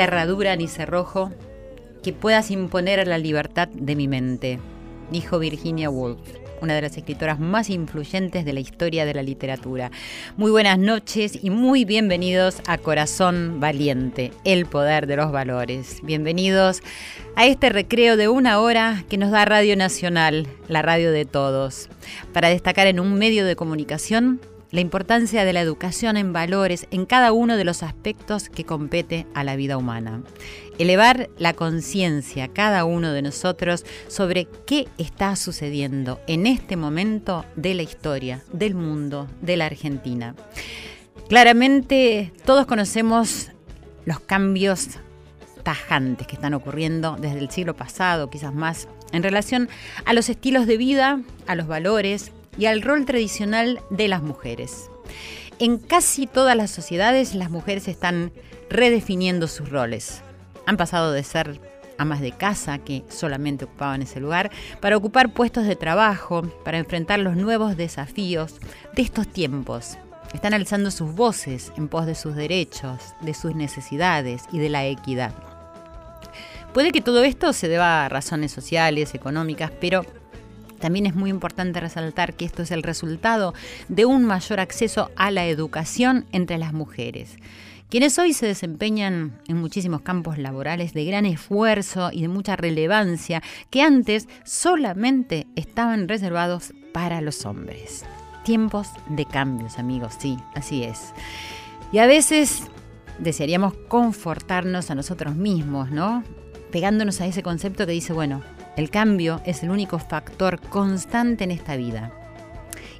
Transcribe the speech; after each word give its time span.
cerradura 0.00 0.56
ni 0.56 0.66
cerrojo 0.66 1.30
que 2.02 2.14
puedas 2.14 2.50
imponer 2.50 3.00
a 3.00 3.04
la 3.04 3.18
libertad 3.18 3.68
de 3.68 3.94
mi 3.94 4.08
mente, 4.08 4.58
dijo 5.10 5.38
Virginia 5.38 5.90
Woolf, 5.90 6.18
una 6.62 6.74
de 6.74 6.80
las 6.80 6.96
escritoras 6.96 7.38
más 7.38 7.68
influyentes 7.68 8.46
de 8.46 8.54
la 8.54 8.60
historia 8.60 9.04
de 9.04 9.12
la 9.12 9.22
literatura. 9.22 9.90
Muy 10.38 10.50
buenas 10.50 10.78
noches 10.78 11.38
y 11.44 11.50
muy 11.50 11.84
bienvenidos 11.84 12.62
a 12.66 12.78
Corazón 12.78 13.60
Valiente, 13.60 14.32
el 14.44 14.64
poder 14.64 15.06
de 15.06 15.16
los 15.16 15.32
valores. 15.32 15.98
Bienvenidos 16.02 16.80
a 17.36 17.44
este 17.44 17.68
recreo 17.68 18.16
de 18.16 18.28
una 18.28 18.58
hora 18.58 19.04
que 19.10 19.18
nos 19.18 19.30
da 19.30 19.44
Radio 19.44 19.76
Nacional, 19.76 20.46
la 20.66 20.80
radio 20.80 21.12
de 21.12 21.26
todos, 21.26 21.90
para 22.32 22.48
destacar 22.48 22.86
en 22.86 23.00
un 23.00 23.18
medio 23.18 23.44
de 23.44 23.54
comunicación 23.54 24.40
la 24.70 24.80
importancia 24.80 25.44
de 25.44 25.52
la 25.52 25.60
educación 25.60 26.16
en 26.16 26.32
valores 26.32 26.86
en 26.90 27.06
cada 27.06 27.32
uno 27.32 27.56
de 27.56 27.64
los 27.64 27.82
aspectos 27.82 28.48
que 28.48 28.64
compete 28.64 29.26
a 29.34 29.44
la 29.44 29.56
vida 29.56 29.76
humana. 29.76 30.22
Elevar 30.78 31.28
la 31.38 31.54
conciencia 31.54 32.48
cada 32.48 32.84
uno 32.84 33.12
de 33.12 33.22
nosotros 33.22 33.84
sobre 34.08 34.46
qué 34.66 34.88
está 34.96 35.34
sucediendo 35.36 36.20
en 36.26 36.46
este 36.46 36.76
momento 36.76 37.44
de 37.56 37.74
la 37.74 37.82
historia, 37.82 38.42
del 38.52 38.74
mundo, 38.74 39.28
de 39.42 39.56
la 39.56 39.66
Argentina. 39.66 40.34
Claramente 41.28 42.32
todos 42.44 42.66
conocemos 42.66 43.48
los 44.04 44.20
cambios 44.20 44.98
tajantes 45.62 46.26
que 46.26 46.36
están 46.36 46.54
ocurriendo 46.54 47.16
desde 47.20 47.38
el 47.38 47.50
siglo 47.50 47.76
pasado, 47.76 48.30
quizás 48.30 48.54
más, 48.54 48.88
en 49.12 49.22
relación 49.22 49.68
a 50.04 50.12
los 50.12 50.28
estilos 50.28 50.66
de 50.66 50.76
vida, 50.76 51.20
a 51.46 51.54
los 51.54 51.66
valores, 51.66 52.32
y 52.60 52.66
al 52.66 52.82
rol 52.82 53.06
tradicional 53.06 53.80
de 53.88 54.06
las 54.06 54.22
mujeres. 54.22 54.90
En 55.58 55.78
casi 55.78 56.26
todas 56.26 56.54
las 56.54 56.70
sociedades 56.70 57.34
las 57.34 57.50
mujeres 57.50 57.88
están 57.88 58.32
redefiniendo 58.68 59.48
sus 59.48 59.70
roles. 59.70 60.20
Han 60.66 60.76
pasado 60.76 61.10
de 61.10 61.24
ser 61.24 61.58
amas 61.96 62.20
de 62.20 62.32
casa 62.32 62.78
que 62.78 63.02
solamente 63.08 63.64
ocupaban 63.64 64.02
ese 64.02 64.20
lugar, 64.20 64.50
para 64.80 64.96
ocupar 64.96 65.32
puestos 65.32 65.64
de 65.66 65.74
trabajo, 65.74 66.42
para 66.64 66.78
enfrentar 66.78 67.18
los 67.18 67.34
nuevos 67.34 67.78
desafíos 67.78 68.60
de 68.94 69.02
estos 69.02 69.26
tiempos. 69.26 69.96
Están 70.34 70.52
alzando 70.52 70.90
sus 70.90 71.14
voces 71.14 71.72
en 71.78 71.88
pos 71.88 72.04
de 72.04 72.14
sus 72.14 72.36
derechos, 72.36 73.00
de 73.22 73.32
sus 73.32 73.54
necesidades 73.54 74.44
y 74.52 74.58
de 74.58 74.68
la 74.68 74.84
equidad. 74.86 75.32
Puede 76.74 76.92
que 76.92 77.00
todo 77.00 77.24
esto 77.24 77.52
se 77.52 77.68
deba 77.68 78.04
a 78.04 78.08
razones 78.08 78.52
sociales, 78.52 79.14
económicas, 79.14 79.72
pero 79.80 80.04
también 80.80 81.06
es 81.06 81.14
muy 81.14 81.30
importante 81.30 81.80
resaltar 81.80 82.34
que 82.34 82.44
esto 82.44 82.62
es 82.62 82.70
el 82.70 82.82
resultado 82.82 83.54
de 83.88 84.06
un 84.06 84.24
mayor 84.24 84.60
acceso 84.60 85.10
a 85.16 85.30
la 85.30 85.46
educación 85.46 86.26
entre 86.32 86.58
las 86.58 86.72
mujeres 86.72 87.36
quienes 87.90 88.20
hoy 88.20 88.32
se 88.32 88.46
desempeñan 88.46 89.36
en 89.48 89.56
muchísimos 89.56 90.02
campos 90.02 90.38
laborales 90.38 90.94
de 90.94 91.04
gran 91.04 91.26
esfuerzo 91.26 92.10
y 92.12 92.22
de 92.22 92.28
mucha 92.28 92.54
relevancia 92.54 93.42
que 93.68 93.82
antes 93.82 94.28
solamente 94.44 95.48
estaban 95.56 96.06
reservados 96.06 96.72
para 96.94 97.20
los 97.20 97.44
hombres. 97.44 98.04
Tiempos 98.44 98.88
de 99.08 99.26
cambios, 99.26 99.78
amigos, 99.78 100.14
sí, 100.18 100.38
así 100.54 100.84
es. 100.84 101.12
Y 101.92 101.98
a 101.98 102.06
veces 102.06 102.62
desearíamos 103.18 103.74
confortarnos 103.88 104.90
a 104.92 104.94
nosotros 104.94 105.34
mismos, 105.34 105.90
¿no? 105.90 106.22
Pegándonos 106.70 107.20
a 107.20 107.26
ese 107.26 107.42
concepto 107.42 107.86
que 107.86 107.92
dice, 107.92 108.12
bueno, 108.12 108.40
el 108.76 108.90
cambio 108.90 109.40
es 109.44 109.62
el 109.62 109.70
único 109.70 109.98
factor 109.98 110.60
constante 110.60 111.44
en 111.44 111.50
esta 111.50 111.76
vida. 111.76 112.12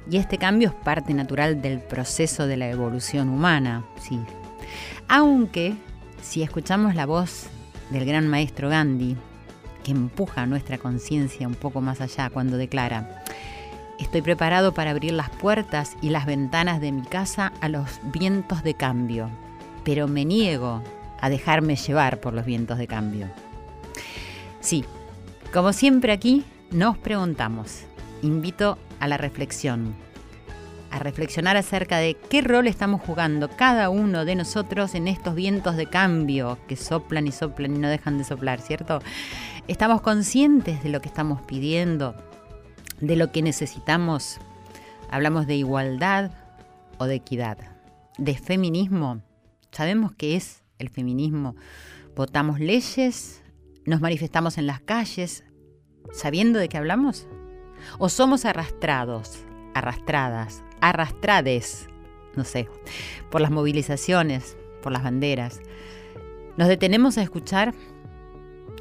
Y 0.09 0.17
este 0.17 0.37
cambio 0.37 0.69
es 0.69 0.75
parte 0.75 1.13
natural 1.13 1.61
del 1.61 1.79
proceso 1.79 2.47
de 2.47 2.57
la 2.57 2.69
evolución 2.69 3.29
humana, 3.29 3.85
sí. 3.99 4.19
Aunque, 5.07 5.75
si 6.21 6.41
escuchamos 6.43 6.95
la 6.95 7.05
voz 7.05 7.47
del 7.89 8.05
gran 8.05 8.27
maestro 8.27 8.69
Gandhi, 8.69 9.15
que 9.83 9.91
empuja 9.91 10.45
nuestra 10.45 10.77
conciencia 10.77 11.47
un 11.47 11.55
poco 11.55 11.81
más 11.81 12.01
allá 12.01 12.29
cuando 12.29 12.57
declara, 12.57 13.23
estoy 13.99 14.21
preparado 14.21 14.73
para 14.73 14.91
abrir 14.91 15.13
las 15.13 15.29
puertas 15.29 15.95
y 16.01 16.09
las 16.09 16.25
ventanas 16.25 16.81
de 16.81 16.91
mi 16.91 17.03
casa 17.03 17.53
a 17.61 17.69
los 17.69 17.99
vientos 18.03 18.63
de 18.63 18.73
cambio, 18.73 19.29
pero 19.83 20.07
me 20.07 20.25
niego 20.25 20.81
a 21.19 21.29
dejarme 21.29 21.75
llevar 21.75 22.19
por 22.19 22.33
los 22.33 22.45
vientos 22.45 22.77
de 22.77 22.87
cambio. 22.87 23.27
Sí, 24.59 24.85
como 25.53 25.73
siempre 25.73 26.13
aquí, 26.13 26.45
nos 26.71 26.97
preguntamos, 26.97 27.81
invito 28.21 28.77
a 29.01 29.07
la 29.09 29.17
reflexión, 29.17 29.93
a 30.91 30.99
reflexionar 30.99 31.57
acerca 31.57 31.97
de 31.97 32.13
qué 32.13 32.41
rol 32.41 32.67
estamos 32.67 33.01
jugando 33.01 33.49
cada 33.49 33.89
uno 33.89 34.23
de 34.23 34.35
nosotros 34.35 34.95
en 34.95 35.09
estos 35.09 35.35
vientos 35.35 35.75
de 35.75 35.87
cambio 35.87 36.57
que 36.69 36.77
soplan 36.77 37.27
y 37.27 37.33
soplan 37.33 37.75
y 37.75 37.79
no 37.79 37.89
dejan 37.89 38.17
de 38.17 38.23
soplar, 38.23 38.61
¿cierto? 38.61 38.99
¿Estamos 39.67 39.99
conscientes 39.99 40.83
de 40.83 40.89
lo 40.89 41.01
que 41.01 41.09
estamos 41.09 41.41
pidiendo, 41.41 42.15
de 43.01 43.17
lo 43.17 43.33
que 43.33 43.41
necesitamos? 43.41 44.39
Hablamos 45.09 45.47
de 45.47 45.55
igualdad 45.55 46.31
o 46.97 47.05
de 47.05 47.15
equidad, 47.15 47.57
de 48.17 48.37
feminismo. 48.37 49.21
¿Sabemos 49.71 50.13
qué 50.15 50.37
es 50.37 50.63
el 50.79 50.89
feminismo? 50.89 51.57
¿Votamos 52.15 52.61
leyes 52.61 53.40
¿Nos 53.85 53.99
manifestamos 53.99 54.59
en 54.59 54.67
las 54.67 54.79
calles 54.81 55.43
sabiendo 56.11 56.59
de 56.59 56.69
qué 56.69 56.77
hablamos? 56.77 57.27
¿O 57.97 58.09
somos 58.09 58.45
arrastrados, 58.45 59.43
arrastradas, 59.73 60.63
arrastrades, 60.81 61.87
no 62.35 62.43
sé, 62.43 62.69
por 63.31 63.41
las 63.41 63.49
movilizaciones, 63.49 64.55
por 64.83 64.91
las 64.91 65.03
banderas? 65.03 65.61
¿Nos 66.57 66.67
detenemos 66.67 67.17
a 67.17 67.23
escuchar, 67.23 67.73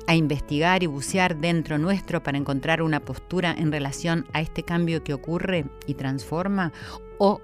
a 0.06 0.14
investigar 0.16 0.82
y 0.82 0.86
bucear 0.86 1.40
dentro 1.40 1.78
nuestro 1.78 2.22
para 2.22 2.36
encontrar 2.36 2.82
una 2.82 3.00
postura 3.00 3.54
en 3.56 3.72
relación 3.72 4.26
a 4.34 4.42
este 4.42 4.64
cambio 4.64 5.02
que 5.02 5.14
ocurre 5.14 5.64
y 5.86 5.94
transforma? 5.94 6.74
¿O 7.16 7.40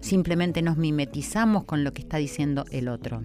simplemente 0.00 0.62
nos 0.62 0.76
mimetizamos 0.76 1.64
con 1.64 1.82
lo 1.82 1.92
que 1.92 2.02
está 2.02 2.18
diciendo 2.18 2.66
el 2.70 2.88
otro? 2.88 3.24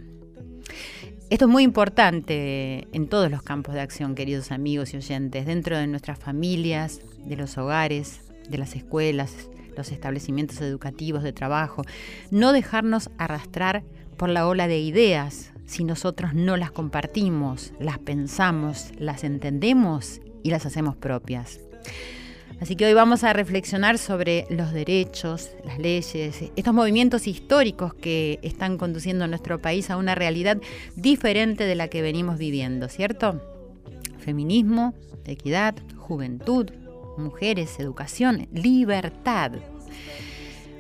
Esto 1.33 1.45
es 1.45 1.51
muy 1.51 1.63
importante 1.63 2.87
en 2.95 3.07
todos 3.07 3.31
los 3.31 3.41
campos 3.41 3.73
de 3.73 3.81
acción, 3.81 4.13
queridos 4.13 4.51
amigos 4.51 4.93
y 4.93 4.97
oyentes, 4.97 5.47
dentro 5.47 5.75
de 5.75 5.87
nuestras 5.87 6.19
familias, 6.19 7.01
de 7.25 7.35
los 7.35 7.57
hogares, 7.57 8.21
de 8.47 8.59
las 8.59 8.75
escuelas, 8.75 9.49
los 9.75 9.91
establecimientos 9.91 10.61
educativos 10.61 11.23
de 11.23 11.33
trabajo. 11.33 11.81
No 12.29 12.53
dejarnos 12.53 13.09
arrastrar 13.17 13.81
por 14.15 14.29
la 14.29 14.45
ola 14.47 14.67
de 14.67 14.77
ideas 14.81 15.53
si 15.65 15.83
nosotros 15.83 16.35
no 16.35 16.55
las 16.55 16.69
compartimos, 16.69 17.73
las 17.79 17.97
pensamos, 17.97 18.91
las 18.99 19.23
entendemos 19.23 20.21
y 20.43 20.51
las 20.51 20.67
hacemos 20.67 20.95
propias. 20.95 21.59
Así 22.63 22.77
que 22.77 22.85
hoy 22.85 22.93
vamos 22.93 23.25
a 23.25 23.33
reflexionar 23.33 23.97
sobre 23.97 24.47
los 24.49 24.71
derechos, 24.71 25.51
las 25.65 25.79
leyes, 25.79 26.41
estos 26.55 26.73
movimientos 26.73 27.27
históricos 27.27 27.93
que 27.93 28.39
están 28.41 28.77
conduciendo 28.77 29.25
a 29.25 29.27
nuestro 29.27 29.61
país 29.61 29.89
a 29.89 29.97
una 29.97 30.15
realidad 30.15 30.61
diferente 30.95 31.65
de 31.65 31.75
la 31.75 31.89
que 31.89 32.01
venimos 32.01 32.37
viviendo, 32.37 32.87
¿cierto? 32.87 33.41
Feminismo, 34.17 34.93
equidad, 35.25 35.75
juventud, 35.97 36.71
mujeres, 37.17 37.81
educación, 37.81 38.47
libertad. 38.53 39.51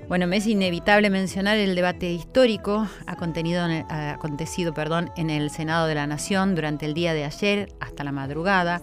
Bueno, 0.07 0.25
me 0.25 0.37
es 0.37 0.47
inevitable 0.47 1.09
mencionar 1.09 1.57
el 1.57 1.75
debate 1.75 2.13
histórico 2.13 2.87
acontecido 3.07 4.73
perdón, 4.73 5.11
en 5.17 5.29
el 5.29 5.49
Senado 5.49 5.87
de 5.87 5.95
la 5.95 6.07
Nación 6.07 6.55
durante 6.55 6.85
el 6.85 6.93
día 6.93 7.13
de 7.13 7.25
ayer 7.25 7.73
hasta 7.81 8.05
la 8.05 8.13
madrugada 8.13 8.81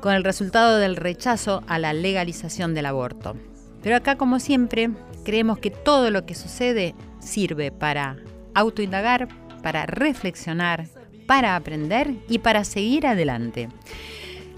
con 0.00 0.14
el 0.14 0.24
resultado 0.24 0.78
del 0.78 0.96
rechazo 0.96 1.62
a 1.66 1.78
la 1.78 1.92
legalización 1.92 2.74
del 2.74 2.86
aborto. 2.86 3.36
Pero 3.82 3.96
acá, 3.96 4.16
como 4.16 4.40
siempre, 4.40 4.90
creemos 5.24 5.58
que 5.58 5.70
todo 5.70 6.10
lo 6.10 6.26
que 6.26 6.34
sucede 6.34 6.94
sirve 7.20 7.70
para 7.70 8.16
autoindagar, 8.54 9.28
para 9.62 9.86
reflexionar, 9.86 10.86
para 11.26 11.56
aprender 11.56 12.14
y 12.28 12.38
para 12.38 12.64
seguir 12.64 13.06
adelante. 13.06 13.68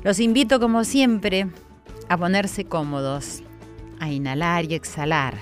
Los 0.04 0.20
invito, 0.20 0.60
como 0.60 0.84
siempre, 0.84 1.48
a 2.08 2.16
ponerse 2.16 2.64
cómodos, 2.64 3.42
a 3.98 4.10
inhalar 4.10 4.70
y 4.70 4.75
exhalar. 4.75 5.34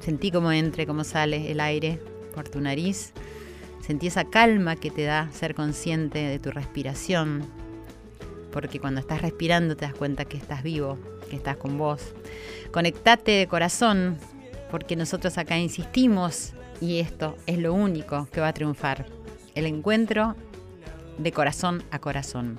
Sentí 0.00 0.30
cómo 0.30 0.52
entre, 0.52 0.86
cómo 0.86 1.04
sale 1.04 1.50
el 1.50 1.60
aire 1.60 2.00
por 2.34 2.48
tu 2.48 2.60
nariz. 2.60 3.12
Sentí 3.80 4.08
esa 4.08 4.24
calma 4.24 4.76
que 4.76 4.90
te 4.90 5.04
da 5.04 5.30
ser 5.32 5.54
consciente 5.54 6.18
de 6.18 6.38
tu 6.38 6.50
respiración. 6.50 7.46
Porque 8.52 8.78
cuando 8.78 9.00
estás 9.00 9.22
respirando 9.22 9.76
te 9.76 9.86
das 9.86 9.94
cuenta 9.94 10.24
que 10.24 10.36
estás 10.36 10.62
vivo, 10.62 10.98
que 11.28 11.36
estás 11.36 11.56
con 11.56 11.78
vos. 11.78 12.14
Conectate 12.70 13.32
de 13.32 13.46
corazón, 13.48 14.18
porque 14.70 14.94
nosotros 14.94 15.38
acá 15.38 15.58
insistimos 15.58 16.52
y 16.80 17.00
esto 17.00 17.36
es 17.46 17.58
lo 17.58 17.74
único 17.74 18.28
que 18.32 18.40
va 18.40 18.48
a 18.48 18.52
triunfar. 18.52 19.06
El 19.54 19.66
encuentro 19.66 20.34
de 21.18 21.32
corazón 21.32 21.82
a 21.90 21.98
corazón. 21.98 22.58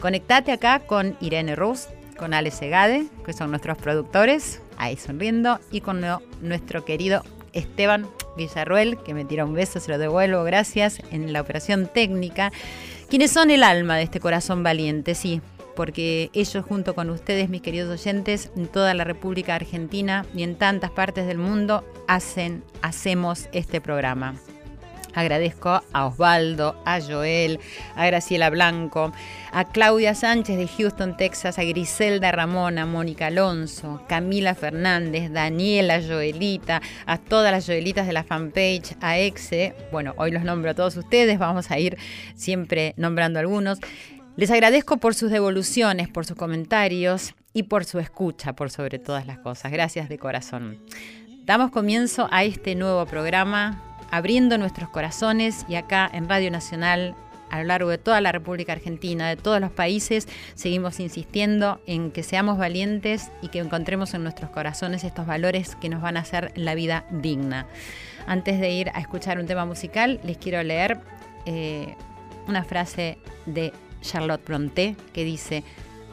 Conectate 0.00 0.52
acá 0.52 0.80
con 0.80 1.16
Irene 1.20 1.56
Rus, 1.56 1.88
con 2.16 2.34
Ale 2.34 2.50
Segade, 2.50 3.06
que 3.24 3.32
son 3.32 3.50
nuestros 3.50 3.78
productores, 3.78 4.60
ahí 4.76 4.96
sonriendo, 4.96 5.60
y 5.70 5.80
con 5.80 6.04
nuestro 6.40 6.84
querido 6.84 7.22
Esteban 7.52 8.06
Villarruel, 8.36 8.98
que 9.02 9.14
me 9.14 9.24
tira 9.24 9.44
un 9.44 9.54
beso, 9.54 9.80
se 9.80 9.90
lo 9.90 9.98
devuelvo, 9.98 10.44
gracias, 10.44 11.00
en 11.10 11.32
la 11.32 11.40
operación 11.40 11.88
técnica, 11.92 12.52
quienes 13.08 13.30
son 13.30 13.50
el 13.50 13.62
alma 13.62 13.96
de 13.96 14.04
este 14.04 14.20
corazón 14.20 14.62
valiente, 14.62 15.14
sí, 15.14 15.40
porque 15.74 16.30
ellos 16.32 16.64
junto 16.64 16.94
con 16.94 17.10
ustedes, 17.10 17.48
mis 17.48 17.62
queridos 17.62 18.00
oyentes, 18.00 18.50
en 18.56 18.66
toda 18.66 18.94
la 18.94 19.04
República 19.04 19.54
Argentina 19.54 20.24
y 20.34 20.42
en 20.42 20.56
tantas 20.56 20.90
partes 20.90 21.26
del 21.26 21.38
mundo, 21.38 21.84
hacen, 22.06 22.64
hacemos 22.82 23.48
este 23.52 23.80
programa. 23.80 24.34
Agradezco 25.14 25.82
a 25.92 26.06
Osvaldo, 26.06 26.80
a 26.84 27.00
Joel, 27.00 27.60
a 27.94 28.06
Graciela 28.06 28.50
Blanco, 28.50 29.12
a 29.52 29.64
Claudia 29.64 30.14
Sánchez 30.14 30.56
de 30.56 30.68
Houston, 30.68 31.16
Texas, 31.16 31.58
a 31.58 31.64
Griselda 31.64 32.32
Ramón, 32.32 32.78
a 32.78 32.86
Mónica 32.86 33.28
Alonso, 33.28 34.02
Camila 34.08 34.54
Fernández, 34.54 35.30
Daniela 35.32 36.02
Joelita, 36.02 36.82
a 37.06 37.18
todas 37.18 37.52
las 37.52 37.66
Joelitas 37.66 38.06
de 38.06 38.12
la 38.12 38.24
fanpage, 38.24 38.96
a 39.00 39.18
Exe, 39.18 39.74
bueno, 39.92 40.14
hoy 40.16 40.30
los 40.30 40.44
nombro 40.44 40.72
a 40.72 40.74
todos 40.74 40.96
ustedes, 40.96 41.38
vamos 41.38 41.70
a 41.70 41.78
ir 41.78 41.96
siempre 42.34 42.94
nombrando 42.96 43.38
algunos. 43.38 43.78
Les 44.36 44.50
agradezco 44.50 44.96
por 44.96 45.14
sus 45.14 45.30
devoluciones, 45.30 46.08
por 46.08 46.26
sus 46.26 46.36
comentarios 46.36 47.34
y 47.52 47.64
por 47.64 47.84
su 47.84 48.00
escucha, 48.00 48.54
por 48.54 48.70
sobre 48.70 48.98
todas 48.98 49.26
las 49.26 49.38
cosas. 49.38 49.70
Gracias 49.70 50.08
de 50.08 50.18
corazón. 50.18 50.80
Damos 51.44 51.70
comienzo 51.70 52.26
a 52.32 52.42
este 52.42 52.74
nuevo 52.74 53.06
programa 53.06 53.93
abriendo 54.14 54.58
nuestros 54.58 54.88
corazones 54.90 55.66
y 55.68 55.74
acá 55.74 56.08
en 56.12 56.28
Radio 56.28 56.48
Nacional 56.52 57.16
a 57.50 57.58
lo 57.58 57.64
largo 57.64 57.90
de 57.90 57.98
toda 57.98 58.20
la 58.20 58.30
República 58.30 58.72
Argentina, 58.72 59.28
de 59.28 59.36
todos 59.36 59.60
los 59.60 59.72
países, 59.72 60.28
seguimos 60.54 61.00
insistiendo 61.00 61.80
en 61.86 62.12
que 62.12 62.22
seamos 62.22 62.56
valientes 62.56 63.32
y 63.42 63.48
que 63.48 63.58
encontremos 63.58 64.14
en 64.14 64.22
nuestros 64.22 64.50
corazones 64.50 65.02
estos 65.02 65.26
valores 65.26 65.74
que 65.74 65.88
nos 65.88 66.00
van 66.00 66.16
a 66.16 66.20
hacer 66.20 66.52
la 66.54 66.76
vida 66.76 67.06
digna. 67.10 67.66
Antes 68.28 68.60
de 68.60 68.70
ir 68.70 68.90
a 68.94 69.00
escuchar 69.00 69.40
un 69.40 69.46
tema 69.46 69.64
musical, 69.64 70.20
les 70.22 70.38
quiero 70.38 70.62
leer 70.62 71.00
eh, 71.44 71.96
una 72.46 72.62
frase 72.62 73.18
de 73.46 73.72
Charlotte 74.00 74.46
Brontë 74.46 74.94
que 75.12 75.24
dice, 75.24 75.64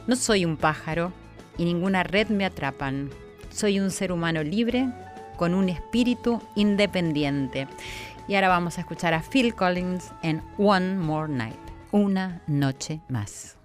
no 0.07 0.15
soy 0.15 0.43
un 0.43 0.57
pájaro 0.57 1.13
y 1.55 1.65
ninguna 1.65 2.01
red 2.01 2.29
me 2.29 2.45
atrapan, 2.45 3.11
soy 3.51 3.79
un 3.79 3.91
ser 3.91 4.11
humano 4.11 4.41
libre 4.41 4.87
con 5.41 5.55
un 5.55 5.69
espíritu 5.69 6.39
independiente. 6.53 7.67
Y 8.27 8.35
ahora 8.35 8.47
vamos 8.47 8.77
a 8.77 8.81
escuchar 8.81 9.15
a 9.15 9.23
Phil 9.23 9.55
Collins 9.55 10.11
en 10.21 10.43
One 10.59 10.97
More 10.97 11.33
Night, 11.33 11.57
una 11.89 12.43
noche 12.45 13.01
más. 13.09 13.57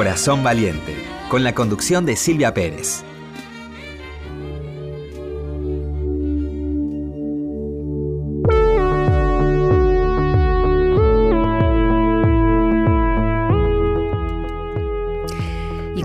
Corazón 0.00 0.42
Valiente, 0.42 0.96
con 1.28 1.44
la 1.44 1.54
conducción 1.54 2.06
de 2.06 2.16
Silvia 2.16 2.54
Pérez. 2.54 3.04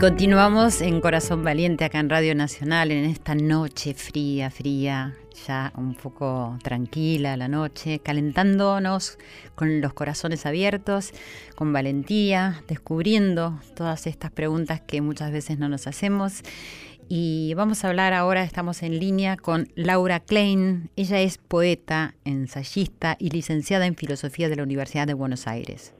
Continuamos 0.05 0.81
en 0.81 1.01
Corazón 1.01 1.43
Valiente 1.43 1.83
acá 1.83 1.99
en 1.99 2.11
Radio 2.11 2.35
Nacional 2.35 2.91
en 2.91 3.05
esta 3.05 3.33
noche 3.33 3.95
fría, 3.95 4.51
fría, 4.51 5.15
ya 5.47 5.73
un 5.75 5.95
poco 5.95 6.59
tranquila 6.61 7.35
la 7.37 7.47
noche, 7.47 7.97
calentándonos 7.97 9.17
con 9.55 9.81
los 9.81 9.93
corazones 9.93 10.45
abiertos, 10.45 11.11
con 11.55 11.73
valentía, 11.73 12.61
descubriendo 12.67 13.59
todas 13.75 14.05
estas 14.05 14.29
preguntas 14.29 14.79
que 14.79 15.01
muchas 15.01 15.31
veces 15.31 15.57
no 15.57 15.69
nos 15.69 15.87
hacemos. 15.87 16.43
Y 17.09 17.55
vamos 17.55 17.83
a 17.83 17.87
hablar 17.87 18.13
ahora, 18.13 18.43
estamos 18.43 18.83
en 18.83 18.99
línea 18.99 19.37
con 19.37 19.69
Laura 19.73 20.19
Klein. 20.19 20.91
Ella 20.95 21.19
es 21.19 21.39
poeta, 21.39 22.13
ensayista 22.25 23.17
y 23.17 23.31
licenciada 23.31 23.87
en 23.87 23.95
Filosofía 23.95 24.49
de 24.49 24.57
la 24.57 24.63
Universidad 24.63 25.07
de 25.07 25.15
Buenos 25.15 25.47
Aires. 25.47 25.93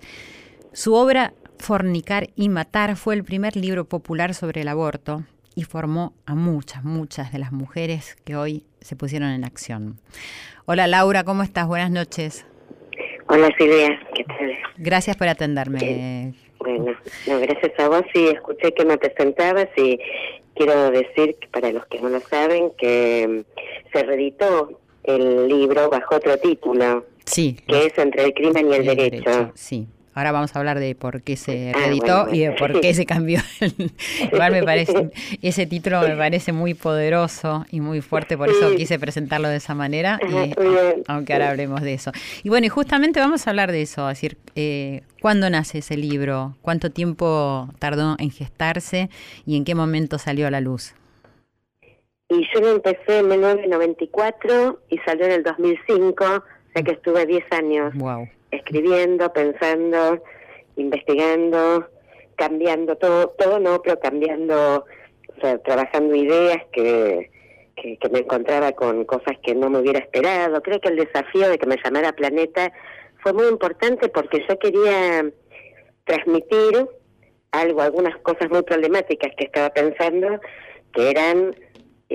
Su 0.74 0.94
obra 0.94 1.34
Fornicar 1.60 2.30
y 2.36 2.50
Matar 2.50 2.96
fue 2.96 3.16
el 3.16 3.24
primer 3.24 3.56
libro 3.56 3.86
popular 3.86 4.34
sobre 4.34 4.62
el 4.62 4.68
aborto 4.68 5.24
y 5.56 5.64
formó 5.64 6.14
a 6.26 6.36
muchas, 6.36 6.84
muchas 6.84 7.32
de 7.32 7.40
las 7.40 7.52
mujeres 7.52 8.16
que 8.26 8.36
hoy 8.36 8.64
se 8.82 8.96
pusieron 8.96 9.30
en 9.30 9.44
acción. 9.44 9.98
Hola 10.66 10.88
Laura, 10.88 11.24
¿cómo 11.24 11.44
estás? 11.44 11.68
Buenas 11.68 11.92
noches. 11.92 12.46
Hola 13.28 13.50
Silvia, 13.58 14.00
¿qué 14.14 14.24
tal? 14.26 14.58
Gracias 14.78 15.16
por 15.16 15.28
atenderme. 15.28 16.34
Bueno, 16.60 16.96
gracias 17.26 17.80
a 17.80 17.90
vos 17.90 18.04
y 18.14 18.28
escuché 18.28 18.74
que 18.74 18.86
me 18.86 18.98
presentabas 18.98 19.68
y 19.78 20.00
quiero 20.56 20.92
decir 20.92 21.36
que 21.40 21.48
para 21.52 21.72
los 21.72 21.86
que 21.88 22.00
no 22.00 22.10
lo 22.10 22.20
saben 22.20 22.72
que 22.78 23.28
mm, 23.28 23.92
se 23.94 24.04
reeditó 24.04 24.80
el 25.04 25.48
libro 25.48 25.90
bajo 25.90 26.16
otro 26.16 26.38
título. 26.38 27.06
Sí. 27.26 27.58
Que 27.68 27.88
es 27.88 27.98
Entre 27.98 28.26
el 28.26 28.34
crimen 28.34 28.72
y 28.72 28.76
el, 28.76 28.86
derecho. 28.86 29.52
Sí. 29.56 29.88
Ahora 30.16 30.32
vamos 30.32 30.56
a 30.56 30.60
hablar 30.60 30.80
de 30.80 30.96
por 30.96 31.22
qué 31.24 31.36
se 31.36 31.74
ah, 31.76 31.78
reeditó 31.78 32.34
y 32.34 32.40
de 32.40 32.54
por 32.54 32.80
qué 32.80 32.94
se 32.94 33.06
cambió. 33.06 33.42
Igual 34.32 34.54
me 34.54 34.64
parece, 34.64 35.12
ese 35.42 35.66
título 35.66 36.02
me 36.02 36.16
parece 36.16 36.54
muy 36.54 36.74
poderoso 36.74 37.66
y 37.70 37.82
muy 37.82 38.00
fuerte, 38.00 38.38
por 38.38 38.50
eso 38.50 38.76
quise 38.78 38.98
presentarlo 38.98 39.50
de 39.50 39.58
esa 39.58 39.76
manera, 39.76 40.18
aunque 41.08 41.34
ahora 41.34 41.50
hablemos 41.50 41.82
de 41.82 41.94
eso. 41.94 42.12
Y 42.44 42.50
bueno, 42.50 42.66
y 42.66 42.70
justamente 42.70 43.20
vamos 43.20 43.46
a 43.46 43.50
hablar 43.50 43.74
de 43.74 43.82
eso, 43.82 44.10
es 44.10 44.18
decir, 44.18 44.38
eh, 44.56 45.02
¿cuándo 45.22 45.50
nace 45.50 45.80
ese 45.80 45.98
libro? 45.98 46.56
¿Cuánto 46.62 46.92
tiempo 46.92 47.68
tardó 47.80 48.16
en 48.18 48.32
gestarse 48.32 49.10
y 49.46 49.58
en 49.58 49.66
qué 49.66 49.76
momento 49.76 50.18
salió 50.18 50.48
a 50.48 50.52
la 50.52 50.62
luz? 50.62 50.94
Y 52.30 52.48
yo 52.54 52.62
lo 52.62 52.72
empecé 52.72 53.20
en 53.20 53.28
1994 53.28 54.80
y 54.90 54.98
salió 55.00 55.26
en 55.26 55.32
el 55.34 55.44
2005, 55.44 56.24
o 56.24 56.44
sea 56.74 56.84
que 56.84 56.92
estuve 56.92 57.26
10 57.26 57.44
años. 57.52 57.94
Wow 57.96 58.30
escribiendo, 58.56 59.32
pensando, 59.32 60.22
investigando, 60.76 61.90
cambiando 62.36 62.96
todo, 62.98 63.30
todo 63.38 63.60
no, 63.60 63.82
pero 63.82 64.00
cambiando, 64.00 64.86
o 65.36 65.42
sea, 65.42 65.58
trabajando 65.60 66.16
ideas 66.16 66.64
que, 66.72 67.30
que, 67.76 68.10
me 68.10 68.20
encontraba 68.20 68.72
con 68.72 69.06
cosas 69.06 69.38
que 69.44 69.56
no 69.56 69.70
me 69.70 69.80
hubiera 69.80 70.00
esperado. 70.00 70.62
Creo 70.62 70.80
que 70.80 70.90
el 70.90 70.98
desafío 70.98 71.50
de 71.50 71.58
que 71.58 71.68
me 71.68 71.78
llamara 71.84 72.14
Planeta 72.14 72.72
fue 73.22 73.34
muy 73.34 73.48
importante 73.48 74.10
porque 74.10 74.44
yo 74.48 74.58
quería 74.60 75.32
transmitir 76.06 76.88
algo, 77.52 77.82
algunas 77.82 78.18
cosas 78.20 78.50
muy 78.50 78.62
problemáticas 78.64 79.32
que 79.38 79.46
estaba 79.46 79.70
pensando, 79.70 80.40
que 80.94 81.10
eran 81.10 81.56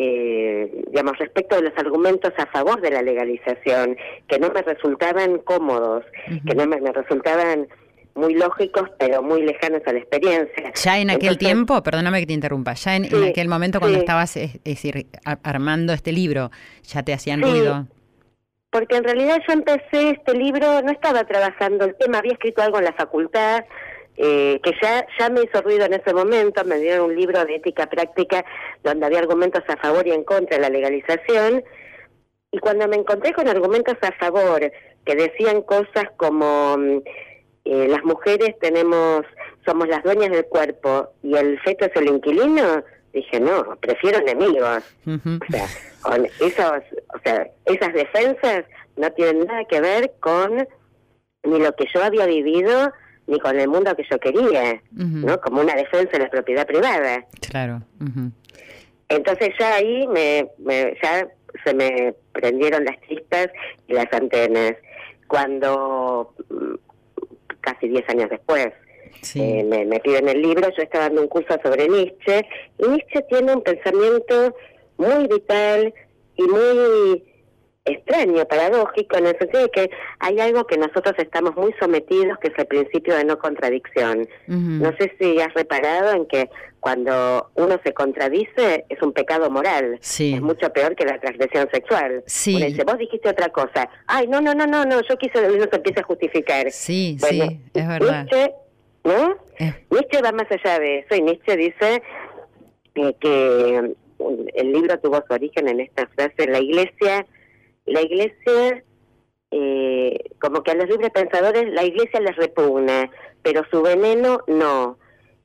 eh, 0.03 0.85
digamos, 0.87 1.19
respecto 1.19 1.57
de 1.57 1.63
los 1.63 1.77
argumentos 1.77 2.33
a 2.39 2.47
favor 2.47 2.81
de 2.81 2.91
la 2.91 3.03
legalización, 3.03 3.99
que 4.27 4.39
no 4.39 4.49
me 4.51 4.63
resultaban 4.63 5.39
cómodos, 5.41 6.07
que 6.47 6.55
no 6.55 6.67
me, 6.67 6.79
resultaban 6.79 7.69
muy 8.15 8.33
lógicos, 8.33 8.89
pero 8.99 9.23
muy 9.23 9.43
lejanos 9.43 9.83
a 9.85 9.93
la 9.93 9.99
experiencia. 9.99 10.73
Ya 10.75 10.99
en 10.99 11.11
aquel 11.11 11.37
tiempo, 11.37 11.83
perdóname 11.83 12.21
que 12.21 12.27
te 12.29 12.33
interrumpa, 12.33 12.73
ya 12.73 12.97
en, 12.97 13.05
aquel 13.25 13.49
momento 13.49 13.79
cuando 13.79 13.99
estabas, 13.99 14.39
es, 14.39 14.63
decir, 14.65 15.07
armando 15.43 15.93
este 15.93 16.13
libro, 16.13 16.51
ya 16.83 17.03
te 17.03 17.13
hacían 17.13 17.43
ruido. 17.43 17.87
Porque 18.71 18.97
en 18.97 19.05
realidad 19.05 19.37
yo 19.47 19.53
empecé 19.53 20.13
este 20.13 20.33
libro, 20.33 20.81
no 20.81 20.93
estaba 20.93 21.25
trabajando 21.25 21.85
el 21.85 21.95
tema, 21.97 22.19
había 22.19 22.33
escrito 22.33 22.63
algo 22.63 22.79
en 22.79 22.85
la 22.85 22.95
facultad, 22.95 23.65
eh, 24.17 24.61
que 24.63 24.73
ya, 24.83 25.07
ya 25.19 25.31
me 25.31 25.43
hizo 25.43 25.63
ruido 25.63 25.87
en 25.87 25.95
ese 25.95 26.13
momento, 26.13 26.65
me 26.65 26.79
dieron 26.79 27.11
un 27.11 27.17
libro 27.17 27.45
de 27.45 27.57
ética 27.57 27.87
práctica 27.87 28.45
donde 28.83 29.07
había 29.07 29.21
argumentos 29.21 29.63
a 29.69 29.77
favor 29.77 30.07
y 30.07 30.13
en 30.13 30.25
contra 30.25 30.57
de 30.57 30.63
la 30.63 30.69
legalización, 30.69 31.65
y 32.53 32.59
cuando 32.59 32.89
me 32.89 32.97
encontré 32.97 33.33
con 33.33 33.49
argumentos 33.49 33.97
a 34.03 34.13
favor 34.13 34.61
que 35.05 35.15
decían 35.15 35.63
cosas 35.63 36.05
como 36.17 36.77
mm, 36.77 36.99
eh, 37.65 37.89
las 37.89 38.05
mujeres 38.05 38.59
tenemos, 38.61 39.23
somos 39.65 39.89
las 39.89 40.03
dueñas 40.03 40.31
del 40.31 40.47
cuerpo 40.47 41.11
y 41.23 41.37
el 41.37 41.61
feto 41.61 41.87
es 41.87 41.97
el 41.97 42.09
inquilino, 42.09 42.83
dije 43.13 43.41
no, 43.41 43.77
prefiero 43.81 44.19
enemigos. 44.19 44.83
O 45.07 45.51
sea, 45.51 45.67
con 46.03 46.27
esos, 46.27 46.83
o 47.15 47.19
sea, 47.25 47.49
esas 47.67 47.93
defensas 47.93 48.65
no 48.97 49.11
tienen 49.13 49.45
nada 49.45 49.65
que 49.65 49.81
ver 49.81 50.13
con 50.21 50.67
ni 51.45 51.59
lo 51.59 51.75
que 51.75 51.87
yo 51.93 52.03
había 52.03 52.27
vivido 52.27 52.93
ni 53.31 53.39
con 53.39 53.59
el 53.59 53.69
mundo 53.69 53.95
que 53.95 54.05
yo 54.11 54.19
quería, 54.19 54.83
¿no? 54.91 55.41
Como 55.41 55.61
una 55.61 55.75
defensa 55.75 56.11
de 56.13 56.19
la 56.19 56.31
propiedad 56.31 56.67
privada. 56.67 57.25
Claro. 57.49 57.81
Entonces 59.09 59.51
ya 59.59 59.77
ahí 59.77 60.07
me, 60.09 60.51
ya 61.03 61.29
se 61.65 61.75
me 61.75 62.15
prendieron 62.33 62.85
las 62.85 63.01
chispas 63.09 63.49
y 63.87 63.95
las 63.95 64.13
antenas. 64.13 64.75
Cuando, 65.29 66.35
mm, 66.49 66.75
casi 67.61 67.89
10 67.89 68.09
años 68.09 68.31
después, 68.31 68.69
eh, 69.37 69.65
me, 69.65 69.85
me 69.85 70.01
piden 70.01 70.29
el 70.29 70.43
libro, 70.43 70.69
yo 70.77 70.83
estaba 70.83 71.05
dando 71.05 71.23
un 71.23 71.29
curso 71.29 71.57
sobre 71.63 71.89
Nietzsche, 71.89 72.45
y 72.79 72.89
Nietzsche 72.89 73.23
tiene 73.29 73.55
un 73.55 73.63
pensamiento 73.63 74.57
muy 74.97 75.29
vital 75.29 75.95
y 76.37 76.43
muy 76.43 77.30
extraño, 77.85 78.45
paradójico, 78.47 79.17
en 79.17 79.27
el 79.27 79.39
sentido 79.39 79.63
de 79.63 79.71
que 79.71 79.91
hay 80.19 80.39
algo 80.41 80.67
que 80.67 80.77
nosotros 80.77 81.15
estamos 81.19 81.57
muy 81.57 81.75
sometidos, 81.81 82.39
que 82.39 82.49
es 82.49 82.59
el 82.59 82.67
principio 82.67 83.15
de 83.17 83.25
no 83.25 83.39
contradicción. 83.39 84.29
No 84.47 84.93
sé 84.99 85.15
si 85.19 85.41
has 85.41 85.53
reparado 85.55 86.13
en 86.13 86.27
que 86.27 86.51
cuando 86.81 87.51
uno 87.55 87.81
se 87.85 87.93
contradice 87.93 88.85
es 88.89 89.03
un 89.03 89.13
pecado 89.13 89.51
moral. 89.51 89.99
Es 90.01 90.41
mucho 90.41 90.73
peor 90.73 90.95
que 90.95 91.05
la 91.05 91.19
transgresión 91.21 91.69
sexual. 91.73 92.23
Sí. 92.27 92.63
dice, 92.63 92.85
vos 92.85 92.99
dijiste 92.99 93.29
otra 93.29 93.49
cosa. 93.49 93.89
Ay, 94.07 94.27
no, 94.29 94.41
no, 94.41 94.55
no, 94.55 94.67
no, 94.67 94.85
no, 94.85 95.01
yo 95.03 95.17
quise, 95.17 95.39
uno 95.51 95.65
se 95.71 95.77
empieza 95.77 96.01
a 96.01 96.05
justificar. 96.05 96.71
Sí, 96.71 97.17
sí, 97.21 97.61
es 97.75 97.89
verdad. 97.89 98.25
Nietzsche, 98.25 98.55
¿no? 99.05 99.37
Nietzsche 99.91 100.23
va 100.23 100.33
más 100.33 100.47
allá 100.51 100.79
de 100.79 100.99
eso 101.01 101.15
y 101.15 101.23
Nietzsche 101.23 101.57
dice 101.57 102.03
eh, 102.95 103.15
que 103.21 103.95
el 104.55 104.73
libro 104.73 104.99
tuvo 104.99 105.23
su 105.27 105.33
origen 105.33 105.69
en 105.69 105.81
esta 105.81 106.07
frase, 106.09 106.47
la 106.47 106.61
iglesia 106.61 107.27
la 107.91 108.03
iglesia, 108.03 108.83
eh, 109.51 110.19
como 110.41 110.63
que 110.63 110.71
a 110.71 110.75
los 110.75 110.89
libres 110.89 111.11
pensadores 111.11 111.73
la 111.73 111.85
iglesia 111.85 112.21
les 112.21 112.37
repugna, 112.37 113.11
pero 113.43 113.63
su 113.71 113.83
veneno 113.83 114.41
no. 114.47 114.99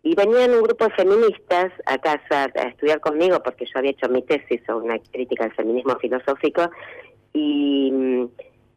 Y 0.04 0.14
venían 0.16 0.52
un 0.52 0.62
grupo 0.62 0.86
de 0.86 0.92
feministas 0.92 1.72
a 1.88 1.98
casa 1.98 2.52
a 2.56 2.68
estudiar 2.68 3.00
conmigo 3.00 3.42
porque 3.44 3.66
yo 3.66 3.80
había 3.80 3.92
hecho 3.92 4.08
mi 4.08 4.22
tesis 4.22 4.62
sobre 4.68 4.86
una 4.86 5.00
crítica 5.00 5.46
al 5.46 5.56
feminismo 5.56 5.98
filosófico 5.98 6.70
y, 7.34 7.92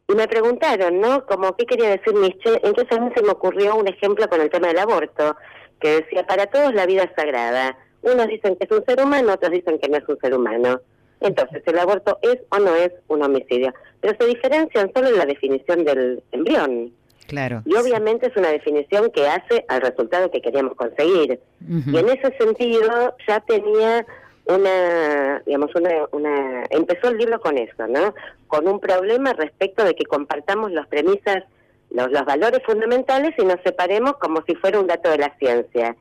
y 0.08 0.14
me 0.14 0.26
preguntaron, 0.26 1.00
¿no? 1.00 1.26
Como, 1.26 1.54
¿qué 1.54 1.66
quería 1.66 1.90
decir 1.90 2.14
Nietzsche? 2.14 2.60
Entonces 2.62 2.96
a 2.96 3.00
mí 3.00 3.10
se 3.14 3.22
me 3.22 3.30
ocurrió 3.30 3.76
un 3.76 3.88
ejemplo 3.88 4.26
con 4.28 4.40
el 4.40 4.48
tema 4.48 4.68
del 4.68 4.78
aborto, 4.78 5.36
que 5.80 6.00
decía, 6.00 6.26
para 6.26 6.46
todos 6.46 6.72
la 6.74 6.86
vida 6.86 7.04
es 7.04 7.12
sagrada. 7.14 7.76
Unos 8.00 8.26
dicen 8.28 8.56
que 8.56 8.64
es 8.64 8.70
un 8.70 8.84
ser 8.86 9.02
humano, 9.02 9.34
otros 9.34 9.52
dicen 9.52 9.78
que 9.78 9.88
no 9.88 9.98
es 9.98 10.08
un 10.08 10.18
ser 10.18 10.34
humano. 10.34 10.80
Entonces, 11.20 11.62
el 11.66 11.78
aborto 11.78 12.18
es 12.22 12.38
o 12.50 12.58
no 12.58 12.74
es 12.76 12.92
un 13.08 13.22
homicidio, 13.22 13.74
pero 14.00 14.16
se 14.18 14.26
diferencian 14.26 14.90
solo 14.94 15.08
en 15.08 15.18
la 15.18 15.26
definición 15.26 15.84
del 15.84 16.22
embrión. 16.32 16.92
Claro. 17.26 17.62
Y 17.66 17.74
obviamente 17.74 18.28
es 18.28 18.36
una 18.36 18.48
definición 18.48 19.10
que 19.10 19.26
hace 19.26 19.64
al 19.68 19.82
resultado 19.82 20.30
que 20.30 20.40
queríamos 20.40 20.74
conseguir. 20.76 21.38
Y 21.60 21.96
en 21.96 22.08
ese 22.08 22.34
sentido 22.38 23.14
ya 23.26 23.40
tenía 23.40 24.06
una, 24.46 25.42
digamos, 25.44 25.74
una, 25.74 25.90
una, 26.12 26.64
empezó 26.70 27.08
el 27.08 27.18
libro 27.18 27.38
con 27.38 27.58
eso, 27.58 27.86
¿no? 27.86 28.14
Con 28.46 28.66
un 28.66 28.80
problema 28.80 29.34
respecto 29.34 29.84
de 29.84 29.94
que 29.94 30.06
compartamos 30.06 30.72
las 30.72 30.86
premisas, 30.86 31.44
los, 31.90 32.10
los 32.10 32.24
valores 32.24 32.62
fundamentales 32.64 33.34
y 33.36 33.44
nos 33.44 33.60
separemos 33.62 34.16
como 34.16 34.42
si 34.46 34.54
fuera 34.54 34.80
un 34.80 34.86
dato 34.86 35.10
de 35.10 35.18
la 35.18 35.36
ciencia 35.38 35.94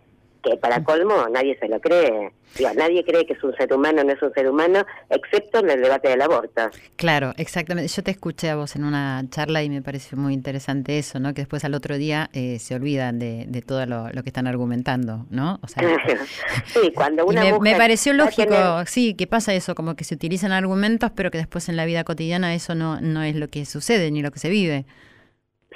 que 0.50 0.58
para 0.58 0.84
colmo 0.84 1.27
nadie 1.30 1.58
se 1.60 1.68
lo 1.68 1.80
cree. 1.80 2.32
Digo, 2.58 2.70
nadie 2.75 3.04
cree 3.04 3.25
que 3.25 3.34
es 3.34 3.44
un 3.44 3.54
ser 3.56 3.72
humano, 3.74 4.04
no 4.04 4.13
es 4.13 4.22
un 4.22 4.34
ser 4.34 4.50
humano, 4.50 4.86
excepto 5.10 5.60
en 5.60 5.70
el 5.70 5.82
debate 5.82 6.10
del 6.10 6.22
aborto. 6.22 6.70
Claro, 6.96 7.33
exactamente. 7.38 7.92
Yo 7.94 8.03
te 8.03 8.12
escuché 8.12 8.50
a 8.50 8.55
vos 8.55 8.75
en 8.75 8.86
una 8.86 9.24
charla 9.29 9.62
y 9.64 9.70
me 9.70 9.81
pareció 9.81 10.18
muy 10.18 10.33
interesante 10.33 10.98
eso, 10.98 11.20
¿no? 11.20 11.33
Que 11.33 11.42
después 11.42 11.66
al 11.66 11.74
otro 11.74 11.98
día 11.98 12.29
eh, 12.33 12.57
se 12.60 12.75
olvidan 12.75 13.20
de, 13.20 13.46
de 13.48 13.62
todo 13.62 13.86
lo, 13.86 14.10
que 14.24 14.29
están 14.29 14.48
argumentando, 14.48 15.25
¿no? 15.29 15.60
O 15.62 15.68
sea, 15.68 15.83
sí, 16.66 16.92
cuando 16.96 17.25
una 17.27 17.42
me, 17.42 17.60
me, 17.60 17.75
pareció 17.75 18.14
lógico, 18.14 18.55
sí, 18.86 19.14
que 19.14 19.27
pasa 19.27 19.53
eso, 19.53 19.75
como 19.75 19.96
que 19.96 20.03
se 20.03 20.16
utilizan 20.16 20.51
argumentos, 20.51 21.12
pero 21.16 21.29
que 21.29 21.38
después 21.38 21.70
en 21.70 21.75
la 21.75 21.86
vida 21.86 22.03
cotidiana 22.03 22.55
eso 22.55 22.74
no, 22.75 23.01
no 23.01 23.24
es 23.24 23.36
lo 23.36 23.50
que 23.50 23.66
sucede 23.66 24.10
ni 24.10 24.22
lo 24.22 24.31
que 24.31 24.40
se 24.40 24.50
vive. 24.50 24.86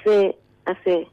Sí, 0.04 0.36
así. 0.66 1.08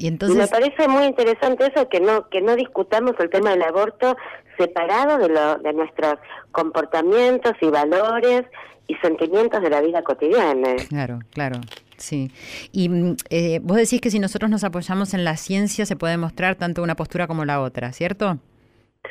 Y 0.00 0.06
entonces 0.06 0.38
me 0.38 0.48
parece 0.48 0.88
muy 0.88 1.04
interesante 1.04 1.66
eso 1.66 1.86
que 1.90 2.00
no 2.00 2.26
que 2.30 2.40
no 2.40 2.56
discutamos 2.56 3.12
el 3.18 3.28
tema 3.28 3.50
del 3.50 3.62
aborto 3.62 4.16
separado 4.56 5.18
de 5.18 5.28
lo, 5.28 5.58
de 5.58 5.74
nuestros 5.74 6.14
comportamientos 6.52 7.52
y 7.60 7.66
valores 7.66 8.44
y 8.86 8.94
sentimientos 8.96 9.60
de 9.60 9.68
la 9.68 9.82
vida 9.82 10.02
cotidiana. 10.02 10.76
Claro, 10.88 11.18
claro. 11.34 11.60
Sí. 11.98 12.30
Y 12.72 12.88
mm, 12.88 13.16
eh, 13.28 13.60
vos 13.62 13.76
decís 13.76 14.00
que 14.00 14.10
si 14.10 14.18
nosotros 14.18 14.50
nos 14.50 14.64
apoyamos 14.64 15.12
en 15.12 15.22
la 15.22 15.36
ciencia 15.36 15.84
se 15.84 15.96
puede 15.96 16.16
mostrar 16.16 16.54
tanto 16.54 16.82
una 16.82 16.96
postura 16.96 17.26
como 17.26 17.44
la 17.44 17.60
otra, 17.60 17.92
¿cierto? 17.92 18.38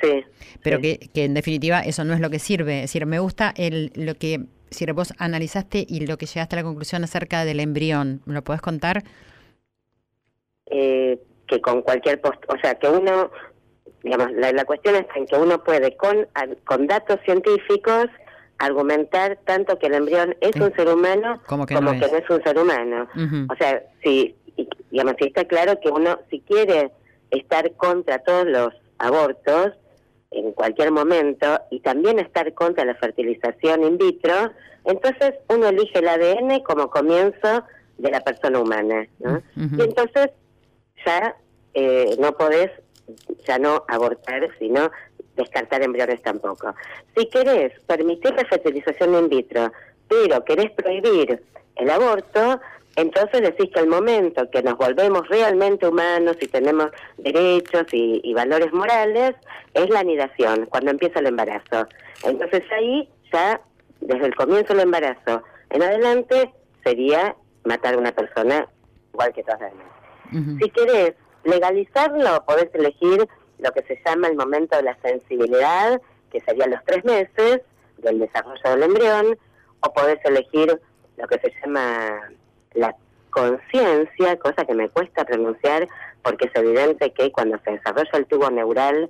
Sí. 0.01 0.23
Pero 0.63 0.81
Que, 0.81 1.11
que 1.13 1.25
en 1.25 1.35
definitiva 1.35 1.81
eso 1.81 2.03
no 2.03 2.15
es 2.15 2.19
lo 2.19 2.31
que 2.31 2.39
sirve. 2.39 2.77
Es 2.77 2.81
decir, 2.85 3.05
me 3.05 3.19
gusta 3.19 3.53
el, 3.55 3.91
lo 3.93 4.15
que 4.15 4.41
si 4.71 4.87
vos 4.87 5.13
analizaste 5.19 5.85
y 5.87 6.07
lo 6.07 6.17
que 6.17 6.25
llegaste 6.25 6.55
a 6.55 6.57
la 6.57 6.63
conclusión 6.63 7.03
acerca 7.03 7.45
del 7.45 7.59
embrión. 7.59 8.21
¿Me 8.25 8.33
lo 8.33 8.43
podés 8.43 8.61
contar? 8.61 9.03
Eh, 10.69 11.19
que 11.47 11.61
con 11.61 11.81
cualquier 11.81 12.21
post 12.21 12.37
o 12.47 12.57
sea, 12.61 12.75
que 12.75 12.87
uno, 12.87 13.31
digamos, 14.03 14.31
la, 14.33 14.63
cuestión 14.65 14.95
está 14.95 15.15
en 15.15 15.25
que 15.25 15.35
uno 15.35 15.63
puede 15.63 15.97
con, 15.97 16.27
con 16.63 16.85
datos 16.85 17.19
científicos 17.25 18.05
argumentar 18.59 19.39
tanto 19.45 19.79
que 19.79 19.87
el 19.87 19.95
embrión 19.95 20.35
es 20.41 20.55
un 20.57 20.73
ser 20.75 20.89
humano 20.89 21.41
como 21.47 21.65
que, 21.65 21.73
no, 21.75 21.91
es. 21.91 22.29
un 22.29 22.43
ser 22.43 22.59
humano. 22.59 23.07
O 23.49 23.55
sea, 23.55 23.81
si, 24.03 24.35
digamos, 24.91 25.15
si 25.17 25.27
está 25.27 25.45
claro 25.45 25.79
que 25.79 25.89
uno, 25.89 26.19
si 26.29 26.41
quiere 26.41 26.91
estar 27.31 27.71
contra 27.75 28.19
todos 28.19 28.45
los 28.45 28.69
abortos 28.99 29.73
en 30.31 30.51
cualquier 30.51 30.91
momento 30.91 31.61
y 31.71 31.79
también 31.79 32.19
estar 32.19 32.53
contra 32.53 32.85
la 32.85 32.95
fertilización 32.95 33.83
in 33.83 33.97
vitro, 33.97 34.51
entonces 34.85 35.35
uno 35.47 35.69
elige 35.69 35.99
el 35.99 36.07
ADN 36.07 36.59
como 36.59 36.89
comienzo 36.89 37.63
de 37.97 38.11
la 38.11 38.19
persona 38.21 38.59
humana. 38.59 39.07
¿no? 39.19 39.41
Y 39.55 39.81
entonces 39.81 40.31
ya 41.05 41.35
eh, 41.73 42.15
no 42.19 42.31
podés 42.33 42.71
ya 43.47 43.57
no 43.57 43.83
abortar, 43.87 44.49
sino 44.59 44.91
descartar 45.35 45.81
embriones 45.81 46.21
tampoco. 46.21 46.75
Si 47.15 47.27
querés 47.27 47.79
permitir 47.87 48.33
la 48.33 48.45
fertilización 48.45 49.15
in 49.15 49.29
vitro, 49.29 49.71
pero 50.07 50.43
querés 50.43 50.71
prohibir 50.71 51.41
el 51.75 51.89
aborto, 51.89 52.59
entonces 52.95 53.41
decís 53.41 53.69
que 53.73 53.79
el 53.79 53.87
momento 53.87 54.49
que 54.49 54.61
nos 54.61 54.77
volvemos 54.77 55.27
realmente 55.29 55.87
humanos 55.87 56.35
y 56.41 56.47
tenemos 56.47 56.87
derechos 57.17 57.85
y, 57.93 58.19
y, 58.23 58.33
valores 58.33 58.73
morales 58.73 59.35
es 59.73 59.89
la 59.89 59.99
anidación, 59.99 60.65
cuando 60.65 60.91
empieza 60.91 61.19
el 61.19 61.27
embarazo. 61.27 61.87
Entonces 62.23 62.63
ahí 62.71 63.07
ya, 63.31 63.61
desde 64.01 64.25
el 64.25 64.35
comienzo 64.35 64.73
del 64.73 64.83
embarazo 64.83 65.43
en 65.69 65.83
adelante, 65.83 66.51
sería 66.83 67.35
matar 67.63 67.93
a 67.93 67.97
una 67.97 68.11
persona 68.11 68.67
igual 69.13 69.33
que 69.33 69.43
todas 69.43 69.61
las 69.61 69.71
demás. 69.71 69.98
Si 70.31 70.69
querés 70.69 71.15
legalizarlo, 71.43 72.43
podés 72.45 72.69
elegir 72.73 73.27
lo 73.59 73.71
que 73.71 73.81
se 73.83 73.99
llama 74.05 74.27
el 74.27 74.35
momento 74.35 74.77
de 74.77 74.83
la 74.83 74.97
sensibilidad, 75.01 76.01
que 76.31 76.39
serían 76.41 76.71
los 76.71 76.83
tres 76.85 77.03
meses 77.03 77.61
del 77.97 78.19
desarrollo 78.19 78.61
del 78.63 78.83
embrión, 78.83 79.37
o 79.81 79.93
podés 79.93 80.23
elegir 80.25 80.79
lo 81.17 81.27
que 81.27 81.39
se 81.39 81.53
llama 81.61 82.31
la 82.73 82.95
conciencia, 83.31 84.37
cosa 84.39 84.65
que 84.65 84.73
me 84.73 84.89
cuesta 84.89 85.25
pronunciar 85.25 85.87
porque 86.23 86.45
es 86.45 86.55
evidente 86.55 87.11
que 87.13 87.31
cuando 87.31 87.57
se 87.63 87.71
desarrolla 87.71 88.09
el 88.13 88.25
tubo 88.25 88.49
neural, 88.49 89.09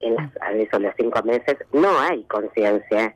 en 0.00 0.14
las, 0.16 0.30
a 0.42 0.52
eso 0.52 0.78
los 0.78 0.92
cinco 0.96 1.22
meses, 1.22 1.56
no 1.72 1.98
hay 2.00 2.24
conciencia. 2.24 3.14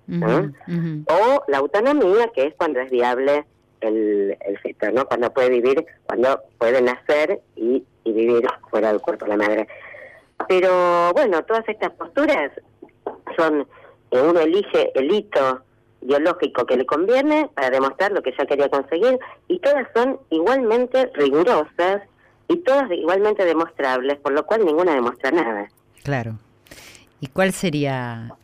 O 1.09 1.45
la 1.49 1.59
autonomía, 1.59 2.31
que 2.35 2.47
es 2.47 2.55
cuando 2.55 2.81
es 2.81 2.91
viable 2.91 3.45
el, 3.81 4.37
el 4.41 4.59
feto, 4.59 4.91
¿no? 4.93 5.07
Cuando 5.07 5.33
puede 5.33 5.51
vivir, 5.51 5.85
cuando 6.07 6.41
puede 6.59 6.83
nacer 6.83 7.41
y, 7.57 7.85
vivir 8.05 8.47
fuera 8.71 8.89
del 8.89 9.03
cuerpo 9.03 9.27
de 9.27 9.31
la 9.33 9.37
madre. 9.37 9.69
Pero 10.49 11.13
bueno, 11.13 11.43
todas 11.45 11.69
estas 11.69 11.91
posturas 11.93 12.51
son, 13.37 13.67
eh, 14.11 14.21
uno 14.23 14.41
elige 14.41 14.99
el 14.99 15.13
hito 15.13 15.61
biológico 16.01 16.65
que 16.65 16.79
le 16.79 16.87
conviene 16.87 17.51
para 17.55 17.69
demostrar 17.69 18.13
lo 18.13 18.23
que 18.23 18.33
ya 18.39 18.47
quería 18.47 18.71
conseguir 18.71 19.19
y 19.47 19.59
todas 19.59 19.87
son 19.95 20.19
igualmente 20.31 21.11
rigurosas 21.15 22.03
y 22.49 22.57
todas 22.59 22.91
igualmente 22.93 23.45
demostrables, 23.45 24.19
por 24.21 24.33
lo 24.33 24.47
cual 24.47 24.65
ninguna 24.65 24.95
demuestra 24.95 25.31
nada. 25.31 25.69
Claro. 26.03 26.39
¿Y 27.21 27.27
cuál 27.27 27.53
sería 27.53 28.37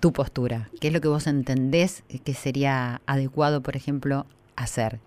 tu 0.00 0.12
postura? 0.12 0.68
¿Qué 0.80 0.88
es 0.88 0.92
lo 0.94 1.00
que 1.00 1.08
vos 1.08 1.26
entendés 1.26 2.04
que 2.24 2.34
sería 2.34 3.00
adecuado, 3.06 3.62
por 3.62 3.76
ejemplo, 3.76 4.26
hacer? 4.62 4.98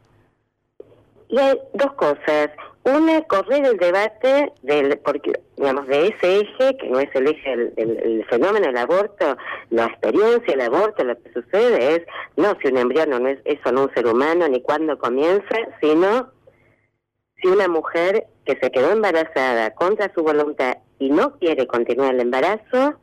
Y 1.29 1.39
hay 1.39 1.57
dos 1.73 1.93
cosas. 1.93 2.49
Una, 2.83 3.21
correr 3.23 3.63
el 3.63 3.77
debate 3.77 4.51
del, 4.63 4.97
porque, 4.99 5.39
digamos, 5.55 5.87
de 5.87 6.07
ese 6.07 6.39
eje, 6.39 6.77
que 6.77 6.89
no 6.89 6.99
es 6.99 7.09
el 7.13 7.27
eje 7.27 7.55
del, 7.55 8.25
fenómeno 8.27 8.65
del 8.65 8.77
aborto, 8.77 9.37
la 9.69 9.85
experiencia 9.85 10.55
del 10.55 10.61
aborto, 10.61 11.03
lo 11.03 11.15
que 11.21 11.31
sucede 11.31 11.95
es, 11.95 12.01
no 12.37 12.57
si 12.59 12.69
un 12.69 12.77
embrión 12.77 13.11
no 13.11 13.27
es 13.27 13.39
eso, 13.45 13.71
no 13.71 13.83
un 13.83 13.93
ser 13.93 14.07
humano, 14.07 14.47
ni 14.47 14.61
cuándo 14.61 14.97
comienza, 14.97 15.55
sino 15.79 16.31
si 17.39 17.47
una 17.47 17.67
mujer 17.67 18.25
que 18.45 18.57
se 18.59 18.71
quedó 18.71 18.91
embarazada 18.91 19.71
contra 19.75 20.11
su 20.13 20.23
voluntad 20.23 20.77
y 20.97 21.11
no 21.11 21.37
quiere 21.37 21.67
continuar 21.67 22.15
el 22.15 22.21
embarazo, 22.21 22.99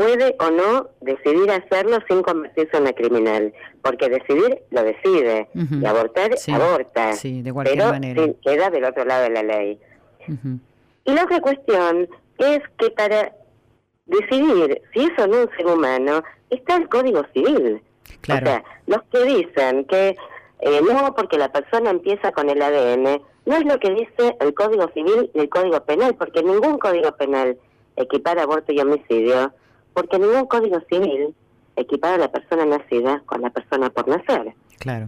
puede 0.00 0.34
o 0.38 0.50
no 0.50 0.88
decidir 1.02 1.50
hacerlo 1.50 1.98
sin 2.08 2.22
convertirse 2.22 2.74
en 2.74 2.84
una 2.84 2.92
criminal, 2.94 3.52
porque 3.82 4.08
decidir 4.08 4.62
lo 4.70 4.82
decide, 4.82 5.46
y 5.54 5.84
abortar, 5.84 6.30
aborta, 6.54 7.10
pero 7.64 7.92
queda 8.42 8.70
del 8.70 8.84
otro 8.84 9.04
lado 9.04 9.24
de 9.24 9.30
la 9.30 9.42
ley. 9.42 9.78
Y 11.04 11.12
la 11.12 11.24
otra 11.24 11.40
cuestión 11.42 12.08
es 12.38 12.60
que 12.78 12.90
para 12.92 13.34
decidir 14.06 14.80
si 14.94 15.00
es 15.00 15.18
o 15.18 15.26
no 15.26 15.42
un 15.42 15.50
ser 15.54 15.66
humano, 15.66 16.22
está 16.48 16.76
el 16.76 16.88
Código 16.88 17.22
Civil. 17.34 17.82
O 18.22 18.26
sea, 18.26 18.64
los 18.86 19.02
que 19.12 19.24
dicen 19.24 19.84
que 19.84 20.16
eh, 20.60 20.80
no 20.80 21.14
porque 21.14 21.36
la 21.36 21.52
persona 21.52 21.90
empieza 21.90 22.32
con 22.32 22.48
el 22.48 22.62
ADN, 22.62 23.20
no 23.44 23.54
es 23.54 23.64
lo 23.66 23.78
que 23.78 23.90
dice 23.90 24.34
el 24.40 24.54
Código 24.54 24.88
Civil 24.94 25.30
y 25.34 25.40
el 25.40 25.50
Código 25.50 25.84
Penal, 25.84 26.14
porque 26.14 26.42
ningún 26.42 26.78
Código 26.78 27.12
Penal 27.16 27.58
equipara 27.96 28.44
aborto 28.44 28.72
y 28.72 28.80
homicidio 28.80 29.52
porque 29.92 30.18
ningún 30.18 30.46
código 30.46 30.80
civil 30.88 31.34
equipara 31.76 32.14
a 32.14 32.18
la 32.18 32.32
persona 32.32 32.64
nacida 32.64 33.22
con 33.26 33.42
la 33.42 33.50
persona 33.50 33.90
por 33.90 34.08
nacer. 34.08 34.54
Claro. 34.78 35.06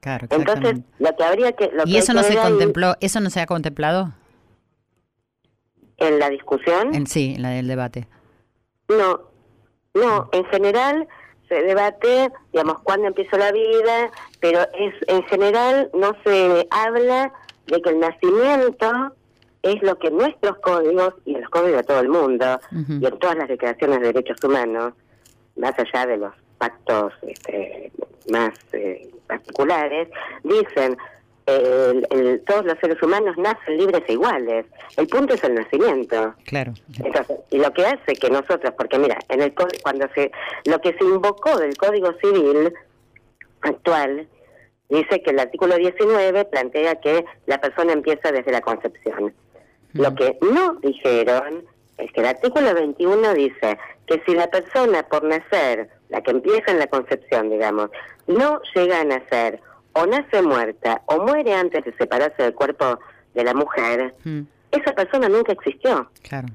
Claro, 0.00 0.26
Entonces, 0.30 0.78
lo 0.98 1.14
que 1.14 1.24
habría 1.24 1.52
que... 1.52 1.70
¿Y 1.84 1.98
eso 1.98 2.14
no 2.14 2.22
se 2.22 2.34
contempló, 2.34 2.96
eso 3.00 3.20
no 3.20 3.28
se 3.28 3.40
ha 3.40 3.46
contemplado? 3.46 4.14
¿En 5.98 6.18
la 6.18 6.30
discusión? 6.30 6.94
En, 6.94 7.06
sí, 7.06 7.34
en 7.36 7.42
la 7.42 7.50
del 7.50 7.68
debate. 7.68 8.08
No, 8.88 9.20
no, 9.92 10.30
en 10.32 10.44
general 10.46 11.06
se 11.50 11.62
debate, 11.62 12.32
digamos, 12.52 12.80
cuándo 12.82 13.08
empezó 13.08 13.36
la 13.36 13.52
vida, 13.52 14.10
pero 14.40 14.60
es 14.72 14.94
en 15.08 15.22
general 15.24 15.90
no 15.92 16.16
se 16.24 16.66
habla 16.70 17.32
de 17.66 17.82
que 17.82 17.90
el 17.90 18.00
nacimiento 18.00 19.14
es 19.62 19.82
lo 19.82 19.98
que 19.98 20.10
nuestros 20.10 20.58
códigos 20.58 21.14
y 21.24 21.34
los 21.34 21.48
códigos 21.50 21.78
de 21.78 21.84
todo 21.84 22.00
el 22.00 22.08
mundo 22.08 22.60
y 22.72 23.06
en 23.06 23.18
todas 23.18 23.36
las 23.36 23.48
declaraciones 23.48 24.00
de 24.00 24.06
derechos 24.12 24.42
humanos, 24.42 24.94
más 25.56 25.74
allá 25.78 26.06
de 26.06 26.16
los 26.16 26.34
pactos 26.58 27.12
este, 27.22 27.92
más 28.30 28.50
eh, 28.72 29.10
particulares, 29.26 30.08
dicen 30.42 30.96
el, 31.46 32.42
todos 32.46 32.64
los 32.64 32.78
seres 32.78 33.02
humanos 33.02 33.36
nacen 33.36 33.76
libres 33.76 34.02
e 34.06 34.12
iguales. 34.12 34.66
El 34.96 35.06
punto 35.08 35.34
es 35.34 35.44
el 35.44 35.54
nacimiento. 35.54 36.34
Claro. 36.44 36.72
Entonces, 37.02 37.38
y 37.50 37.58
lo 37.58 37.72
que 37.72 37.86
hace 37.86 38.14
que 38.14 38.30
nosotros, 38.30 38.72
porque 38.76 38.98
mira, 38.98 39.18
en 39.28 39.42
el 39.42 39.54
cuando 39.82 40.08
se 40.14 40.30
lo 40.66 40.80
que 40.80 40.92
se 40.94 41.04
invocó 41.04 41.58
del 41.58 41.76
Código 41.76 42.12
Civil 42.20 42.72
actual 43.62 44.28
dice 44.88 45.22
que 45.22 45.30
el 45.30 45.38
artículo 45.38 45.76
19 45.76 46.44
plantea 46.46 46.96
que 46.96 47.24
la 47.46 47.60
persona 47.60 47.92
empieza 47.92 48.32
desde 48.32 48.52
la 48.52 48.60
concepción. 48.60 49.32
Lo 49.92 50.14
que 50.14 50.38
no 50.40 50.74
dijeron 50.82 51.64
es 51.98 52.12
que 52.12 52.20
el 52.20 52.26
artículo 52.26 52.74
21 52.74 53.34
dice 53.34 53.78
que 54.06 54.22
si 54.26 54.34
la 54.34 54.48
persona 54.48 55.02
por 55.04 55.24
nacer, 55.24 55.88
la 56.08 56.20
que 56.22 56.30
empieza 56.30 56.70
en 56.70 56.78
la 56.78 56.86
concepción, 56.86 57.50
digamos, 57.50 57.90
no 58.26 58.60
llega 58.74 59.00
a 59.00 59.04
nacer 59.04 59.60
o 59.92 60.06
nace 60.06 60.42
muerta 60.42 61.02
o 61.06 61.18
muere 61.18 61.54
antes 61.54 61.84
de 61.84 61.92
separarse 61.96 62.42
del 62.42 62.54
cuerpo 62.54 62.98
de 63.34 63.44
la 63.44 63.54
mujer, 63.54 64.14
esa 64.70 64.92
persona 64.92 65.28
nunca 65.28 65.52
existió. 65.52 66.10
Claro. 66.22 66.48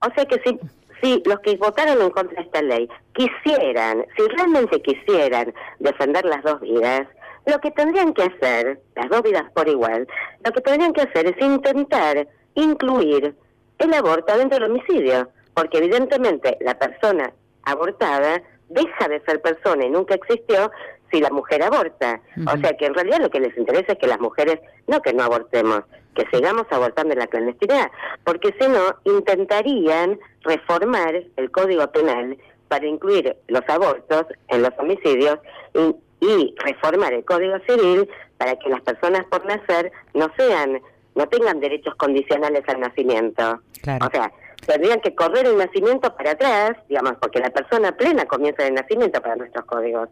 O 0.00 0.14
sea 0.14 0.24
que 0.26 0.40
si, 0.44 0.58
si 1.02 1.22
los 1.26 1.40
que 1.40 1.56
votaron 1.56 2.00
en 2.02 2.10
contra 2.10 2.36
de 2.36 2.42
esta 2.42 2.62
ley 2.62 2.88
quisieran, 3.14 4.04
si 4.16 4.22
realmente 4.36 4.80
quisieran 4.82 5.54
defender 5.78 6.24
las 6.24 6.42
dos 6.42 6.60
vidas, 6.60 7.06
lo 7.46 7.60
que 7.60 7.70
tendrían 7.70 8.14
que 8.14 8.22
hacer, 8.22 8.80
las 8.96 9.08
dos 9.08 9.22
vidas 9.22 9.44
por 9.54 9.68
igual, 9.68 10.06
lo 10.44 10.52
que 10.52 10.60
tendrían 10.60 10.92
que 10.92 11.02
hacer 11.02 11.26
es 11.26 11.40
intentar 11.40 12.26
incluir 12.54 13.34
el 13.78 13.94
aborto 13.94 14.36
dentro 14.36 14.58
del 14.58 14.70
homicidio, 14.70 15.28
porque 15.52 15.78
evidentemente 15.78 16.56
la 16.60 16.78
persona 16.78 17.32
abortada 17.64 18.42
deja 18.68 19.08
de 19.08 19.20
ser 19.20 19.40
persona 19.40 19.84
y 19.84 19.90
nunca 19.90 20.14
existió 20.14 20.70
si 21.10 21.20
la 21.20 21.30
mujer 21.30 21.62
aborta. 21.62 22.20
O 22.52 22.58
sea 22.58 22.76
que 22.76 22.86
en 22.86 22.94
realidad 22.94 23.20
lo 23.20 23.30
que 23.30 23.40
les 23.40 23.56
interesa 23.56 23.92
es 23.92 23.98
que 23.98 24.06
las 24.06 24.20
mujeres, 24.20 24.58
no 24.86 25.00
que 25.00 25.12
no 25.12 25.22
abortemos, 25.22 25.82
que 26.14 26.26
sigamos 26.32 26.66
abortando 26.70 27.12
en 27.12 27.20
la 27.20 27.26
clandestinidad, 27.26 27.90
porque 28.24 28.54
si 28.58 28.68
no, 28.68 28.96
intentarían 29.04 30.18
reformar 30.42 31.22
el 31.36 31.50
Código 31.50 31.86
Penal 31.90 32.36
para 32.68 32.86
incluir 32.86 33.36
los 33.48 33.62
abortos 33.68 34.26
en 34.48 34.62
los 34.62 34.70
homicidios 34.78 35.38
y, 35.74 35.94
y 36.20 36.54
reformar 36.64 37.12
el 37.12 37.24
Código 37.24 37.56
Civil 37.68 38.08
para 38.38 38.56
que 38.56 38.68
las 38.68 38.80
personas 38.82 39.24
por 39.26 39.44
nacer 39.46 39.92
no 40.14 40.30
sean, 40.36 40.80
no 41.14 41.28
tengan 41.28 41.60
derechos 41.60 41.94
condicionales 41.96 42.62
al 42.68 42.80
nacimiento. 42.80 43.60
Claro. 43.82 44.06
O 44.06 44.10
sea, 44.10 44.32
tendrían 44.66 45.00
que 45.00 45.14
correr 45.14 45.46
el 45.46 45.58
nacimiento 45.58 46.14
para 46.16 46.30
atrás, 46.32 46.72
digamos, 46.88 47.12
porque 47.20 47.38
la 47.40 47.50
persona 47.50 47.92
plena 47.92 48.24
comienza 48.26 48.66
el 48.66 48.74
nacimiento 48.74 49.20
para 49.20 49.36
nuestros 49.36 49.64
códigos 49.66 50.08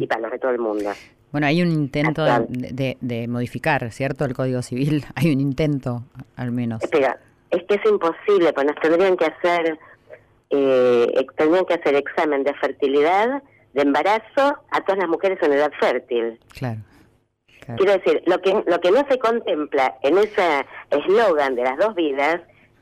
y 0.00 0.06
para 0.06 0.22
los 0.22 0.32
de 0.32 0.38
todo 0.38 0.50
el 0.50 0.58
mundo. 0.58 0.90
Bueno, 1.30 1.46
hay 1.46 1.62
un 1.62 1.70
intento 1.70 2.24
de, 2.24 2.44
de- 2.48 2.98
de 3.00 3.28
modificar, 3.28 3.90
¿cierto? 3.92 4.24
El 4.26 4.34
Código 4.34 4.60
Civil. 4.60 5.04
Hay 5.14 5.32
un 5.32 5.40
intento, 5.40 6.02
al 6.36 6.50
menos. 6.52 6.82
Espera, 6.82 7.18
es 7.50 7.62
que 7.64 7.76
es 7.76 7.86
imposible, 7.86 8.52
pues 8.52 8.66
nos 8.66 8.76
tendrían 8.76 9.16
que 9.16 9.24
hacer, 9.24 9.78
eh, 10.50 11.26
tendrían 11.36 11.64
que 11.64 11.74
hacer 11.74 11.94
examen 11.94 12.44
de 12.44 12.52
fertilidad, 12.54 13.42
de 13.74 13.82
embarazo 13.82 14.56
a 14.70 14.80
todas 14.84 14.98
las 14.98 15.08
mujeres 15.08 15.38
en 15.42 15.52
edad 15.52 15.72
fértil. 15.80 16.38
Claro. 16.58 16.80
claro. 17.64 17.78
Quiero 17.78 17.92
decir, 17.92 18.22
lo 18.26 18.40
que 18.40 18.62
lo 18.66 18.80
que 18.80 18.90
no 18.90 19.06
se 19.08 19.18
contempla 19.18 19.96
en 20.02 20.18
ese 20.18 20.66
eslogan 20.90 21.54
de 21.54 21.62
las 21.64 21.78
dos 21.78 21.94
vidas 21.94 22.40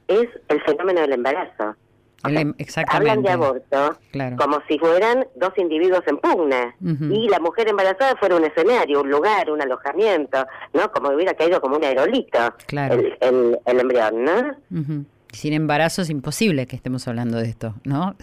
es 0.09 0.26
el 0.48 0.61
fenómeno 0.62 1.00
del 1.03 1.12
embarazo. 1.12 1.76
O 2.22 2.29
El 2.29 2.35
sea, 2.35 2.40
em- 2.42 2.55
exactamente. 2.59 3.11
Hablan 3.11 3.22
de 3.22 3.31
aborto 3.31 3.98
Claro. 4.12 4.37
como 4.37 4.59
si 4.68 4.79
fueran 4.79 5.26
dos 5.37 5.53
individuos 5.57 6.03
en 6.07 6.18
pugna 6.18 6.74
y 6.83 7.29
la 7.31 7.38
mujer 7.40 7.68
embarazada 7.68 8.14
fuera 8.16 8.37
un 8.37 8.44
escenario, 8.44 9.00
un 9.00 9.09
lugar, 9.11 9.50
un 9.50 9.62
alojamiento, 9.62 10.44
¿no? 10.74 10.90
Como 10.92 11.09
hubiera 11.11 11.33
caído 11.33 11.62
como 11.62 11.76
un 11.76 11.85
aerolito 11.85 12.38
Claro. 12.66 12.94
el, 12.96 13.16
el, 13.20 13.59
el 13.64 13.81
embrión, 13.81 14.22
¿no? 14.24 14.57
Ujú. 14.70 15.05
Sin 15.33 15.53
embarazo 15.55 16.03
es 16.03 16.11
imposible 16.11 16.66
que 16.66 16.76
estemos 16.76 17.07
hablando 17.09 17.38
de 17.38 17.48
esto, 17.48 17.74
¿no? 17.85 18.16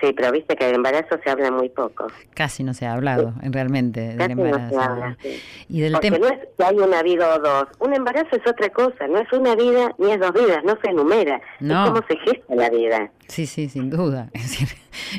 Sí, 0.00 0.12
pero 0.14 0.30
viste 0.32 0.56
que 0.56 0.66
del 0.66 0.76
embarazo 0.76 1.18
se 1.22 1.30
habla 1.30 1.50
muy 1.50 1.68
poco. 1.68 2.06
Casi 2.34 2.62
no 2.64 2.74
se 2.74 2.86
ha 2.86 2.92
hablado, 2.94 3.34
en 3.42 3.52
realmente, 3.52 4.00
del 4.00 4.18
Casi 4.18 4.34
no 4.34 4.44
embarazo. 4.46 4.74
se 4.74 4.80
habla. 4.84 5.16
sí. 5.22 5.42
Y 5.68 5.80
del 5.80 5.92
Porque 5.92 6.10
no 6.10 6.26
es 6.28 6.38
que 6.56 6.64
hay 6.64 6.76
una 6.76 7.02
vida 7.02 7.34
o 7.34 7.38
dos. 7.38 7.64
Un 7.80 7.94
embarazo 7.94 8.36
es 8.36 8.46
otra 8.46 8.68
cosa, 8.70 9.06
no 9.08 9.18
es 9.18 9.32
una 9.32 9.54
vida 9.56 9.92
ni 9.98 10.12
es 10.12 10.20
dos 10.20 10.32
vidas, 10.32 10.62
no 10.64 10.78
se 10.82 10.90
enumera. 10.90 11.40
No. 11.60 11.84
Es 11.84 11.90
cómo 11.90 12.02
se 12.08 12.16
gesta 12.18 12.54
la 12.54 12.70
vida. 12.70 13.10
Sí, 13.28 13.46
sí, 13.46 13.68
sin 13.68 13.90
duda. 13.90 14.28
Es 14.34 14.42
decir, 14.50 14.68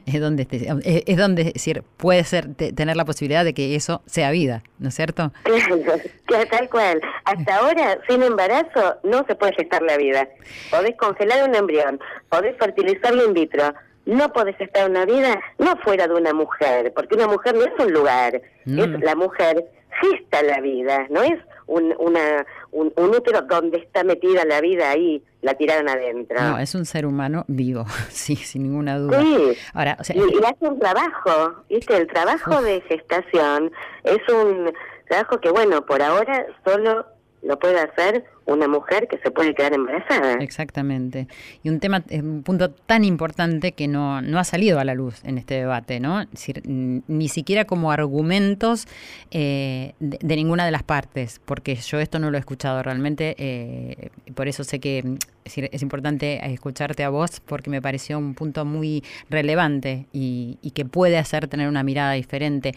es 0.06 0.22
donde, 0.22 0.48
es, 0.52 1.04
es 1.06 1.18
donde 1.18 1.42
es 1.44 1.54
decir, 1.54 1.84
puede 1.98 2.24
ser 2.24 2.54
te- 2.54 2.72
tener 2.72 2.96
la 2.96 3.04
posibilidad 3.06 3.44
de 3.44 3.54
que 3.54 3.76
eso 3.76 4.02
sea 4.06 4.32
vida, 4.32 4.64
¿no 4.80 4.88
es 4.90 4.96
cierto? 4.96 5.32
Claro, 5.44 5.82
que 6.28 6.46
tal 6.46 6.70
cual. 6.70 7.02
Hasta 7.26 7.56
ahora, 7.58 7.98
sin 8.08 8.24
embarazo, 8.24 8.98
no 9.04 9.26
se 9.28 9.36
puede 9.36 9.54
gestar 9.56 9.82
la 9.82 9.98
vida. 9.98 10.28
Podés 10.72 10.96
congelar 10.96 11.48
un 11.50 11.56
embrión, 11.56 12.00
podés 12.30 12.56
fertilizarlo 12.58 13.26
in 13.26 13.34
vitro. 13.34 13.74
No 14.06 14.32
podés 14.34 14.56
gestar 14.58 14.90
una 14.90 15.06
vida 15.06 15.40
no 15.58 15.76
fuera 15.78 16.08
de 16.08 16.14
una 16.14 16.34
mujer, 16.34 16.94
porque 16.96 17.16
una 17.16 17.28
mujer 17.28 17.56
no 17.56 17.64
es 17.64 17.74
un 17.80 17.92
lugar, 17.94 18.42
Mm. 18.66 18.80
es 18.80 19.00
la 19.02 19.16
mujer 19.16 19.66
gesta 20.02 20.42
la 20.44 20.60
vida, 20.60 21.06
no 21.10 21.22
es 21.24 21.40
un, 21.68 21.94
una, 22.00 22.46
un, 22.72 22.92
un 22.98 23.10
útero 23.10 23.42
donde 23.44 23.78
está 23.78 24.04
metida 24.04 24.44
la 24.46 24.60
vida 24.62 24.90
ahí, 24.92 25.24
la 25.42 25.54
tiraron 25.54 25.88
adentro. 25.88 26.40
No, 26.42 26.58
es 26.60 26.76
un 26.76 26.86
ser 26.86 27.06
humano 27.06 27.46
vivo, 27.48 27.86
sí, 28.10 28.36
sin 28.36 28.64
ninguna 28.64 28.98
duda. 29.00 29.22
Sí. 29.22 29.58
Ahora, 29.74 29.98
o 30.00 30.04
sea, 30.04 30.16
Y, 30.16 30.20
y 30.20 30.44
hace 30.44 30.68
un 30.68 30.80
trabajo, 30.80 31.64
¿viste? 31.70 31.96
El 31.96 32.08
trabajo 32.08 32.62
de 32.62 32.82
gestación 32.82 33.72
es 34.04 34.20
un 34.32 34.74
trabajo 35.08 35.40
que, 35.40 35.50
bueno, 35.50 35.86
por 35.86 36.02
ahora 36.02 36.46
solo 36.66 37.06
lo 37.44 37.60
puede 37.60 37.80
hacer 37.80 38.26
una 38.46 38.68
mujer 38.68 39.08
que 39.08 39.18
se 39.18 39.32
puede 39.32 39.56
quedar 39.56 39.74
embarazada. 39.74 40.34
Exactamente. 40.34 41.28
Y 41.64 41.70
un 41.70 41.80
tema, 41.80 42.04
eh, 42.10 42.22
un 42.22 42.44
punto 42.44 42.70
tan 42.72 43.04
importante 43.04 43.72
que 43.72 43.88
no, 43.88 44.22
no 44.22 44.40
ha 44.40 44.44
salido 44.44 44.80
a 44.80 44.84
la 44.84 44.94
luz 44.94 45.24
en 45.24 45.38
este 45.38 45.56
debate, 45.56 46.00
¿no? 46.00 46.22
Es 46.22 46.32
decir, 46.32 46.62
ni 46.66 47.28
siquiera 47.28 47.66
como 47.66 47.92
argumentos 47.92 48.88
eh, 49.32 49.94
de, 50.00 50.36
ninguna 50.36 50.66
de 50.66 50.72
las 50.72 50.84
partes, 50.84 51.42
porque 51.46 51.76
yo 51.76 52.00
esto 52.00 52.20
no 52.20 52.30
lo 52.30 52.38
he 52.38 52.40
escuchado 52.40 52.84
realmente, 52.84 53.36
eh, 53.38 54.10
por 54.36 54.48
eso 54.48 54.64
sé 54.64 54.80
que 54.80 55.18
es, 55.46 55.82
importante 55.82 56.40
escucharte 56.52 57.04
a 57.04 57.10
vos, 57.10 57.40
porque 57.40 57.70
me 57.70 57.82
pareció 57.82 58.18
un 58.18 58.34
punto 58.34 58.66
muy 58.66 59.04
relevante 59.30 60.08
y, 60.12 60.58
que 60.76 60.84
puede 60.84 61.18
hacer 61.18 61.48
tener 61.48 61.70
una 61.70 61.84
mirada 61.84 62.12
diferente. 62.14 62.74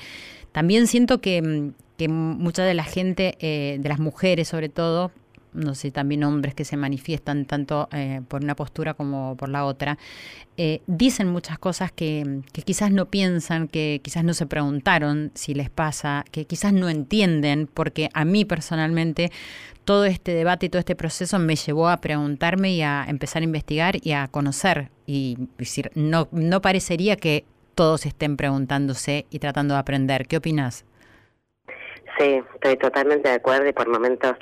También 0.53 0.87
siento 0.87 1.21
que, 1.21 1.73
que 1.97 2.09
mucha 2.09 2.63
de 2.63 2.75
la 2.75 2.85
gente, 2.85 3.37
eh, 3.41 3.79
de 3.81 3.89
las 3.89 3.99
mujeres 3.99 4.49
sobre 4.49 4.69
todo, 4.69 5.11
no 5.53 5.75
sé, 5.75 5.91
también 5.91 6.25
hombres 6.25 6.55
que 6.55 6.65
se 6.65 6.77
manifiestan 6.77 7.45
tanto 7.45 7.89
eh, 7.93 8.21
por 8.29 8.43
una 8.43 8.55
postura 8.55 8.95
como 8.95 9.37
por 9.37 9.49
la 9.49 9.65
otra, 9.65 9.99
eh, 10.57 10.83
dicen 10.87 11.29
muchas 11.29 11.59
cosas 11.59 11.93
que, 11.93 12.41
que 12.53 12.63
quizás 12.63 12.91
no 12.91 13.07
piensan, 13.07 13.69
que 13.69 14.01
quizás 14.03 14.25
no 14.25 14.35
se 14.35 14.47
preguntaron 14.47 15.31
si 15.35 15.55
les 15.55 15.71
pasa, 15.71 16.25
que 16.31 16.47
quizás 16.47 16.73
no 16.73 16.89
entienden, 16.89 17.69
porque 17.73 18.09
a 18.15 18.25
mí 18.25 18.45
personalmente 18.45 19.31
todo 19.89 20.05
este 20.05 20.33
debate 20.33 20.67
y 20.67 20.69
todo 20.69 20.81
este 20.81 20.95
proceso 20.95 21.39
me 21.39 21.57
llevó 21.57 21.89
a 21.89 21.97
preguntarme 21.97 22.73
y 22.73 22.83
a 22.83 23.07
empezar 23.09 23.41
a 23.41 23.45
investigar 23.45 23.95
y 24.03 24.13
a 24.13 24.29
conocer. 24.29 24.91
Y 25.07 25.39
decir, 25.57 25.91
no, 25.95 26.29
no 26.31 26.61
parecería 26.61 27.17
que 27.17 27.47
todos 27.75 28.05
estén 28.05 28.37
preguntándose 28.37 29.25
y 29.31 29.39
tratando 29.39 29.73
de 29.73 29.81
aprender. 29.81 30.27
¿Qué 30.27 30.37
opinas? 30.37 30.85
Sí, 32.19 32.43
estoy 32.55 32.77
totalmente 32.77 33.31
de 33.31 33.37
acuerdo 33.37 33.67
y 33.67 33.73
por 33.73 33.89
momentos, 33.89 34.37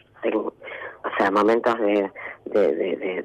o 1.06 1.16
sea, 1.16 1.30
momentos 1.30 1.78
de, 1.78 2.10
de, 2.46 2.74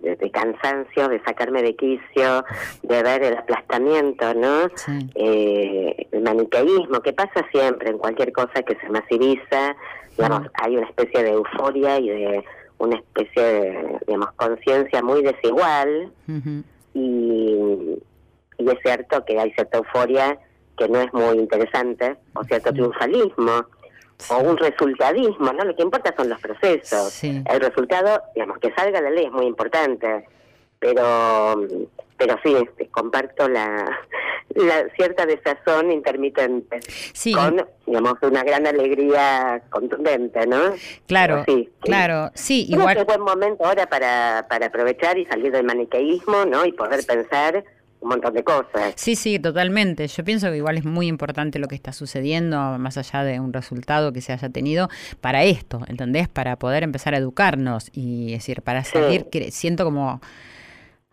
de, 0.02 0.16
de- 0.20 0.32
cansancio, 0.32 1.08
de 1.10 1.20
sacarme 1.24 1.62
de 1.64 1.76
quicio, 1.76 2.44
de 2.84 3.04
ver 3.04 3.24
el 3.24 3.38
aplastamiento, 3.38 4.34
¿no? 4.36 4.70
Sí. 4.76 5.10
eh, 5.16 6.08
el 6.12 6.22
maniqueísmo, 6.22 7.02
que 7.02 7.14
pasa 7.14 7.46
siempre 7.52 7.90
en 7.90 7.98
cualquier 7.98 8.32
cosa 8.32 8.62
que 8.64 8.76
se 8.76 8.90
masiviza, 8.90 9.76
digamos, 10.18 10.48
hay 10.54 10.78
una 10.78 10.88
especie 10.88 11.24
de 11.24 11.32
euforia 11.32 12.00
y 12.00 12.10
de 12.10 12.44
una 12.78 12.98
especie 12.98 13.42
de, 13.44 13.98
digamos, 14.08 14.32
conciencia 14.34 15.02
muy 15.02 15.22
desigual 15.24 16.12
y, 16.94 17.98
y 18.58 18.70
es 18.70 18.78
cierto 18.84 19.24
que 19.26 19.40
hay 19.40 19.52
cierta 19.54 19.78
euforia 19.80 20.38
que 20.78 20.88
no 20.88 21.00
es 21.02 21.14
muy 21.14 21.38
interesante, 21.38 22.16
o 22.34 22.44
cierto 22.44 22.72
triunfalismo, 22.74 23.66
o 24.30 24.38
un 24.40 24.58
resultadismo, 24.58 25.52
¿no? 25.54 25.64
Lo 25.64 25.76
que 25.76 25.82
importa 25.84 26.14
son 26.16 26.30
los 26.30 26.40
procesos. 26.40 27.12
Sí. 27.12 27.44
El 27.50 27.60
resultado, 27.60 28.22
digamos, 28.36 28.58
que 28.60 28.74
salga 28.74 29.02
la 29.02 29.10
ley 29.10 29.26
es 29.26 29.32
muy 29.32 29.46
importante, 29.46 30.26
pero 30.80 31.56
pero 32.18 32.36
sí, 32.44 32.56
este, 32.56 32.88
comparto 32.90 33.50
la, 33.50 33.98
la 34.54 34.88
cierta 34.96 35.26
desazón 35.26 35.92
intermitente 35.92 36.80
Sí. 37.14 37.34
con, 37.34 37.66
digamos, 37.88 38.14
una 38.22 38.44
gran 38.44 38.68
alegría 38.68 39.64
contundente, 39.72 40.46
¿no? 40.46 40.60
Claro, 41.08 41.44
sí, 41.48 41.68
sí. 41.68 41.80
claro, 41.82 42.30
sí, 42.36 42.66
Creo 42.68 42.80
igual. 42.82 42.96
que 42.96 43.02
es 43.02 43.08
buen 43.08 43.22
momento 43.22 43.66
ahora 43.66 43.88
para, 43.88 44.46
para 44.48 44.68
aprovechar 44.68 45.18
y 45.18 45.26
salir 45.26 45.52
del 45.52 45.64
maniqueísmo, 45.66 46.46
¿no? 46.46 46.64
Y 46.64 46.74
poder 46.74 47.04
pensar 47.08 47.64
un 48.02 48.10
montón 48.10 48.34
de 48.34 48.44
cosas. 48.44 48.94
Sí, 48.96 49.16
sí, 49.16 49.40
totalmente. 49.40 50.08
Yo 50.08 50.24
pienso 50.24 50.50
que 50.50 50.58
igual 50.58 50.78
es 50.78 50.86
muy 50.86 51.08
importante 51.08 51.60
lo 51.60 51.68
que 51.68 51.76
está 51.76 51.94
sucediendo, 51.94 52.78
más 52.78 52.98
allá 52.98 53.24
de 53.24 53.40
un 53.40 53.54
resultado 53.54 54.12
que 54.12 54.22
se 54.22 54.34
haya 54.34 54.50
tenido, 54.50 54.90
para 55.22 55.44
esto, 55.44 55.82
¿entendés? 55.88 56.28
Para 56.28 56.58
poder 56.58 56.84
empezar 56.84 57.14
a 57.14 57.18
educarnos 57.18 57.90
y 57.94 58.34
es 58.34 58.40
decir, 58.40 58.62
para 58.62 58.84
seguir, 58.84 59.28
siento 59.52 59.84
como 59.86 60.20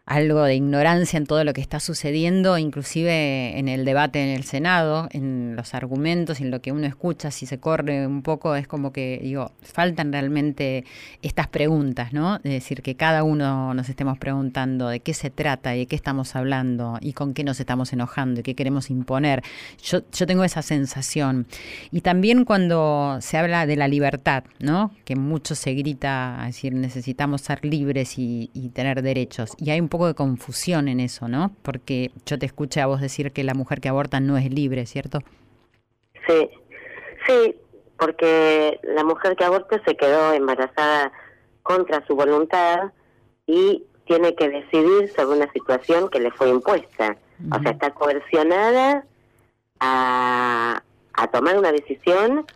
algo 0.09 0.43
de 0.43 0.55
ignorancia 0.55 1.19
en 1.19 1.27
todo 1.27 1.45
lo 1.45 1.53
que 1.53 1.61
está 1.61 1.81
sucediendo, 1.81 2.57
inclusive 2.57 3.59
en 3.59 3.69
el 3.69 3.85
debate 3.85 4.23
en 4.23 4.31
el 4.31 4.45
Senado, 4.45 5.07
en 5.11 5.55
los 5.55 5.75
argumentos, 5.75 6.41
en 6.41 6.51
lo 6.51 6.63
que 6.63 6.73
uno 6.73 6.87
escucha, 6.87 7.31
si 7.31 7.45
se 7.45 7.59
corre 7.59 8.07
un 8.07 8.23
poco, 8.23 8.55
es 8.57 8.67
como 8.67 8.91
que, 8.91 9.21
digo, 9.23 9.53
faltan 9.61 10.11
realmente 10.11 10.85
estas 11.21 11.47
preguntas, 11.47 12.15
¿no? 12.15 12.37
Es 12.37 12.53
decir, 12.53 12.81
que 12.81 12.97
cada 12.97 13.23
uno 13.23 13.75
nos 13.75 13.91
estemos 13.91 14.17
preguntando 14.17 14.89
de 14.89 15.01
qué 15.01 15.13
se 15.13 15.29
trata 15.29 15.77
y 15.77 15.81
de 15.81 15.87
qué 15.87 15.97
estamos 15.97 16.35
hablando 16.37 16.97
y 17.03 17.13
con 17.13 17.35
qué 17.35 17.45
nos 17.45 17.61
estamos 17.61 17.93
enojando 17.93 18.41
y 18.41 18.43
qué 18.43 18.55
queremos 18.55 18.89
imponer. 18.89 19.43
Yo, 19.83 20.01
yo 20.11 20.27
tengo 20.27 20.43
esa 20.43 20.63
sensación. 20.63 21.47
Y 21.91 22.01
también 22.01 22.47
cuando 22.47 23.19
se 23.21 23.37
habla 23.37 23.67
de 23.67 23.77
la 23.77 23.89
libertad, 23.89 24.45
¿no? 24.59 24.91
Que 25.05 25.17
mucho 25.17 25.55
se 25.55 25.75
grita, 25.75 26.39
es 26.49 26.55
decir, 26.55 26.75
necesitamos 26.75 27.43
ser 27.43 27.63
libres 27.65 28.15
y, 28.19 28.49
tener 28.75 29.03
derechos. 29.03 29.53
Y 29.59 29.71
hay 29.71 29.81
un 29.81 29.89
de 30.07 30.15
confusión 30.15 30.89
en 30.89 31.01
eso, 31.01 31.29
¿no? 31.29 31.53
Porque 31.63 32.11
yo 32.27 32.39
te 32.39 32.47
escuché 32.47 32.81
a 32.81 32.87
vos 32.87 33.01
decir 33.01 33.33
que 33.33 33.45
la 33.45 33.55
mujer 33.55 33.81
que 33.81 33.89
aborta 33.89 34.21
no 34.21 34.37
es 34.37 34.51
libre, 34.53 34.87
¿cierto? 34.87 35.21
Sí, 36.27 36.51
sí, 37.27 37.57
porque 37.99 38.81
la 38.83 39.05
mujer 39.05 39.37
que 39.37 39.45
aborta 39.45 39.83
se 39.85 39.97
quedó 39.97 40.33
embarazada 40.33 41.13
contra 41.63 42.05
su 42.07 42.15
voluntad 42.15 42.93
y 43.47 43.85
tiene 44.07 44.35
que 44.35 44.49
decidir 44.49 45.11
sobre 45.15 45.39
una 45.39 45.53
situación 45.53 46.09
que 46.09 46.21
le 46.21 46.31
fue 46.31 46.49
impuesta. 46.49 47.17
O 47.53 47.63
sea, 47.63 47.73
está 47.73 47.91
coercionada 47.91 49.05
a, 49.81 50.83
a 51.13 51.27
tomar 51.29 51.59
una 51.59 51.73
decisión 51.73 52.47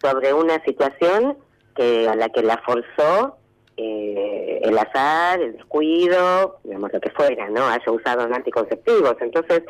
sobre 0.00 0.32
una 0.32 0.62
situación 0.64 1.36
que 1.74 2.08
a 2.08 2.14
la 2.14 2.28
que 2.30 2.42
la 2.42 2.58
forzó 2.58 3.39
eh, 3.82 4.60
el 4.62 4.78
azar, 4.78 5.40
el 5.40 5.54
descuido, 5.54 6.58
digamos 6.64 6.92
lo 6.92 7.00
que 7.00 7.10
fuera, 7.10 7.48
¿no? 7.48 7.66
Haya 7.66 7.90
usado 7.90 8.22
anticonceptivos. 8.22 9.16
Entonces, 9.20 9.62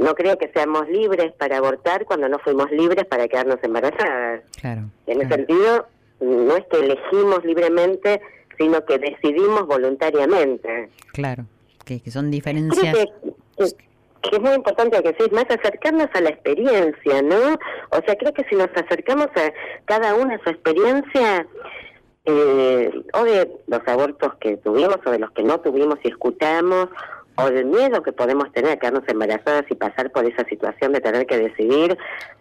no 0.00 0.14
creo 0.14 0.38
que 0.38 0.50
seamos 0.54 0.88
libres 0.88 1.32
para 1.32 1.58
abortar 1.58 2.04
cuando 2.06 2.28
no 2.28 2.38
fuimos 2.38 2.70
libres 2.70 3.04
para 3.06 3.28
quedarnos 3.28 3.58
embarazadas. 3.62 4.42
Claro. 4.60 4.82
En 5.06 5.20
ese 5.20 5.34
sentido, 5.34 5.86
no 6.20 6.56
es 6.56 6.64
que 6.70 6.78
elegimos 6.78 7.44
libremente, 7.44 8.20
sino 8.58 8.84
que 8.84 8.98
decidimos 8.98 9.66
voluntariamente. 9.66 10.88
Claro, 11.12 11.44
que, 11.84 12.00
son 12.10 12.30
diferencias. 12.30 12.94
Que, 12.94 13.06
que, 14.22 14.36
es 14.36 14.40
muy 14.40 14.54
importante 14.54 14.96
lo 14.96 15.02
que 15.02 15.12
decís, 15.12 15.32
más 15.32 15.44
acercarnos 15.50 16.08
a 16.14 16.20
la 16.20 16.30
experiencia, 16.30 17.22
¿no? 17.22 17.58
O 17.90 18.00
sea, 18.06 18.16
creo 18.16 18.32
que 18.32 18.44
si 18.48 18.56
nos 18.56 18.68
acercamos 18.74 19.26
a 19.36 19.52
cada 19.84 20.14
una 20.14 20.36
a 20.36 20.42
su 20.42 20.50
experiencia, 20.50 21.46
eh, 22.24 23.02
o 23.14 23.24
de 23.24 23.50
los 23.66 23.80
abortos 23.86 24.34
que 24.40 24.56
tuvimos 24.58 24.98
o 25.04 25.10
de 25.10 25.18
los 25.18 25.30
que 25.32 25.42
no 25.42 25.60
tuvimos 25.60 25.98
y 26.04 26.08
escuchamos, 26.08 26.88
o 27.36 27.50
del 27.50 27.66
miedo 27.66 28.02
que 28.02 28.12
podemos 28.12 28.52
tener 28.52 28.72
a 28.72 28.76
quedarnos 28.76 29.08
embarazadas 29.08 29.64
y 29.70 29.74
pasar 29.74 30.10
por 30.12 30.24
esa 30.24 30.44
situación 30.44 30.92
de 30.92 31.00
tener 31.00 31.26
que 31.26 31.38
decidir, 31.38 31.96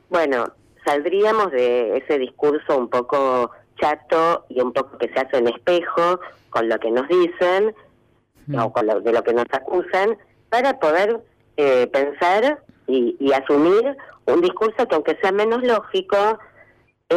bueno, 0.10 0.52
saldríamos 0.86 1.52
de 1.52 1.98
ese 1.98 2.20
discurso 2.20 2.78
un 2.78 2.90
poco 2.90 3.52
chato 3.80 4.46
y 4.50 4.62
un 4.62 4.74
poco 4.74 4.98
que 4.98 5.10
se 5.10 5.20
hace 5.20 5.38
en 5.38 5.48
espejo 5.48 6.20
con 6.50 6.70
lo 6.70 6.78
que 6.80 6.92
nos 6.92 7.08
dicen 7.08 7.74
mm. 8.48 8.60
o 8.60 8.74
con 8.74 8.86
lo, 8.88 9.00
de 9.02 9.14
lo 9.14 9.24
que 9.24 9.34
nos 9.34 9.46
acusan 9.52 10.18
para 10.50 10.80
poder 10.80 11.22
eh, 11.58 11.88
pensar 11.88 12.62
y, 12.88 13.16
y 13.20 13.32
asumir 13.32 13.96
un 14.26 14.42
discurso 14.42 14.88
que 14.88 14.96
aunque 14.96 15.18
sea 15.22 15.32
menos 15.32 15.64
lógico, 15.64 16.40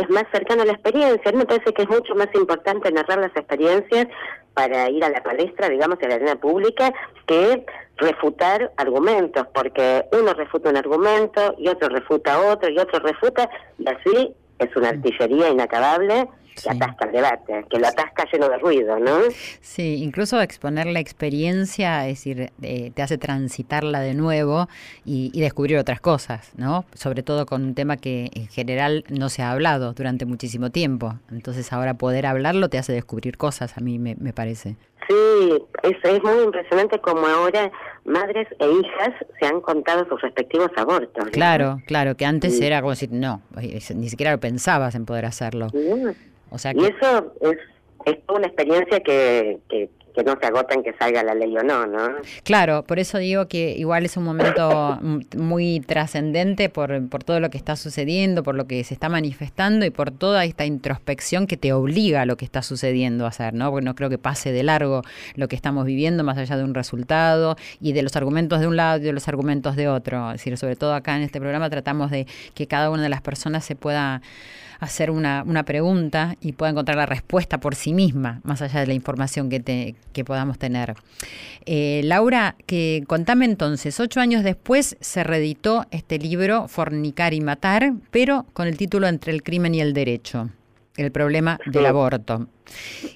es 0.00 0.10
más 0.10 0.24
cercano 0.32 0.62
a 0.62 0.66
la 0.66 0.72
experiencia. 0.72 1.28
A 1.28 1.32
mí 1.32 1.38
me 1.38 1.46
parece 1.46 1.72
que 1.72 1.82
es 1.82 1.88
mucho 1.88 2.14
más 2.14 2.28
importante 2.34 2.90
narrar 2.90 3.18
las 3.18 3.36
experiencias 3.36 4.08
para 4.54 4.88
ir 4.90 5.04
a 5.04 5.10
la 5.10 5.22
palestra, 5.22 5.68
digamos, 5.68 5.98
a 6.02 6.08
la 6.08 6.14
arena 6.14 6.36
pública, 6.36 6.92
que 7.26 7.64
refutar 7.96 8.72
argumentos, 8.76 9.46
porque 9.54 10.04
uno 10.12 10.32
refuta 10.34 10.70
un 10.70 10.76
argumento 10.76 11.54
y 11.58 11.68
otro 11.68 11.88
refuta 11.88 12.40
otro 12.40 12.68
y 12.70 12.78
otro 12.78 13.00
refuta, 13.00 13.48
y 13.78 13.88
así 13.88 14.34
es 14.58 14.76
una 14.76 14.90
artillería 14.90 15.48
inacabable 15.48 16.28
que 16.62 16.70
atasca 16.70 17.06
el 17.06 17.12
debate, 17.12 17.64
que 17.68 17.78
lo 17.78 17.86
atasca 17.86 18.26
lleno 18.32 18.48
de 18.48 18.58
ruido, 18.58 18.98
¿no? 18.98 19.20
Sí, 19.60 20.02
incluso 20.02 20.40
exponer 20.40 20.86
la 20.86 21.00
experiencia, 21.00 22.06
es 22.06 22.18
decir, 22.18 22.50
eh, 22.62 22.90
te 22.94 23.02
hace 23.02 23.18
transitarla 23.18 24.00
de 24.00 24.14
nuevo 24.14 24.68
y, 25.04 25.32
descubrir 25.44 25.76
otras 25.76 26.00
cosas, 26.00 26.52
¿no? 26.56 26.86
Sobre 26.94 27.22
todo 27.22 27.44
con 27.44 27.64
un 27.64 27.74
tema 27.74 27.98
que 27.98 28.30
en 28.34 28.48
general 28.48 29.04
no 29.10 29.28
se 29.28 29.42
ha 29.42 29.50
hablado 29.50 29.92
durante 29.92 30.24
muchísimo 30.24 30.70
tiempo. 30.70 31.16
Entonces 31.30 31.70
ahora 31.70 31.94
poder 31.94 32.24
hablarlo 32.24 32.70
te 32.70 32.78
hace 32.78 32.94
descubrir 32.94 33.36
cosas, 33.36 33.76
a 33.76 33.82
mí 33.82 33.98
me, 33.98 34.14
parece. 34.32 34.76
Sí, 35.06 35.62
es, 35.82 35.96
es 36.02 36.22
muy 36.22 36.44
impresionante 36.44 36.98
como 37.00 37.26
ahora 37.26 37.70
madres 38.04 38.48
e 38.58 38.70
hijas 38.70 39.10
se 39.38 39.46
han 39.46 39.60
contado 39.60 40.06
sus 40.08 40.20
respectivos 40.22 40.70
abortos. 40.76 41.28
Claro, 41.30 41.82
claro, 41.86 42.16
que 42.16 42.24
antes 42.24 42.58
era 42.58 42.80
como 42.80 42.92
decir, 42.92 43.10
no, 43.12 43.42
ni 43.94 44.08
siquiera 44.08 44.32
lo 44.32 44.40
pensabas 44.40 44.94
en 44.94 45.04
poder 45.04 45.26
hacerlo. 45.26 45.68
Y 46.74 46.84
eso 46.84 47.34
es, 47.40 47.56
es 48.06 48.18
una 48.28 48.46
experiencia 48.46 49.00
que, 49.00 49.58
que, 49.68 49.88
que 50.14 50.22
no 50.22 50.36
se 50.40 50.46
agota 50.46 50.74
en 50.74 50.82
que 50.84 50.92
salga 50.94 51.24
la 51.24 51.34
ley 51.34 51.56
o 51.56 51.62
no, 51.62 51.86
¿no? 51.86 52.16
Claro, 52.44 52.84
por 52.84 52.98
eso 52.98 53.18
digo 53.18 53.48
que 53.48 53.72
igual 53.72 54.04
es 54.04 54.16
un 54.16 54.22
momento 54.22 54.98
muy 55.36 55.80
trascendente 55.80 56.68
por, 56.68 57.08
por 57.08 57.24
todo 57.24 57.40
lo 57.40 57.50
que 57.50 57.58
está 57.58 57.74
sucediendo, 57.74 58.44
por 58.44 58.54
lo 58.54 58.66
que 58.66 58.84
se 58.84 58.94
está 58.94 59.08
manifestando 59.08 59.84
y 59.84 59.90
por 59.90 60.12
toda 60.12 60.44
esta 60.44 60.64
introspección 60.64 61.46
que 61.48 61.56
te 61.56 61.72
obliga 61.72 62.22
a 62.22 62.26
lo 62.26 62.36
que 62.36 62.44
está 62.44 62.62
sucediendo 62.62 63.24
a 63.24 63.28
hacer, 63.28 63.54
¿no? 63.54 63.70
Porque 63.70 63.84
no 63.84 63.94
creo 63.96 64.08
que 64.08 64.18
pase 64.18 64.52
de 64.52 64.62
largo 64.62 65.02
lo 65.34 65.48
que 65.48 65.56
estamos 65.56 65.84
viviendo 65.84 66.22
más 66.22 66.38
allá 66.38 66.56
de 66.56 66.64
un 66.64 66.74
resultado 66.74 67.56
y 67.80 67.92
de 67.92 68.02
los 68.02 68.14
argumentos 68.14 68.60
de 68.60 68.68
un 68.68 68.76
lado 68.76 68.98
y 68.98 69.02
de 69.02 69.12
los 69.12 69.26
argumentos 69.26 69.74
de 69.74 69.88
otro. 69.88 70.28
Es 70.30 70.34
decir, 70.34 70.56
sobre 70.56 70.76
todo 70.76 70.94
acá 70.94 71.16
en 71.16 71.22
este 71.22 71.40
programa 71.40 71.68
tratamos 71.70 72.12
de 72.12 72.26
que 72.54 72.68
cada 72.68 72.90
una 72.90 73.02
de 73.02 73.08
las 73.08 73.20
personas 73.20 73.64
se 73.64 73.74
pueda 73.74 74.22
hacer 74.80 75.10
una, 75.10 75.42
una 75.46 75.64
pregunta 75.64 76.36
y 76.40 76.52
pueda 76.52 76.70
encontrar 76.70 76.96
la 76.96 77.06
respuesta 77.06 77.58
por 77.58 77.74
sí 77.74 77.92
misma, 77.92 78.40
más 78.44 78.62
allá 78.62 78.80
de 78.80 78.86
la 78.86 78.94
información 78.94 79.48
que, 79.48 79.60
te, 79.60 79.94
que 80.12 80.24
podamos 80.24 80.58
tener. 80.58 80.94
Eh, 81.66 82.02
Laura, 82.04 82.56
que 82.66 83.04
contame 83.06 83.44
entonces, 83.44 83.98
ocho 84.00 84.20
años 84.20 84.44
después 84.44 84.96
se 85.00 85.24
reeditó 85.24 85.86
este 85.90 86.18
libro, 86.18 86.68
Fornicar 86.68 87.34
y 87.34 87.40
Matar, 87.40 87.92
pero 88.10 88.46
con 88.52 88.66
el 88.66 88.76
título 88.76 89.06
Entre 89.06 89.32
el 89.32 89.42
crimen 89.42 89.74
y 89.74 89.80
el 89.80 89.94
derecho, 89.94 90.50
el 90.96 91.10
problema 91.12 91.58
del 91.66 91.86
aborto. 91.86 92.46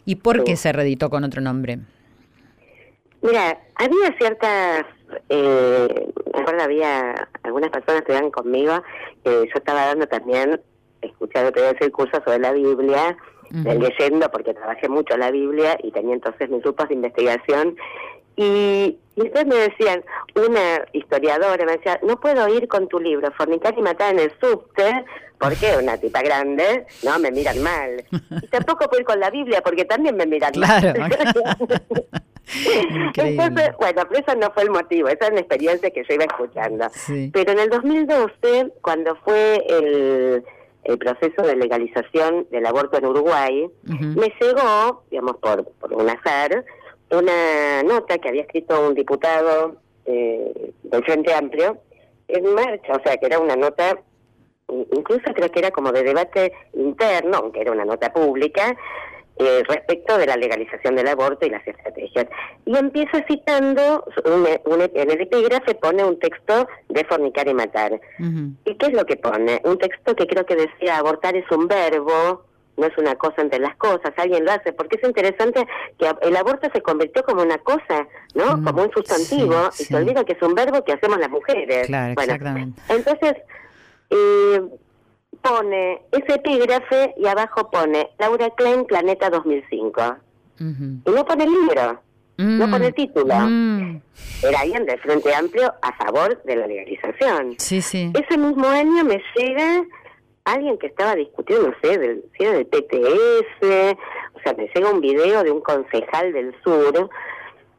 ¿Y 0.05 0.17
por 0.17 0.45
qué 0.45 0.57
se 0.57 0.73
reeditó 0.73 1.11
con 1.11 1.25
otro 1.25 1.41
nombre? 1.41 1.79
Mira, 3.21 3.59
había 3.75 4.17
ciertas, 4.17 4.87
eh, 5.29 6.13
había 6.61 7.29
algunas 7.43 7.71
personas 7.71 8.03
que 8.03 8.13
iban 8.13 8.31
conmigo, 8.31 8.83
que 9.25 9.31
yo 9.31 9.55
estaba 9.55 9.87
dando 9.87 10.07
también 10.07 10.61
escuchado 11.03 11.53
que 11.53 11.77
el 11.81 11.93
curso 11.93 12.23
sobre 12.25 12.39
la 12.39 12.53
Biblia, 12.53 13.17
leyendo, 13.51 14.31
porque 14.31 14.55
trabajé 14.55 14.89
mucho 14.89 15.17
la 15.17 15.31
Biblia 15.31 15.79
y 15.83 15.91
tenía 15.91 16.15
entonces 16.15 16.51
mis 16.51 16.63
grupos 16.63 16.89
de 16.89 16.95
investigación. 16.95 17.77
Y, 18.37 18.99
y 19.17 19.21
entonces 19.21 19.47
me 19.47 19.57
decían, 19.57 20.05
una 20.37 20.85
historiadora 20.93 21.65
me 21.65 21.73
decía, 21.73 21.99
no 22.05 22.21
puedo 22.21 22.47
ir 22.55 22.69
con 22.69 22.87
tu 22.87 23.01
libro, 23.01 23.33
Fornicar 23.33 23.75
y 23.77 23.83
Matar 23.83 24.15
en 24.15 24.21
el 24.21 24.33
subte, 24.41 25.05
porque 25.39 25.77
una 25.77 25.97
tipa 25.97 26.23
grande, 26.23 26.87
no, 27.03 27.19
me 27.19 27.31
miran 27.31 27.63
mal. 27.63 28.05
Y 28.43 28.47
tampoco 28.49 28.87
puedo 28.89 29.01
ir 29.01 29.07
con 29.07 29.21
la 29.21 29.31
Biblia, 29.31 29.61
porque 29.63 29.85
también 29.85 30.17
me 30.17 30.27
miran 30.27 30.53
mal. 30.57 30.85
Entonces, 32.65 33.77
bueno, 33.79 34.03
pero 34.09 34.21
eso 34.21 34.35
no 34.37 34.51
fue 34.53 34.63
el 34.63 34.71
motivo, 34.71 35.09
esa 35.09 35.27
es 35.27 35.31
una 35.33 35.41
experiencia 35.41 35.91
que 35.91 36.03
yo 36.09 36.15
iba 36.15 36.25
escuchando. 36.25 36.89
Pero 37.33 37.53
en 37.53 37.59
el 37.59 37.71
2012, 37.71 38.73
cuando 38.81 39.17
fue 39.17 39.65
el 39.69 40.45
el 40.89 40.97
proceso 40.97 41.43
de 41.43 41.55
legalización 41.55 42.47
del 42.51 42.65
aborto 42.65 42.97
en 42.97 43.05
Uruguay, 43.05 43.69
me 43.83 44.33
llegó, 44.41 45.05
digamos, 45.11 45.37
por, 45.37 45.65
por 45.73 45.93
un 45.93 46.09
azar, 46.09 46.65
una 47.11 47.83
nota 47.83 48.17
que 48.17 48.29
había 48.31 48.43
escrito 48.43 48.89
un 48.89 48.95
diputado 48.95 49.77
eh, 50.07 50.73
del 50.85 51.05
Frente 51.05 51.35
Amplio 51.35 51.77
en 52.29 52.55
marcha, 52.55 52.95
o 52.95 53.03
sea, 53.03 53.19
que 53.19 53.27
era 53.27 53.39
una 53.39 53.55
nota, 53.55 54.01
incluso 54.69 55.25
creo 55.35 55.51
que 55.51 55.59
era 55.59 55.71
como 55.71 55.93
de 55.93 56.03
debate 56.03 56.53
interno, 56.73 57.37
aunque 57.37 57.61
era 57.61 57.73
una 57.73 57.85
nota 57.85 58.11
pública, 58.11 58.75
eh, 59.39 59.63
respecto 59.69 60.19
de 60.19 60.27
la 60.27 60.37
legalización 60.37 60.97
del 60.97 61.09
aborto 61.09 61.47
y 61.47 61.51
las 61.51 61.67
estrategias. 61.67 62.27
Y 62.65 62.77
empieza 62.77 63.25
citando, 63.27 64.05
en 64.25 65.11
el 65.11 65.21
epígrafe 65.21 65.75
pone 65.77 66.05
un 66.05 66.19
texto 66.19 66.69
de 66.89 67.05
fornicar 67.05 67.49
y 67.49 67.55
matar. 67.55 68.01
¿Y 68.65 68.75
qué 68.75 68.87
es 68.87 68.93
lo 68.93 69.07
que 69.07 69.17
pone? 69.17 69.61
Un 69.65 69.79
texto 69.79 70.17
que 70.17 70.27
creo 70.27 70.45
que 70.45 70.57
decía 70.57 70.99
abortar 70.99 71.37
es 71.37 71.51
un 71.51 71.69
verbo, 71.69 72.45
no 72.79 72.87
es 72.87 72.97
una 72.97 73.17
cosa 73.17 73.43
entre 73.43 73.59
las 73.59 73.77
cosas, 73.77 74.13
alguien 74.17 74.45
lo 74.45 74.53
hace, 74.53 74.73
porque 74.73 74.97
es 74.97 75.07
interesante 75.07 75.67
que 75.99 76.11
el 76.23 76.37
aborto 76.37 76.69
se 76.73 76.81
convirtió 76.81 77.23
como 77.25 77.43
una 77.43 77.59
cosa, 77.59 78.07
¿no? 78.35 78.57
Mm, 78.57 78.65
como 78.65 78.83
un 78.85 78.93
sustantivo, 78.93 79.71
y 79.79 79.85
se 79.85 79.97
olvida 79.97 80.25
que 80.25 80.33
es 80.33 80.43
un 80.43 80.55
verbo 80.55 80.85
que 80.85 80.93
hacemos 80.93 81.19
las 81.19 81.31
mujeres. 81.31 81.89
Claro, 81.89 82.13
exactamente. 82.13 82.81
Entonces, 82.89 83.35
eh, 84.11 84.63
pone 85.43 86.03
ese 86.13 86.35
epígrafe 86.35 87.15
y 87.17 87.27
abajo 87.27 87.71
pone 87.71 88.11
Laura 88.19 88.51
Klein, 88.51 88.85
Planeta 88.85 89.31
2005. 89.31 90.17
Y 90.61 91.11
no 91.11 91.25
pone 91.25 91.45
el 91.45 91.51
libro. 91.51 92.01
no 92.39 92.67
Mm. 92.67 92.71
pone 92.71 92.93
título. 92.93 93.35
Mm. 93.35 94.01
Era 94.45 94.61
alguien 94.61 94.87
del 94.87 95.01
Frente 95.01 95.35
Amplio 95.35 95.75
a 95.83 95.93
favor 95.97 96.41
de 96.45 96.55
la 96.57 96.67
legalización. 96.69 97.55
Sí, 97.59 97.83
sí. 97.83 98.13
Ese 98.15 98.39
mismo 98.39 98.67
año 98.69 99.03
me 99.05 99.21
llega 99.35 99.85
alguien 100.45 100.79
que 100.79 100.87
estaba 100.87 101.15
discutiendo, 101.17 101.69
no 101.69 101.75
sé, 101.83 101.99
del, 101.99 102.25
si 102.37 102.45
era 102.45 102.53
del 102.55 102.67
PTS, 102.67 103.97
o 104.35 104.41
sea, 104.43 104.55
me 104.57 104.69
llega 104.73 104.91
un 104.91 105.01
video 105.01 105.43
de 105.43 105.51
un 105.51 105.61
concejal 105.61 106.33
del 106.33 106.55
sur. 106.63 107.11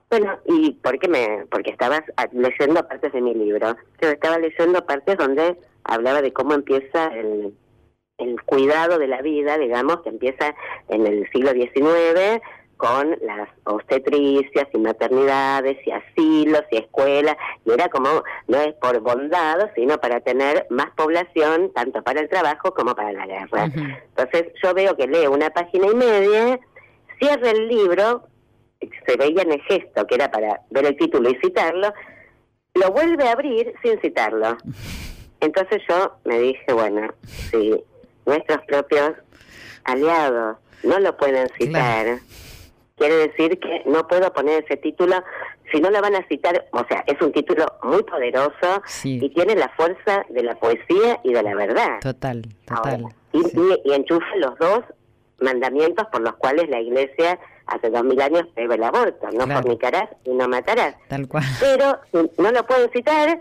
Bueno, 0.10 0.38
¿y 0.46 0.72
por 0.74 0.98
qué 1.00 1.08
me...? 1.08 1.46
Porque 1.50 1.72
estabas 1.72 2.02
leyendo 2.34 2.86
partes 2.88 3.14
de 3.14 3.22
mi 3.22 3.34
libro. 3.34 3.76
Yo 4.02 4.10
estaba 4.10 4.38
leyendo 4.40 4.86
partes 4.86 5.18
donde 5.18 5.58
hablaba 5.90 6.22
de 6.22 6.34
cómo 6.34 6.54
empieza 6.54 7.08
el, 7.08 7.54
el 8.18 8.42
cuidado 8.44 9.00
de 9.00 9.08
la 9.08 9.22
vida, 9.22 9.58
digamos, 9.58 10.02
que 10.02 10.10
empieza 10.10 10.56
en 10.88 11.08
el 11.08 11.30
siglo 11.32 11.52
XIX 11.52 12.42
con 12.80 13.18
las 13.22 13.50
obstetricias 13.66 14.68
y 14.74 14.78
maternidades 14.78 15.86
y 15.86 15.92
asilos 15.92 16.64
y 16.72 16.78
escuelas, 16.78 17.36
y 17.66 17.72
era 17.72 17.90
como, 17.90 18.24
no 18.48 18.58
es 18.58 18.74
por 18.76 19.02
bondad, 19.02 19.70
sino 19.76 19.98
para 19.98 20.22
tener 20.22 20.66
más 20.70 20.90
población, 20.92 21.74
tanto 21.74 22.02
para 22.04 22.22
el 22.22 22.30
trabajo 22.30 22.74
como 22.74 22.96
para 22.96 23.12
la 23.12 23.26
guerra. 23.26 23.66
Entonces 23.66 24.54
yo 24.64 24.74
veo 24.74 24.96
que 24.96 25.08
lee 25.08 25.28
una 25.28 25.50
página 25.50 25.88
y 25.88 25.96
media, 25.96 26.58
cierra 27.20 27.52
el 27.52 27.68
libro, 27.68 28.24
se 28.80 29.18
veía 29.18 29.42
en 29.42 29.52
el 29.52 29.62
gesto 29.64 30.08
que 30.08 30.16
era 30.16 30.32
para 30.32 30.62
ver 30.70 30.86
el 30.86 30.96
título 30.96 31.30
y 31.30 31.36
citarlo, 31.44 31.94
lo 32.76 32.92
vuelve 32.92 33.28
a 33.28 33.34
abrir 33.34 33.74
sin 33.84 34.00
citarlo. 34.00 34.56
Entonces 35.42 35.82
yo 35.88 36.16
me 36.26 36.40
dije, 36.40 36.74
bueno, 36.74 37.14
si 37.26 37.82
nuestros 38.26 38.60
propios 38.66 39.14
aliados 39.86 40.58
no 40.84 41.00
lo 41.00 41.16
pueden 41.18 41.48
citar, 41.58 42.20
quiere 42.98 43.16
decir 43.28 43.60
que 43.60 43.84
no 43.86 44.08
puedo 44.08 44.32
poner 44.34 44.64
ese 44.64 44.78
título, 44.78 45.16
si 45.72 45.80
no 45.80 45.90
lo 45.92 46.02
van 46.02 46.16
a 46.16 46.28
citar, 46.28 46.66
o 46.72 46.84
sea, 46.88 47.04
es 47.08 47.22
un 47.22 47.32
título 47.32 47.66
muy 47.84 48.04
poderoso 48.04 48.82
Sí. 48.86 49.20
y 49.22 49.30
tiene 49.30 49.56
la 49.56 49.70
fuerza 49.70 50.26
de 50.30 50.44
la 50.44 50.56
poesía 50.56 51.20
y 51.24 51.34
de 51.34 51.44
la 51.44 51.56
verdad. 51.56 52.00
Total, 52.02 52.42
Ahora, 52.70 52.98
total. 52.98 53.16
y, 53.34 53.44
Sí. 53.44 53.58
y- 53.86 53.90
y 53.90 53.94
enchufa 53.94 54.36
los 54.38 54.58
dos 54.58 54.82
mandamientos 55.40 56.06
por 56.12 56.22
los 56.22 56.36
cuales 56.36 56.70
la 56.70 56.82
iglesia 56.82 57.40
hace 57.68 57.90
dos 57.92 58.04
mil 58.04 58.20
años 58.20 58.46
prohíbe 58.54 58.76
el 58.76 58.84
aborto, 58.84 59.28
no 59.32 59.46
Claro. 59.46 59.62
fornicarás 59.62 60.10
y 60.26 60.32
no 60.32 60.48
matarás. 60.48 60.96
Tal 61.08 61.28
cual. 61.28 61.44
Pero 61.60 62.00
si 62.12 62.42
no 62.42 62.52
lo 62.52 62.66
pueden 62.66 62.90
citar, 62.92 63.40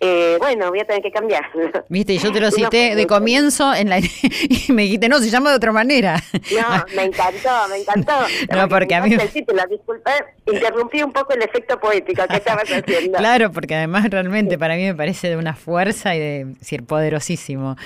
eh, 0.00 0.36
bueno, 0.38 0.68
voy 0.70 0.80
a 0.80 0.84
tener 0.84 1.02
que 1.02 1.10
cambiarlo. 1.10 1.70
Viste, 1.88 2.16
yo 2.18 2.32
te 2.32 2.40
lo 2.40 2.46
No, 2.50 2.52
cité 2.52 2.94
de 2.94 3.06
comienzo 3.06 3.74
en 3.74 3.88
la 3.88 3.98
y 3.98 4.72
me 4.72 4.82
dijiste, 4.82 5.08
no, 5.08 5.18
se 5.18 5.30
llama 5.30 5.50
de 5.50 5.56
otra 5.56 5.72
manera. 5.72 6.22
No, 6.32 6.84
me 6.96 7.04
encantó, 7.04 7.50
me 7.70 7.76
encantó. 7.78 8.12
No, 8.54 8.68
porque 8.68 8.94
a 8.94 9.02
mí- 9.02 9.14
El 9.14 9.28
título, 9.28 9.62
disculpa, 9.68 10.12
interrumpí 10.46 11.02
un 11.02 11.12
poco 11.12 11.32
el 11.34 11.42
efecto 11.42 11.78
poético 11.80 12.26
que 12.28 12.36
estabas 12.36 12.64
haciendo. 12.70 13.18
Claro, 13.18 13.50
porque 13.52 13.74
además 13.74 14.08
realmente 14.10 14.58
para 14.58 14.76
mí 14.76 14.84
me 14.84 14.94
parece 14.94 15.28
de 15.28 15.36
una 15.36 15.54
fuerza 15.54 16.14
y 16.14 16.18
de 16.18 16.44
decir 16.58 16.84
poderosísimo. 16.84 17.76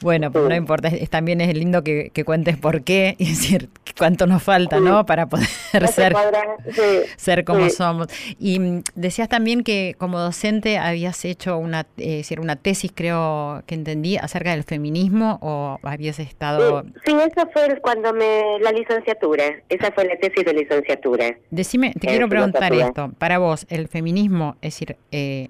Bueno, 0.00 0.30
pero 0.32 0.48
no 0.48 0.54
importa, 0.54 0.88
es, 0.88 1.10
también 1.10 1.40
es 1.40 1.54
lindo 1.54 1.82
que, 1.84 2.10
que 2.12 2.24
cuentes 2.24 2.56
por 2.56 2.82
qué 2.82 3.16
y 3.18 3.30
decir 3.30 3.68
cuánto 3.98 4.26
nos 4.26 4.42
falta, 4.42 4.80
¿no? 4.80 5.04
Para 5.06 5.26
poder 5.26 5.48
No 5.80 5.86
ser 5.88 6.12
podrá, 6.12 6.42
sí, 6.72 7.10
ser 7.16 7.44
como 7.44 7.68
somos. 7.70 8.08
Y 8.38 8.58
mm, 8.58 8.82
decías 8.94 9.28
también 9.28 9.62
que 9.62 9.94
como 9.98 10.18
docente 10.18 10.78
habías 10.78 11.24
hecho 11.24 11.49
una, 11.58 11.86
eh, 11.96 12.18
decir, 12.18 12.40
una 12.40 12.56
tesis, 12.56 12.92
creo 12.94 13.62
que 13.66 13.74
entendí, 13.74 14.16
acerca 14.16 14.50
del 14.50 14.64
feminismo 14.64 15.38
o 15.42 15.78
habías 15.82 16.18
estado... 16.18 16.82
Sí, 16.82 16.92
sí, 17.06 17.12
eso 17.12 17.48
fue 17.52 17.80
cuando 17.80 18.12
me 18.12 18.58
la 18.60 18.72
licenciatura. 18.72 19.44
Esa 19.68 19.92
fue 19.92 20.04
la 20.04 20.16
tesis 20.16 20.44
de 20.44 20.52
licenciatura. 20.54 21.36
Decime, 21.50 21.92
te 21.92 22.06
Eh, 22.06 22.10
quiero 22.10 22.28
preguntar 22.28 22.72
esto. 22.72 23.10
Para 23.18 23.38
vos, 23.38 23.66
¿el 23.68 23.88
feminismo, 23.88 24.56
es 24.62 24.74
decir, 24.74 24.96
eh, 25.12 25.48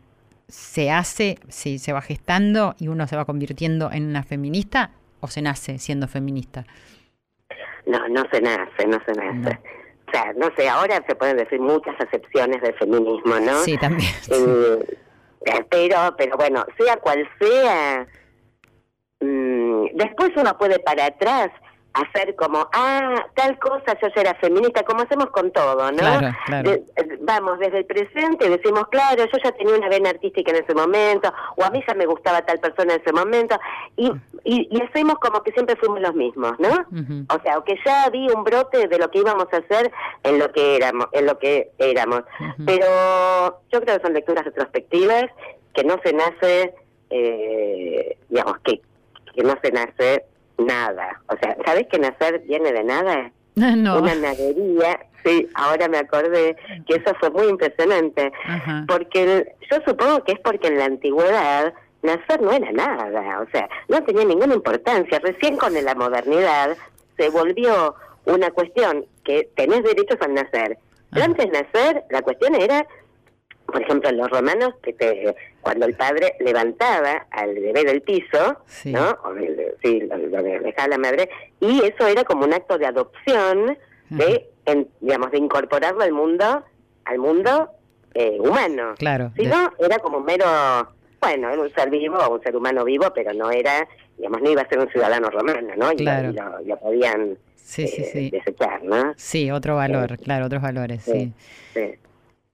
se 0.48 0.90
hace, 0.90 1.38
si 1.48 1.78
se 1.78 1.92
va 1.92 2.02
gestando 2.02 2.74
y 2.78 2.88
uno 2.88 3.06
se 3.06 3.16
va 3.16 3.24
convirtiendo 3.24 3.90
en 3.92 4.06
una 4.06 4.22
feminista 4.22 4.90
o 5.20 5.28
se 5.28 5.42
nace 5.42 5.78
siendo 5.78 6.08
feminista? 6.08 6.64
No, 7.86 8.08
no 8.08 8.24
se 8.32 8.40
nace, 8.40 8.86
no 8.86 8.98
se 9.06 9.12
nace. 9.12 9.54
No. 9.54 9.80
O 10.06 10.12
sea, 10.12 10.32
no 10.36 10.50
sé, 10.56 10.68
ahora 10.68 11.00
se 11.06 11.14
pueden 11.14 11.36
decir 11.36 11.60
muchas 11.60 11.94
acepciones 12.00 12.60
del 12.62 12.74
feminismo, 12.74 13.38
¿no? 13.40 13.58
Sí, 13.62 13.78
también. 13.78 14.10
sí. 14.22 14.32
Eh, 14.34 14.98
pero, 15.70 16.14
pero 16.16 16.36
bueno, 16.36 16.64
sea 16.78 16.96
cual 16.98 17.28
sea, 17.40 18.06
mm, 19.20 19.86
después 19.94 20.30
uno 20.36 20.56
puede 20.58 20.78
para 20.80 21.06
atrás 21.06 21.50
hacer 21.92 22.36
como, 22.36 22.68
ah, 22.72 23.26
tal 23.34 23.58
cosa, 23.58 23.98
yo 24.00 24.08
ya 24.14 24.20
era 24.20 24.34
feminista, 24.36 24.84
como 24.84 25.02
hacemos 25.02 25.26
con 25.30 25.50
todo, 25.50 25.90
¿no? 25.90 25.98
Claro, 25.98 26.28
claro. 26.46 26.70
De- 26.70 26.84
eh, 26.96 27.18
vamos, 27.22 27.58
desde 27.58 27.78
el 27.78 27.84
presente 27.84 28.48
decimos, 28.48 28.86
claro, 28.92 29.24
yo 29.24 29.38
ya 29.42 29.50
tenía 29.52 29.74
una 29.74 29.88
vena 29.88 30.10
artística 30.10 30.52
en 30.52 30.62
ese 30.62 30.72
momento, 30.72 31.32
o 31.56 31.64
a 31.64 31.70
mí 31.70 31.82
ya 31.86 31.94
me 31.94 32.06
gustaba 32.06 32.42
tal 32.42 32.60
persona 32.60 32.94
en 32.94 33.00
ese 33.00 33.12
momento, 33.12 33.58
y, 33.96 34.08
y, 34.52 34.68
y 34.70 34.82
hacemos 34.82 35.14
como 35.20 35.42
que 35.42 35.52
siempre 35.52 35.76
fuimos 35.76 36.00
los 36.00 36.14
mismos, 36.14 36.52
¿no? 36.58 36.68
O 37.28 37.40
sea, 37.42 37.58
o 37.58 37.64
que 37.64 37.76
ya 37.84 38.04
había 38.04 38.32
un 38.34 38.42
brote 38.44 38.88
de 38.88 38.98
lo 38.98 39.10
que 39.10 39.18
íbamos 39.20 39.46
a 39.52 39.58
hacer 39.58 39.90
en 40.24 40.38
lo 40.38 40.50
que 40.52 40.76
éramos, 40.76 41.06
en 41.12 41.26
lo 41.26 41.38
que 41.38 41.70
éramos. 41.78 42.22
Pero 42.66 42.86
yo 43.72 43.80
creo 43.80 43.96
que 43.98 44.02
son 44.02 44.14
lecturas 44.14 44.44
retrospectivas 44.44 45.24
que 45.74 45.84
no 45.84 46.00
se 46.02 46.12
nace, 46.12 46.74
eh, 47.10 48.16
digamos, 48.28 48.58
que, 48.64 48.80
que 49.34 49.42
no 49.42 49.54
se 49.62 49.70
nace 49.72 50.24
nada. 50.58 51.20
O 51.28 51.36
sea, 51.40 51.56
¿sabes 51.64 51.86
que 51.88 51.98
nacer 51.98 52.40
viene 52.46 52.72
de 52.72 52.84
nada? 52.84 53.32
No. 53.56 53.98
Una 54.00 54.14
nadería. 54.14 55.00
Sí, 55.22 55.46
ahora 55.54 55.86
me 55.88 55.98
acordé 55.98 56.56
que 56.86 56.94
eso 56.94 57.12
fue 57.20 57.28
muy 57.30 57.46
impresionante. 57.48 58.32
Porque 58.88 59.22
el- 59.22 59.48
yo 59.70 59.76
supongo 59.86 60.24
que 60.24 60.32
es 60.32 60.38
porque 60.40 60.68
en 60.68 60.78
la 60.78 60.86
antigüedad 60.86 61.74
nacer 62.02 62.40
no 62.40 62.52
era 62.52 62.70
nada, 62.72 63.40
o 63.40 63.50
sea, 63.50 63.68
no 63.88 64.02
tenía 64.04 64.24
ninguna 64.24 64.54
importancia. 64.54 65.18
Recién 65.20 65.56
con 65.56 65.72
la 65.74 65.94
modernidad 65.94 66.76
se 67.16 67.28
volvió 67.30 67.94
una 68.24 68.50
cuestión 68.50 69.06
que 69.24 69.48
tenés 69.56 69.82
derechos 69.82 70.18
al 70.20 70.34
nacer. 70.34 70.78
Pero 71.12 71.22
Ah. 71.22 71.26
antes 71.26 71.50
de 71.50 71.62
nacer, 71.62 72.04
la 72.10 72.22
cuestión 72.22 72.54
era, 72.54 72.86
por 73.66 73.82
ejemplo, 73.82 74.10
los 74.12 74.30
romanos, 74.30 74.74
que 74.82 74.92
te, 74.92 75.34
cuando 75.60 75.86
el 75.86 75.94
padre 75.94 76.34
levantaba 76.40 77.26
al 77.30 77.54
bebé 77.54 77.84
del 77.84 78.02
piso, 78.02 78.58
Sí. 78.66 78.92
¿no? 78.92 79.10
O 79.24 79.32
el- 79.32 79.74
sí, 79.82 80.00
lo, 80.00 80.16
lo 80.16 80.42
dejaba 80.42 80.88
la 80.88 80.98
madre, 80.98 81.28
y 81.60 81.82
eso 81.84 82.06
era 82.06 82.24
como 82.24 82.44
un 82.44 82.54
acto 82.54 82.78
de 82.78 82.86
adopción, 82.86 83.76
de, 84.10 84.48
en- 84.66 84.88
digamos, 85.00 85.30
de 85.30 85.38
incorporarlo 85.38 86.02
al 86.02 86.12
mundo, 86.12 86.64
al 87.04 87.18
mundo 87.18 87.70
eh, 88.14 88.36
humano. 88.40 88.94
Claro. 88.98 89.30
Si 89.36 89.44
de- 89.44 89.50
no, 89.50 89.72
era 89.78 89.98
como 90.00 90.18
mero, 90.20 90.44
bueno, 91.20 91.50
era 91.50 91.60
un 91.60 91.70
ser 91.74 91.90
vivo, 91.90 92.16
un 92.28 92.42
ser 92.42 92.56
humano 92.56 92.84
vivo, 92.84 93.12
pero 93.14 93.32
no 93.34 93.50
era, 93.50 93.86
digamos, 94.16 94.40
no 94.42 94.50
iba 94.50 94.62
a 94.62 94.68
ser 94.68 94.78
un 94.78 94.88
ciudadano 94.90 95.28
romano, 95.30 95.68
¿no? 95.76 95.92
Y, 95.92 95.96
lo- 95.98 96.02
Claro. 96.02 96.30
y 96.30 96.32
lo, 96.34 96.60
lo 96.60 96.76
podían 96.78 97.38
Sí, 97.56 97.82
eh, 97.84 98.10
sí. 98.12 98.30
desechar, 98.30 98.82
¿no? 98.82 99.14
Sí, 99.16 99.50
otro 99.50 99.76
valor, 99.76 100.18
claro, 100.18 100.46
otros 100.46 100.62
valores, 100.62 101.02
sí. 101.04 101.32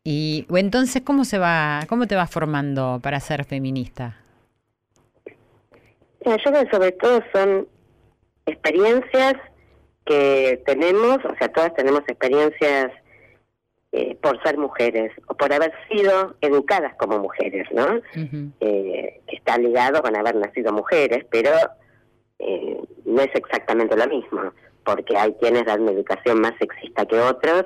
Y 0.04 0.46
entonces, 0.54 1.02
¿cómo 1.02 1.24
se 1.24 1.38
va, 1.38 1.80
cómo 1.88 2.06
te 2.06 2.14
vas 2.14 2.30
formando 2.30 3.00
para 3.02 3.18
ser 3.20 3.44
feminista? 3.44 4.16
Mira, 6.24 6.36
yo 6.44 6.50
creo 6.50 6.64
que 6.64 6.70
sobre 6.70 6.92
todo 6.92 7.20
son 7.32 7.68
experiencias 8.46 9.34
que 10.04 10.62
tenemos, 10.66 11.18
o 11.24 11.34
sea, 11.38 11.48
todas 11.48 11.74
tenemos 11.74 12.02
experiencias 12.06 12.92
eh, 13.98 14.14
por 14.20 14.38
ser 14.42 14.58
mujeres 14.58 15.10
o 15.26 15.34
por 15.34 15.50
haber 15.50 15.72
sido 15.88 16.36
educadas 16.42 16.94
como 16.96 17.18
mujeres, 17.18 17.66
¿no? 17.72 17.98
Eh, 18.60 19.22
que 19.26 19.36
está 19.36 19.56
ligado 19.56 20.02
con 20.02 20.14
haber 20.14 20.34
nacido 20.34 20.70
mujeres, 20.70 21.24
pero 21.30 21.50
eh, 22.38 22.78
no 23.06 23.22
es 23.22 23.34
exactamente 23.34 23.96
lo 23.96 24.06
mismo, 24.06 24.52
porque 24.84 25.16
hay 25.16 25.32
quienes 25.40 25.64
dan 25.64 25.80
una 25.80 25.92
educación 25.92 26.42
más 26.42 26.52
sexista 26.58 27.06
que 27.06 27.18
otros, 27.18 27.64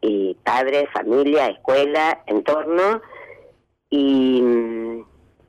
y 0.00 0.36
padres, 0.42 0.88
familia, 0.92 1.46
escuela, 1.46 2.20
entorno, 2.26 3.00
y 3.90 4.42
mm, 4.42 5.04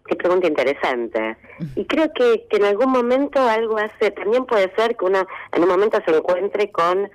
qué 0.06 0.16
pregunta 0.18 0.46
interesante. 0.46 1.36
Y 1.76 1.86
creo 1.86 2.14
que, 2.14 2.46
que 2.48 2.58
en 2.58 2.66
algún 2.66 2.92
momento 2.92 3.40
algo 3.40 3.80
hace, 3.80 4.12
también 4.12 4.46
puede 4.46 4.72
ser 4.76 4.96
que 4.96 5.06
uno 5.06 5.26
en 5.52 5.64
un 5.64 5.70
momento 5.70 6.00
se 6.06 6.16
encuentre 6.16 6.72
con 6.72 7.10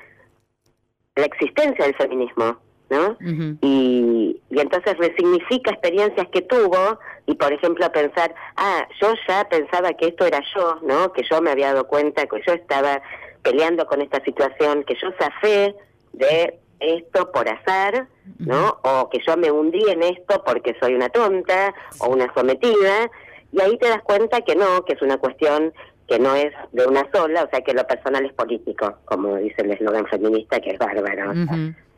la 1.15 1.25
existencia 1.25 1.85
del 1.85 1.95
feminismo, 1.95 2.66
¿no? 2.91 3.17
Y, 3.63 4.41
y 4.51 4.61
entonces 4.61 4.97
resignifica 4.99 5.73
experiencias 5.73 6.29
que 6.29 6.43
tuvo 6.43 6.99
y 7.27 7.35
por 7.35 7.53
ejemplo 7.53 7.91
pensar, 7.91 8.35
ah, 8.57 8.87
yo 9.01 9.15
ya 9.27 9.49
pensaba 9.49 9.93
que 9.95 10.09
esto 10.09 10.25
era 10.25 10.41
yo, 10.55 10.79
¿no? 10.83 11.13
Que 11.13 11.23
yo 11.29 11.43
me 11.43 11.51
había 11.51 11.73
dado 11.73 11.87
cuenta 11.89 12.27
que 12.27 12.41
yo 12.47 12.53
estaba 12.53 13.03
peleando 13.43 13.87
con 13.87 14.01
esta 14.03 14.23
situación, 14.25 14.85
que 14.85 14.95
yo 14.95 15.09
zafé 15.19 15.75
de 16.13 16.59
esto 16.81 17.33
por 17.33 17.49
azar, 17.49 18.07
¿no? 18.39 18.79
O 18.83 19.09
que 19.11 19.21
yo 19.27 19.37
me 19.37 19.51
hundí 19.51 19.83
en 19.89 20.03
esto 20.03 20.43
porque 20.45 20.77
soy 20.81 20.95
una 20.95 21.09
tonta 21.09 21.75
o 21.99 22.09
una 22.09 22.33
sometida 22.35 23.11
y 23.53 23.61
ahí 23.61 23.77
te 23.79 23.89
das 23.89 24.03
cuenta 24.03 24.43
que 24.43 24.55
no, 24.55 24.85
que 24.85 24.95
es 24.95 25.03
una 25.03 25.17
cuestión 25.17 25.73
que 26.07 26.19
no 26.19 26.35
es 26.37 26.53
de 26.73 26.87
una 26.87 27.09
sola, 27.13 27.45
o 27.45 27.51
sea 27.51 27.63
que 27.63 27.73
lo 27.73 27.85
personal 27.87 28.25
es 28.25 28.33
político, 28.33 28.99
como 29.07 29.37
dice 29.37 29.63
el 29.63 29.73
eslogan 29.73 30.07
feminista, 30.07 30.61
que 30.61 30.71
es 30.71 30.79
bárbaro. 30.79 31.33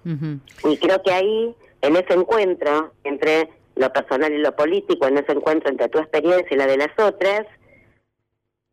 Y 0.05 0.76
creo 0.78 1.03
que 1.03 1.12
ahí, 1.12 1.55
en 1.82 1.96
ese 1.96 2.14
encuentro 2.14 2.92
entre 3.05 3.49
lo 3.76 3.92
personal 3.92 4.32
y 4.32 4.38
lo 4.38 4.55
político, 4.57 5.07
en 5.07 5.18
ese 5.18 5.32
encuentro 5.32 5.70
entre 5.70 5.88
tu 5.88 5.99
experiencia 5.99 6.49
y 6.51 6.57
la 6.57 6.66
de 6.66 6.76
las 6.76 6.99
otras, 6.99 7.46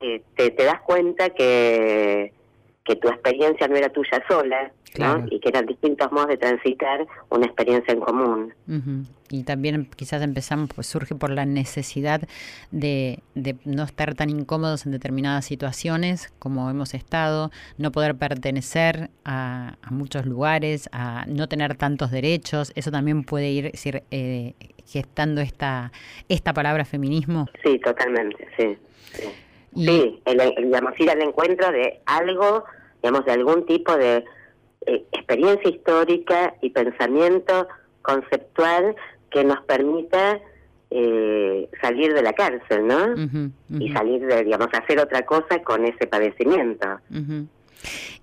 eh, 0.02 0.22
te, 0.36 0.52
te 0.52 0.64
das 0.64 0.82
cuenta 0.82 1.30
que, 1.30 2.34
que 2.86 2.96
tu 2.96 3.10
experiencia 3.10 3.68
no 3.68 3.76
era 3.76 3.90
tuya 3.90 4.24
sola, 4.28 4.72
y 5.30 5.40
que 5.40 5.50
eran 5.50 5.66
distintos 5.66 6.12
modos 6.12 6.30
de 6.30 6.38
transitar 6.38 7.06
una 7.30 7.46
experiencia 7.46 7.94
en 7.94 8.00
común. 8.00 8.54
Y 9.30 9.44
también 9.44 9.90
quizás 9.96 10.22
empezamos, 10.22 10.70
pues 10.74 10.88
surge 10.88 11.16
por 11.16 11.32
la 11.32 11.46
necesidad 11.46 12.22
de, 12.72 13.20
de, 13.34 13.56
no 13.66 13.84
estar 13.84 14.14
tan 14.14 14.30
incómodos 14.30 14.86
en 14.86 14.92
determinadas 14.92 15.46
situaciones 15.46 16.32
como 16.40 16.70
hemos 16.70 16.94
estado, 16.94 17.52
no 17.78 17.92
poder 17.92 18.16
pertenecer 18.16 19.10
a, 19.26 19.78
muchos 19.90 20.26
lugares, 20.26 20.88
a 20.92 21.26
no 21.28 21.48
tener 21.48 21.76
tantos 21.76 22.12
derechos. 22.12 22.72
Eso 22.76 22.92
también 22.92 23.24
puede 23.24 23.50
ir 23.50 23.72
decir, 23.72 24.04
eh, 24.12 24.54
gestando 24.86 25.42
esta, 25.42 25.92
esta 26.30 26.54
palabra 26.54 26.86
feminismo. 26.86 27.48
Sí, 27.64 27.80
totalmente, 27.80 28.48
sí. 28.58 28.78
Sí, 29.12 29.24
el, 29.76 30.22
digamos, 30.58 31.00
ir 31.00 31.10
al 31.10 31.22
encuentro 31.22 31.72
de 31.72 32.02
algo, 32.06 32.64
digamos, 33.02 33.26
de 33.26 33.32
algún 33.32 33.66
tipo 33.66 33.96
de 33.96 34.24
eh, 34.86 35.06
experiencia 35.12 35.70
histórica 35.70 36.56
y 36.62 36.70
pensamiento 36.70 37.68
conceptual 38.02 38.96
que 39.30 39.44
nos 39.44 39.62
permita 39.66 40.40
eh, 40.92 41.70
salir 41.82 42.14
de 42.14 42.22
la 42.22 42.34
cárcel, 42.34 42.88
¿no? 42.88 43.16
Y 43.80 43.92
salir 43.92 44.26
de, 44.26 44.44
digamos, 44.44 44.68
hacer 44.72 45.00
otra 45.00 45.26
cosa 45.26 45.62
con 45.64 45.86
ese 45.86 46.08
padecimiento. 46.08 47.00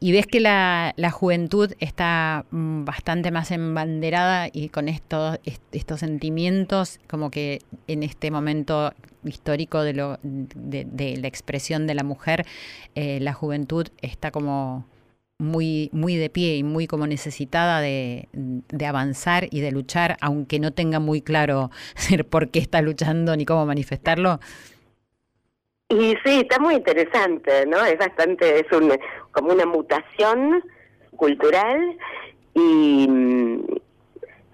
Y 0.00 0.12
ves 0.12 0.26
que 0.26 0.40
la, 0.40 0.94
la, 0.96 1.10
juventud 1.10 1.72
está 1.78 2.44
mm, 2.50 2.84
bastante 2.84 3.30
más 3.30 3.50
embanderada 3.50 4.48
y 4.52 4.68
con 4.68 4.88
estos, 4.88 5.38
estos 5.72 6.00
sentimientos, 6.00 7.00
como 7.08 7.30
que 7.30 7.60
en 7.86 8.02
este 8.02 8.30
momento 8.30 8.92
histórico 9.24 9.82
de, 9.82 9.94
lo, 9.94 10.18
de, 10.22 11.16
la 11.20 11.28
expresión 11.28 11.86
de 11.86 11.94
la 11.94 12.04
mujer, 12.04 12.46
eh, 12.94 13.20
la 13.20 13.32
juventud 13.32 13.88
está 14.00 14.30
como 14.30 14.86
muy, 15.38 15.90
muy 15.92 16.16
de 16.16 16.30
pie 16.30 16.56
y 16.56 16.62
muy 16.62 16.86
como 16.86 17.06
necesitada 17.06 17.80
de, 17.80 18.28
avanzar 18.86 19.48
y 19.50 19.60
de 19.60 19.72
luchar, 19.72 20.16
aunque 20.20 20.60
no 20.60 20.72
tenga 20.72 21.00
muy 21.00 21.20
claro 21.20 21.70
por 22.30 22.50
qué 22.50 22.60
está 22.60 22.80
luchando 22.80 23.36
ni 23.36 23.44
cómo 23.44 23.66
manifestarlo? 23.66 24.40
Y 25.92 26.16
sí, 26.24 26.40
está 26.40 26.58
muy 26.58 26.76
interesante, 26.76 27.66
¿no? 27.66 27.84
Es 27.84 27.98
bastante, 27.98 28.60
es 28.60 28.72
un, 28.72 28.98
como 29.30 29.52
una 29.52 29.66
mutación 29.66 30.64
cultural 31.16 31.98
y 32.54 33.06
mm, 33.06 33.66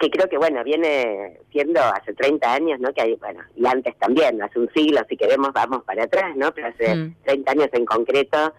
que 0.00 0.10
creo 0.10 0.28
que, 0.28 0.36
bueno, 0.36 0.64
viene 0.64 1.38
siendo 1.52 1.80
hace 1.80 2.12
30 2.12 2.52
años, 2.52 2.80
¿no? 2.80 2.92
Que 2.92 3.02
hay, 3.02 3.14
bueno, 3.14 3.40
y 3.54 3.64
antes 3.66 3.96
también, 3.98 4.42
hace 4.42 4.58
un 4.58 4.68
siglo, 4.72 5.00
si 5.08 5.16
queremos, 5.16 5.52
vamos 5.52 5.84
para 5.84 6.02
atrás, 6.02 6.34
¿no? 6.34 6.52
Pero 6.52 6.68
hace 6.68 7.12
30 7.22 7.32
mm. 7.36 7.56
años 7.56 7.68
en 7.72 7.86
concreto, 7.86 8.52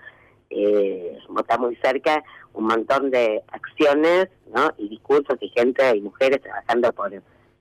eh, 0.50 1.18
está 1.38 1.58
muy 1.58 1.76
cerca, 1.84 2.24
un 2.54 2.64
montón 2.64 3.12
de 3.12 3.44
acciones 3.52 4.30
¿no? 4.56 4.72
y 4.78 4.88
discursos 4.88 5.38
y 5.42 5.50
gente 5.50 5.98
y 5.98 6.02
mujeres 6.02 6.42
trabajando 6.42 6.94
por, 6.94 7.12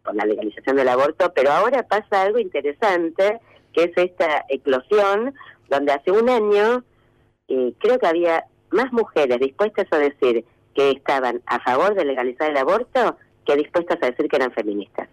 por 0.05 0.15
la 0.15 0.25
legalización 0.25 0.77
del 0.77 0.89
aborto, 0.89 1.33
pero 1.35 1.51
ahora 1.51 1.83
pasa 1.83 2.23
algo 2.23 2.39
interesante, 2.39 3.41
que 3.79 3.85
es 3.85 3.93
esta 3.97 4.45
eclosión, 4.49 5.35
donde 5.69 5.93
hace 5.93 6.11
un 6.11 6.29
año 6.29 6.83
eh, 7.47 7.73
creo 7.79 7.99
que 7.99 8.07
había 8.09 8.45
más 8.71 8.93
mujeres 8.93 9.39
dispuestas 9.39 9.87
a 9.93 9.99
decir 9.99 10.45
que 10.75 10.91
estaban 10.91 11.43
a 11.47 11.61
favor 11.61 11.95
de 11.95 12.05
legalizar 12.05 12.51
el 12.51 12.57
aborto 12.57 13.17
que 13.47 13.57
dispuestas 13.57 13.99
a 14.03 14.07
decir 14.07 14.29
que 14.29 14.37
eran 14.37 14.51
feministas. 14.51 15.09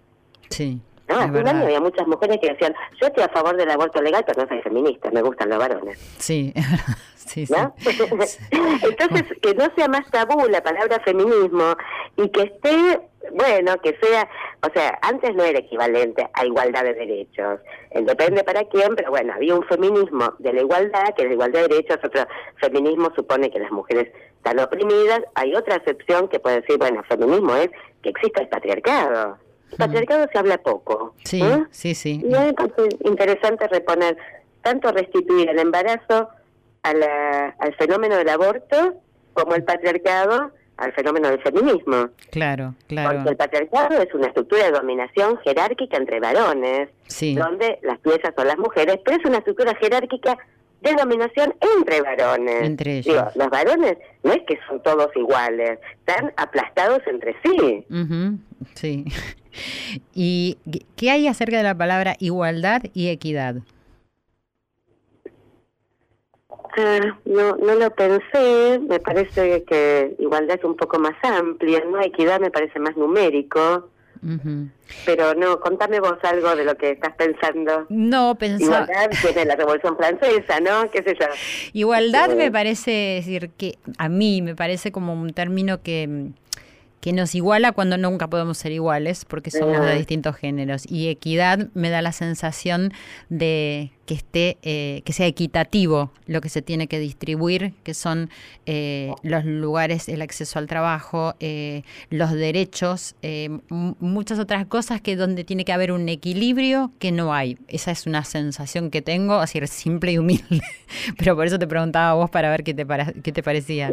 Sí. 0.50 0.82
¿No? 1.08 1.20
Hace 1.20 1.40
un 1.40 1.48
año 1.48 1.64
había 1.64 1.80
muchas 1.80 2.08
mujeres 2.08 2.40
que 2.42 2.50
decían, 2.50 2.74
yo 3.00 3.08
estoy 3.08 3.24
a 3.24 3.30
favor 3.30 3.56
del 3.56 3.70
aborto 3.70 4.02
legal, 4.02 4.24
pero 4.26 4.42
no 4.42 4.48
soy 4.48 4.62
feminista, 4.62 5.10
me 5.12 5.22
gustan 5.22 5.50
los 5.50 5.60
varones. 5.60 6.00
Sí, 6.18 6.54
sí, 7.16 7.46
Entonces, 8.52 9.24
que 9.42 9.54
no 9.56 9.68
sea 9.76 9.88
más 9.88 10.10
tabú 10.12 10.48
la 10.50 10.62
palabra 10.62 11.00
feminismo 11.04 11.76
y 12.18 12.30
que 12.30 12.44
esté, 12.44 13.02
bueno, 13.32 13.78
que 13.82 13.98
sea, 14.02 14.28
o 14.62 14.74
sea, 14.74 14.98
antes 15.02 15.36
no 15.36 15.44
era 15.44 15.60
equivalente 15.60 16.28
a 16.34 16.46
igualdad 16.46 16.84
de 16.84 16.94
derechos. 16.94 17.60
Eh, 17.92 18.02
depende 18.02 18.44
para 18.44 18.64
quién, 18.66 18.96
pero 18.96 19.12
bueno, 19.12 19.34
había 19.34 19.56
un 19.56 19.64
feminismo 19.64 20.34
de 20.40 20.54
la 20.54 20.62
igualdad, 20.62 21.14
que 21.16 21.26
la 21.26 21.34
igualdad 21.34 21.62
de 21.62 21.68
derechos, 21.68 22.00
otro 22.04 22.26
feminismo 22.58 23.12
supone 23.16 23.52
que 23.52 23.60
las 23.60 23.72
mujeres 23.72 24.12
están 24.38 24.60
oprimidas. 24.60 25.22
Hay 25.36 25.56
otra 25.56 25.76
excepción 25.76 26.28
que 26.28 26.40
puede 26.40 26.62
decir, 26.62 26.78
bueno, 26.78 27.04
feminismo 27.04 27.56
es 27.56 27.70
que 28.02 28.10
exista 28.10 28.42
el 28.42 28.50
patriarcado. 28.50 29.38
El 29.78 29.88
patriarcado 29.88 30.28
se 30.32 30.38
habla 30.38 30.58
poco. 30.58 31.14
Sí, 31.24 31.42
sí, 31.72 31.96
sí. 31.96 32.22
Y 32.24 32.34
es 32.34 32.54
interesante 33.04 33.68
reponer, 33.68 34.18
tanto 34.62 34.92
restituir 34.92 35.50
el 35.50 35.60
embarazo 35.60 36.30
a 36.84 36.94
la, 36.94 37.56
al 37.60 37.76
fenómeno 37.76 38.16
del 38.16 38.30
aborto 38.30 38.96
como 39.34 39.56
el 39.56 39.64
patriarcado 39.64 40.52
al 40.78 40.94
fenómeno 40.94 41.30
del 41.30 41.42
feminismo. 41.42 42.10
Claro, 42.32 42.76
claro. 42.88 43.16
Porque 43.16 43.30
el 43.30 43.38
patriarcado 43.38 44.02
es 44.02 44.14
una 44.14 44.28
estructura 44.28 44.66
de 44.66 44.72
dominación 44.72 45.38
jerárquica 45.40 45.98
entre 45.98 46.20
varones, 46.20 46.90
donde 47.36 47.80
las 47.84 48.00
piezas 48.00 48.34
son 48.36 48.48
las 48.48 48.58
mujeres, 48.58 49.00
pero 49.04 49.18
es 49.18 49.26
una 49.26 49.38
estructura 49.38 49.76
jerárquica 49.76 50.38
de 50.82 50.94
dominación 50.94 51.56
entre 51.78 52.02
varones. 52.02 52.64
Entre 52.64 52.98
ellos. 53.00 53.36
los 53.36 53.50
varones 53.50 53.98
no 54.24 54.34
es 54.34 54.44
que 54.48 54.60
son 54.68 54.82
todos 54.84 55.10
iguales, 55.16 55.80
están 56.00 56.34
aplastados 56.38 57.02
entre 57.08 57.36
sí. 57.44 57.86
Sí. 58.76 59.06
¿Y 60.14 60.58
qué 60.96 61.12
hay 61.12 61.28
acerca 61.28 61.58
de 61.58 61.64
la 61.64 61.78
palabra 61.78 62.16
igualdad 62.20 62.82
y 62.94 63.10
equidad? 63.10 63.56
Ah, 66.78 67.00
no, 67.24 67.56
no 67.56 67.76
lo 67.76 67.90
pensé, 67.92 68.80
me 68.80 69.00
parece 69.00 69.64
que 69.64 70.16
igualdad 70.20 70.58
es 70.58 70.64
un 70.66 70.76
poco 70.76 71.00
más 71.00 71.16
amplia, 71.24 71.82
¿no? 71.90 72.02
Equidad 72.02 72.42
me 72.42 72.52
parece 72.52 72.80
más 72.80 72.98
numérico. 72.98 73.90
Pero 75.06 75.36
no, 75.36 75.60
contame 75.60 76.00
vos 76.00 76.18
algo 76.24 76.56
de 76.56 76.64
lo 76.64 76.76
que 76.76 76.92
estás 76.92 77.14
pensando. 77.16 77.86
No, 77.90 78.36
pensaba... 78.36 78.86
Igualdad 78.86 79.10
tiene 79.22 79.46
la 79.46 79.56
Revolución 79.56 79.98
Francesa, 79.98 80.60
¿no? 80.60 80.90
¿Qué 80.90 81.04
sé 81.04 81.16
yo? 81.20 81.28
Igualdad 81.74 82.36
me 82.36 82.52
parece, 82.52 82.92
decir, 82.92 83.52
que 83.58 83.78
a 83.98 84.10
mí 84.10 84.42
me 84.42 84.56
parece 84.56 84.92
como 84.92 85.14
un 85.14 85.34
término 85.34 85.82
que 85.82 86.32
que 87.06 87.14
nos 87.14 87.36
iguala 87.36 87.72
cuando 87.72 88.00
nunca 88.00 88.32
podemos 88.32 88.58
ser 88.58 88.72
iguales 88.72 89.26
porque 89.26 89.52
somos 89.52 89.80
de 89.80 89.94
distintos 89.94 90.36
géneros. 90.38 90.90
Y 90.90 91.10
equidad 91.10 91.68
me 91.76 91.92
da 91.92 92.02
la 92.02 92.12
sensación 92.12 92.94
de 93.30 93.92
que 94.08 94.16
esté 94.16 94.58
eh, 94.64 95.04
que 95.06 95.14
sea 95.14 95.28
equitativo 95.28 96.12
lo 96.26 96.42
que 96.42 96.50
se 96.50 96.64
tiene 96.64 96.88
que 96.88 97.00
distribuir 97.00 97.74
que 97.84 97.94
son 97.96 98.30
eh, 98.68 99.12
los 99.24 99.46
lugares 99.46 100.10
el 100.10 100.22
acceso 100.22 100.60
al 100.60 100.68
trabajo 100.68 101.34
eh, 101.40 101.82
los 102.12 102.32
derechos 102.32 103.16
muchas 103.70 104.38
otras 104.38 104.68
cosas 104.68 105.02
que 105.02 105.16
donde 105.16 105.44
tiene 105.44 105.66
que 105.66 105.74
haber 105.74 105.92
un 105.92 106.10
equilibrio 106.10 106.92
que 106.98 107.12
no 107.12 107.36
hay. 107.36 107.60
Esa 107.68 107.92
es 107.92 108.08
una 108.08 108.24
sensación 108.24 108.90
que 108.90 109.04
tengo 109.04 109.36
así 109.36 109.60
simple 109.68 110.14
y 110.14 110.18
humilde. 110.18 110.62
Pero 111.20 111.36
por 111.36 111.46
eso 111.46 111.60
te 111.60 111.68
preguntaba 111.68 112.10
a 112.10 112.14
vos 112.16 112.32
para 112.32 112.50
ver 112.50 112.64
qué 112.64 112.74
te 112.74 112.86
qué 113.24 113.32
te 113.32 113.44
parecía 113.44 113.92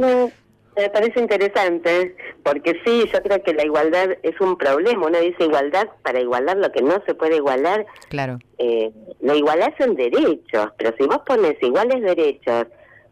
me 0.77 0.89
parece 0.89 1.21
interesante, 1.21 2.17
porque 2.43 2.81
sí, 2.85 3.05
yo 3.13 3.23
creo 3.23 3.43
que 3.43 3.53
la 3.55 3.65
igualdad 3.65 4.11
es 4.23 4.41
un 4.41 4.57
problema. 4.57 5.07
Uno 5.07 5.19
dice 5.19 5.45
igualdad 5.45 5.89
para 6.03 6.21
igualar 6.21 6.57
lo 6.57 6.73
que 6.73 6.83
no 6.83 7.03
se 7.07 7.15
puede 7.15 7.37
igualar. 7.37 7.87
Claro. 8.09 8.39
Eh, 8.59 8.91
lo 9.21 9.35
igualás 9.35 9.79
en 9.79 9.95
derechos, 9.95 10.71
pero 10.79 10.95
si 10.99 11.07
vos 11.07 11.19
pones 11.27 11.57
iguales 11.63 12.03
derechos 12.03 12.67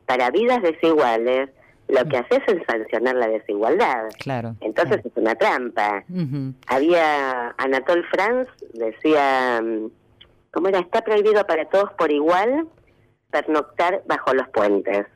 para 0.07 0.31
vidas 0.31 0.63
desiguales, 0.63 1.51
lo 1.89 2.05
que 2.09 2.19
haces 2.19 2.41
es 2.47 2.63
sancionar 2.67 3.17
la 3.17 3.29
desigualdad. 3.29 4.09
Claro. 4.19 4.55
Entonces 4.61 5.05
es 5.05 5.13
una 5.17 5.35
trampa. 5.35 6.05
Había 6.67 7.55
Anatole 7.59 8.05
France, 8.11 8.51
decía, 8.73 9.61
mm, 9.63 9.91
¿cómo 10.53 10.69
era? 10.69 10.79
Está 10.79 11.03
prohibido 11.03 11.45
para 11.47 11.65
todos 11.67 11.93
por 11.99 12.11
igual 12.11 12.69
pernoctar 13.31 14.03
bajo 14.07 14.35
los 14.35 14.49
puentes. 14.49 15.07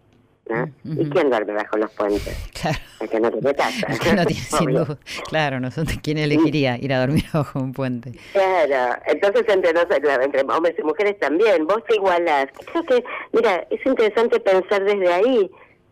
¿Y 0.84 1.08
quién 1.08 1.30
duerme 1.30 1.54
bajo 1.54 1.78
los 1.78 1.90
puentes? 1.92 2.50
Claro. 2.60 2.78
El 3.00 3.08
que 3.08 3.20
no 3.20 3.30
tiene 3.30 3.54
casa. 3.54 3.86
El 3.88 3.98
que 3.98 4.12
no 4.12 4.26
tiene, 4.26 4.42
sin 4.58 4.70
duda. 4.70 4.98
Claro, 5.28 5.60
nosotros, 5.60 5.98
¿quién 6.02 6.18
elegiría 6.18 6.76
ir 6.78 6.92
a 6.92 7.00
dormir 7.00 7.24
bajo 7.32 7.58
un 7.58 7.72
puente? 7.72 8.12
Claro, 8.32 9.00
entonces 9.06 9.44
entre, 9.48 9.70
entre 9.70 10.40
hombres 10.42 10.74
y 10.78 10.82
mujeres 10.82 11.18
también, 11.18 11.66
vos 11.66 11.82
te 11.88 11.96
igualás. 11.96 12.46
Creo 12.72 12.84
que, 12.84 13.04
mira, 13.32 13.66
es 13.70 13.84
interesante 13.86 14.38
pensar 14.40 14.84
desde 14.84 15.12
ahí 15.12 15.50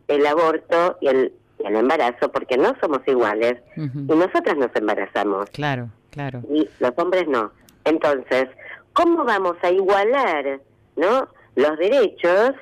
el 0.08 0.26
aborto 0.26 0.98
y 1.00 1.08
el, 1.08 1.32
el 1.64 1.76
embarazo, 1.76 2.30
porque 2.30 2.56
no 2.58 2.74
somos 2.80 3.00
iguales 3.06 3.56
y 3.76 4.14
nosotras 4.14 4.56
nos 4.56 4.74
embarazamos. 4.74 5.48
Claro, 5.50 5.88
claro. 6.10 6.42
Y 6.50 6.68
los 6.78 6.92
hombres 6.96 7.26
no. 7.26 7.52
Entonces, 7.84 8.48
¿cómo 8.92 9.24
vamos 9.24 9.56
a 9.62 9.70
igualar, 9.70 10.60
no? 10.96 11.28
Los 11.54 11.78
derechos 11.78 12.52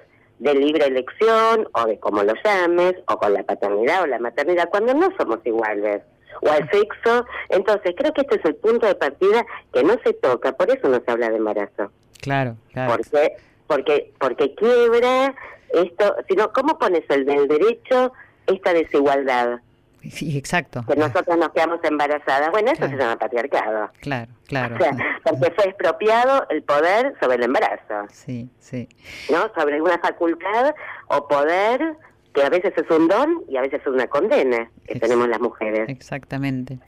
de 0.41 0.55
libre 0.55 0.87
elección 0.87 1.69
o 1.73 1.87
de 1.87 1.99
cómo 2.01 2.23
lo 2.25 2.35
llames, 2.43 2.97
o 3.07 3.19
con 3.19 3.33
la 3.35 3.45
paternidad 3.45 4.03
o 4.03 4.07
la 4.07 4.19
maternidad, 4.19 4.69
cuando 4.71 4.95
no 4.95 5.09
somos 5.17 5.39
iguales. 5.45 6.03
o 6.43 6.51
al 6.51 6.69
sexo. 6.71 7.27
Entonces, 7.51 7.95
creo 7.97 8.13
que 8.13 8.23
este 8.23 8.37
es 8.37 8.45
el 8.47 8.57
punto 8.57 8.87
de 8.87 8.95
partida 8.95 9.45
que 9.73 9.83
no 9.85 9.95
se 10.03 10.15
toca, 10.15 10.53
por 10.53 10.71
eso 10.71 10.89
no 10.89 11.01
se 11.05 11.11
habla 11.11 11.29
de 11.29 11.37
embarazo. 11.37 11.91
Claro, 12.23 12.57
claro. 12.73 12.97
Porque, 12.97 13.37
porque, 13.67 14.13
porque 14.19 14.55
quiebra 14.55 15.35
esto, 15.73 16.17
sino, 16.29 16.53
¿cómo 16.53 16.79
pones 16.79 17.05
el 17.11 17.27
del 17.27 17.47
derecho 17.47 18.13
esta 18.47 18.73
desigualdad? 18.73 19.61
Sí, 20.09 20.39
exacto. 20.39 20.83
Que 20.89 20.97
nosotros 20.97 21.37
nos 21.37 21.51
quedamos 21.51 21.81
embarazadas. 21.83 22.51
Bueno, 22.51 22.71
eso 22.73 22.89
se 22.89 22.97
llama 22.97 23.17
patriarcado. 23.17 23.91
Claro, 24.01 24.33
claro. 24.47 24.77
O 24.77 24.79
sea, 24.79 24.97
porque 25.25 25.53
fue 25.53 25.65
expropiado 25.67 26.47
el 26.49 26.63
poder 26.63 27.15
sobre 27.21 27.37
el 27.37 27.45
embarazo. 27.45 28.07
Sí, 28.11 28.49
sí. 28.59 28.89
¿No? 29.31 29.53
Sobre 29.55 29.81
una 29.81 29.99
facultad 29.99 30.75
o 31.09 31.29
poder 31.29 31.97
que 32.33 32.43
a 32.43 32.49
veces 32.49 32.73
es 32.77 32.91
un 32.91 33.09
don 33.09 33.43
y 33.49 33.57
a 33.57 33.63
veces 33.63 33.81
es 33.81 33.87
una 33.87 34.07
condena 34.07 34.71
que 34.87 34.99
tenemos 34.99 35.29
las 35.29 35.41
mujeres. 35.41 35.89
Exactamente. 35.89 36.79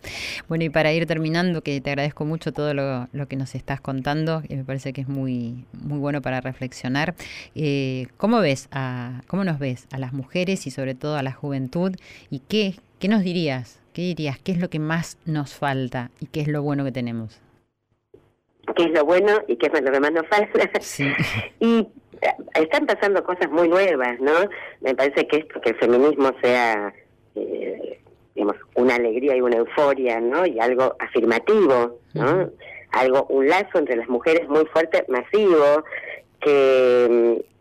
Bueno, 0.49 0.65
y 0.65 0.71
para 0.71 0.93
ir 0.93 1.07
terminando, 1.07 1.63
que 1.63 1.81
te 1.81 1.91
agradezco 1.91 2.25
mucho 2.25 2.53
todo 2.53 2.75
lo, 2.75 3.09
lo 3.13 3.27
que 3.27 3.37
nos 3.37 3.55
estás 3.55 3.81
contando, 3.81 4.43
y 4.49 4.57
me 4.57 4.65
parece 4.65 4.93
que 4.93 5.01
es 5.01 5.09
muy, 5.09 5.65
muy 5.73 5.99
bueno 5.99 6.23
para 6.23 6.41
reflexionar. 6.41 7.15
Eh, 7.55 8.07
¿Cómo 8.17 8.41
ves 8.41 8.69
a, 8.71 9.23
cómo 9.27 9.45
nos 9.45 9.59
ves 9.59 9.87
a 9.93 9.99
las 9.99 10.13
mujeres 10.13 10.67
y 10.67 10.71
sobre 10.71 10.95
todo 10.95 11.17
a 11.17 11.23
la 11.23 11.33
juventud? 11.33 11.93
¿Y 12.31 12.41
qué, 12.41 12.77
qué 12.99 13.09
nos 13.09 13.23
dirías? 13.23 13.81
¿Qué 13.93 14.03
dirías? 14.03 14.39
¿Qué 14.39 14.53
es 14.53 14.59
lo 14.59 14.71
que 14.71 14.79
más 14.79 15.19
nos 15.27 15.55
falta 15.55 16.11
y 16.21 16.27
qué 16.27 16.41
es 16.41 16.49
lo 16.49 16.63
bueno 16.63 16.85
que 16.85 16.93
tenemos? 16.93 17.42
¿Qué 18.77 18.85
es 18.85 18.91
lo 18.93 19.05
bueno 19.05 19.43
y 19.49 19.57
qué 19.57 19.67
es 19.67 19.83
lo 19.83 19.91
que 19.91 20.01
más 20.01 20.13
nos 20.13 20.27
falta? 20.29 20.71
Sí. 20.81 21.13
y 21.61 21.89
están 22.55 22.87
pasando 22.87 23.23
cosas 23.25 23.51
muy 23.51 23.69
nuevas, 23.69 24.21
¿no? 24.21 24.33
Me 24.81 24.95
parece 24.95 25.27
que 25.27 25.39
esto, 25.39 25.61
que 25.61 25.71
el 25.71 25.77
feminismo 25.77 26.31
sea, 26.41 26.95
eh, 27.35 28.01
digamos, 28.35 28.57
una 28.75 28.95
alegría 28.95 29.37
y 29.37 29.41
una 29.41 29.57
euforia, 29.57 30.21
¿no? 30.21 30.47
Y 30.47 30.61
algo 30.61 30.95
afirmativo, 30.99 31.99
¿no? 32.15 32.51
Algo, 32.93 33.27
un 33.29 33.49
lazo 33.49 33.79
entre 33.79 33.97
las 33.97 34.09
mujeres 34.09 34.49
muy 34.49 34.65
fuerte, 34.67 35.05
masivo, 35.09 35.85
que 36.41 37.09
mm, 37.11 37.53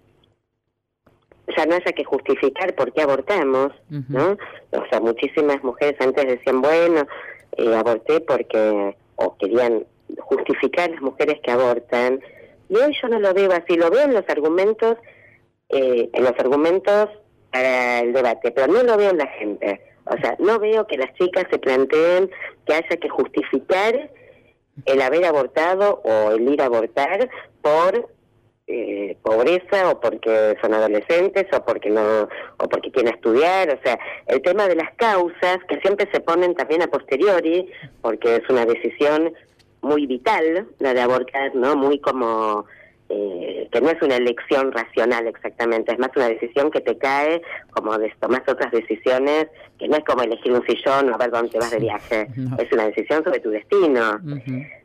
ya 1.58 1.66
no 1.66 1.76
haya 1.76 1.92
que 1.94 2.04
justificar 2.04 2.76
por 2.76 2.94
qué 2.94 3.02
abortamos, 3.02 3.72
¿no? 3.90 4.38
O 4.72 4.86
sea, 4.90 5.00
muchísimas 5.00 5.64
mujeres 5.64 6.00
antes 6.00 6.26
decían, 6.26 6.62
bueno, 6.62 7.08
eh, 7.58 7.76
aborté 7.76 8.20
porque, 8.22 8.96
o 9.16 9.36
querían 9.38 9.86
justificar 10.20 10.90
las 10.90 11.02
mujeres 11.02 11.40
que 11.44 11.52
abortan, 11.52 12.22
y 12.70 12.76
hoy 12.76 12.96
yo 13.02 13.08
no 13.10 13.20
lo 13.20 13.34
veo 13.34 13.52
así, 13.52 13.76
lo 13.76 13.90
veo 13.90 14.04
en 14.04 14.14
los 14.14 14.28
argumentos, 14.30 14.98
eh, 15.70 16.10
en 16.14 16.24
los 16.24 16.34
argumentos 16.40 17.10
para 17.52 18.00
el 18.00 18.14
debate, 18.14 18.52
pero 18.52 18.68
no 18.68 18.84
lo 18.84 18.98
veo 18.98 19.12
en 19.12 19.18
la 19.18 19.28
gente. 19.28 19.82
O 20.06 20.18
sea, 20.18 20.36
no 20.40 20.60
veo 20.60 20.88
que 20.88 20.98
las 20.98 21.14
chicas 21.16 21.46
se 21.52 21.60
planteen 21.60 22.32
que 22.66 22.74
haya 22.74 22.98
que 22.98 23.10
justificar 23.10 24.10
el 24.86 25.02
haber 25.02 25.26
abortado 25.26 26.02
o 26.04 26.32
el 26.32 26.50
ir 26.50 26.62
a 26.62 26.66
abortar 26.66 27.30
por 27.62 28.10
eh, 28.68 29.18
pobreza 29.22 29.90
o 29.90 30.00
porque 30.00 30.56
son 30.62 30.74
adolescentes 30.74 31.46
o 31.52 31.66
porque 31.66 31.90
no 31.90 32.30
o 32.58 32.70
porque 32.70 32.92
quieren 32.92 33.14
estudiar 33.14 33.70
o 33.70 33.80
sea 33.84 34.00
el 34.28 34.42
tema 34.42 34.68
de 34.68 34.76
las 34.76 34.94
causas 34.96 35.58
que 35.68 35.80
siempre 35.82 36.08
se 36.12 36.22
ponen 36.22 36.56
también 36.56 36.82
a 36.82 36.88
posteriori 36.88 37.70
porque 38.02 38.38
es 38.38 38.50
una 38.50 38.66
decisión 38.66 39.34
muy 39.82 40.06
vital, 40.06 40.68
la 40.80 40.94
de 40.94 41.02
abortar, 41.02 41.56
¿no? 41.56 41.76
Muy 41.76 42.00
como 42.00 42.66
eh, 43.10 43.68
que 43.72 43.82
no 43.82 43.90
es 43.90 44.02
una 44.02 44.16
elección 44.16 44.72
racional 44.72 45.28
exactamente, 45.28 45.92
es 45.92 46.00
más 46.00 46.12
una 46.16 46.30
decisión 46.30 46.72
que 46.72 46.82
te 46.82 46.98
cae 46.98 47.42
como 47.72 47.98
de 47.98 48.14
tomar 48.20 48.44
otras 48.48 48.72
decisiones, 48.72 49.48
que 49.78 49.88
no 49.88 49.98
es 49.98 50.04
como 50.06 50.24
elegir 50.24 50.54
un 50.54 50.66
sillón 50.66 51.10
o 51.10 51.16
a 51.16 51.18
ver 51.18 51.32
dónde 51.32 51.60
vas 51.60 51.72
de 51.72 51.80
viaje, 51.80 52.28
es 52.58 52.72
una 52.72 52.86
decisión 52.86 53.24
sobre 53.24 53.40
tu 53.40 53.50
destino. 53.50 54.20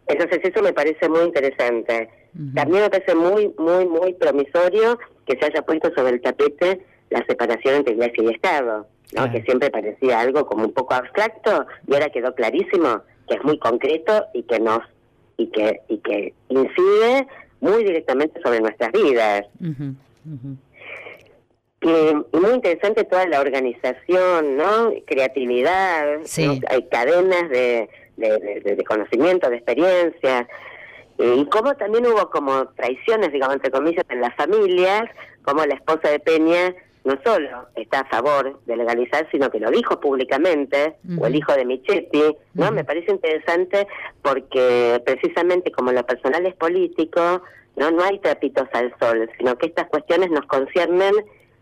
Entonces 0.08 0.40
eso 0.42 0.62
me 0.62 0.72
parece 0.72 1.08
muy 1.08 1.20
interesante. 1.20 2.08
También 2.54 2.82
me 2.82 2.90
parece 2.90 3.14
muy, 3.14 3.54
muy, 3.58 3.86
muy 3.86 4.12
promisorio 4.14 4.98
que 5.24 5.38
se 5.38 5.46
haya 5.46 5.62
puesto 5.62 5.90
sobre 5.94 6.14
el 6.14 6.20
tapete 6.20 6.80
la 7.10 7.24
separación 7.26 7.76
entre 7.76 7.94
iglesia 7.94 8.24
y 8.24 8.34
Estado, 8.34 8.86
¿no? 9.14 9.30
que 9.30 9.42
siempre 9.42 9.70
parecía 9.70 10.20
algo 10.20 10.46
como 10.46 10.64
un 10.64 10.72
poco 10.72 10.94
abstracto 10.94 11.66
y 11.86 11.94
ahora 11.94 12.10
quedó 12.10 12.34
clarísimo 12.34 13.02
que 13.28 13.34
es 13.34 13.44
muy 13.44 13.58
concreto 13.58 14.26
y 14.34 14.42
que 14.42 14.60
nos 14.60 14.80
y 15.36 15.48
que 15.48 15.80
y 15.88 15.98
que 15.98 16.34
incide 16.48 17.26
muy 17.60 17.84
directamente 17.84 18.40
sobre 18.42 18.60
nuestras 18.60 18.92
vidas. 18.92 19.46
Y, 21.82 22.36
muy 22.36 22.50
interesante 22.54 23.04
toda 23.04 23.26
la 23.26 23.40
organización, 23.40 24.56
¿no? 24.56 24.92
Creatividad, 25.06 26.20
hay 26.68 26.82
cadenas 26.90 27.48
de, 27.50 27.88
de, 28.16 28.84
conocimiento, 28.84 29.48
de 29.50 29.56
experiencias. 29.56 30.46
Y 31.18 31.44
como 31.46 31.74
también 31.76 32.06
hubo 32.06 32.28
como 32.30 32.68
traiciones, 32.68 33.32
digamos, 33.32 33.56
entre 33.56 33.70
comillas, 33.70 34.04
en 34.08 34.20
las 34.20 34.34
familias, 34.36 35.04
como 35.44 35.64
la 35.64 35.74
esposa 35.74 36.10
de 36.10 36.18
Peña 36.18 36.74
no 37.06 37.16
solo 37.24 37.68
está 37.76 38.00
a 38.00 38.08
favor 38.08 38.60
de 38.66 38.76
legalizar, 38.76 39.28
sino 39.30 39.48
que 39.48 39.60
lo 39.60 39.70
dijo 39.70 40.00
públicamente, 40.00 40.96
o 41.18 41.26
el 41.26 41.36
hijo 41.36 41.52
de 41.52 41.64
Michetti, 41.64 42.36
¿no? 42.54 42.72
Me 42.72 42.84
parece 42.84 43.12
interesante 43.12 43.86
porque 44.22 45.00
precisamente 45.06 45.70
como 45.70 45.92
lo 45.92 46.04
personal 46.04 46.44
es 46.44 46.54
político, 46.54 47.42
no 47.76 47.90
no 47.92 48.02
hay 48.02 48.18
trapitos 48.18 48.68
al 48.72 48.92
sol, 48.98 49.30
sino 49.38 49.56
que 49.56 49.66
estas 49.66 49.86
cuestiones 49.86 50.30
nos 50.30 50.46
conciernen 50.46 51.14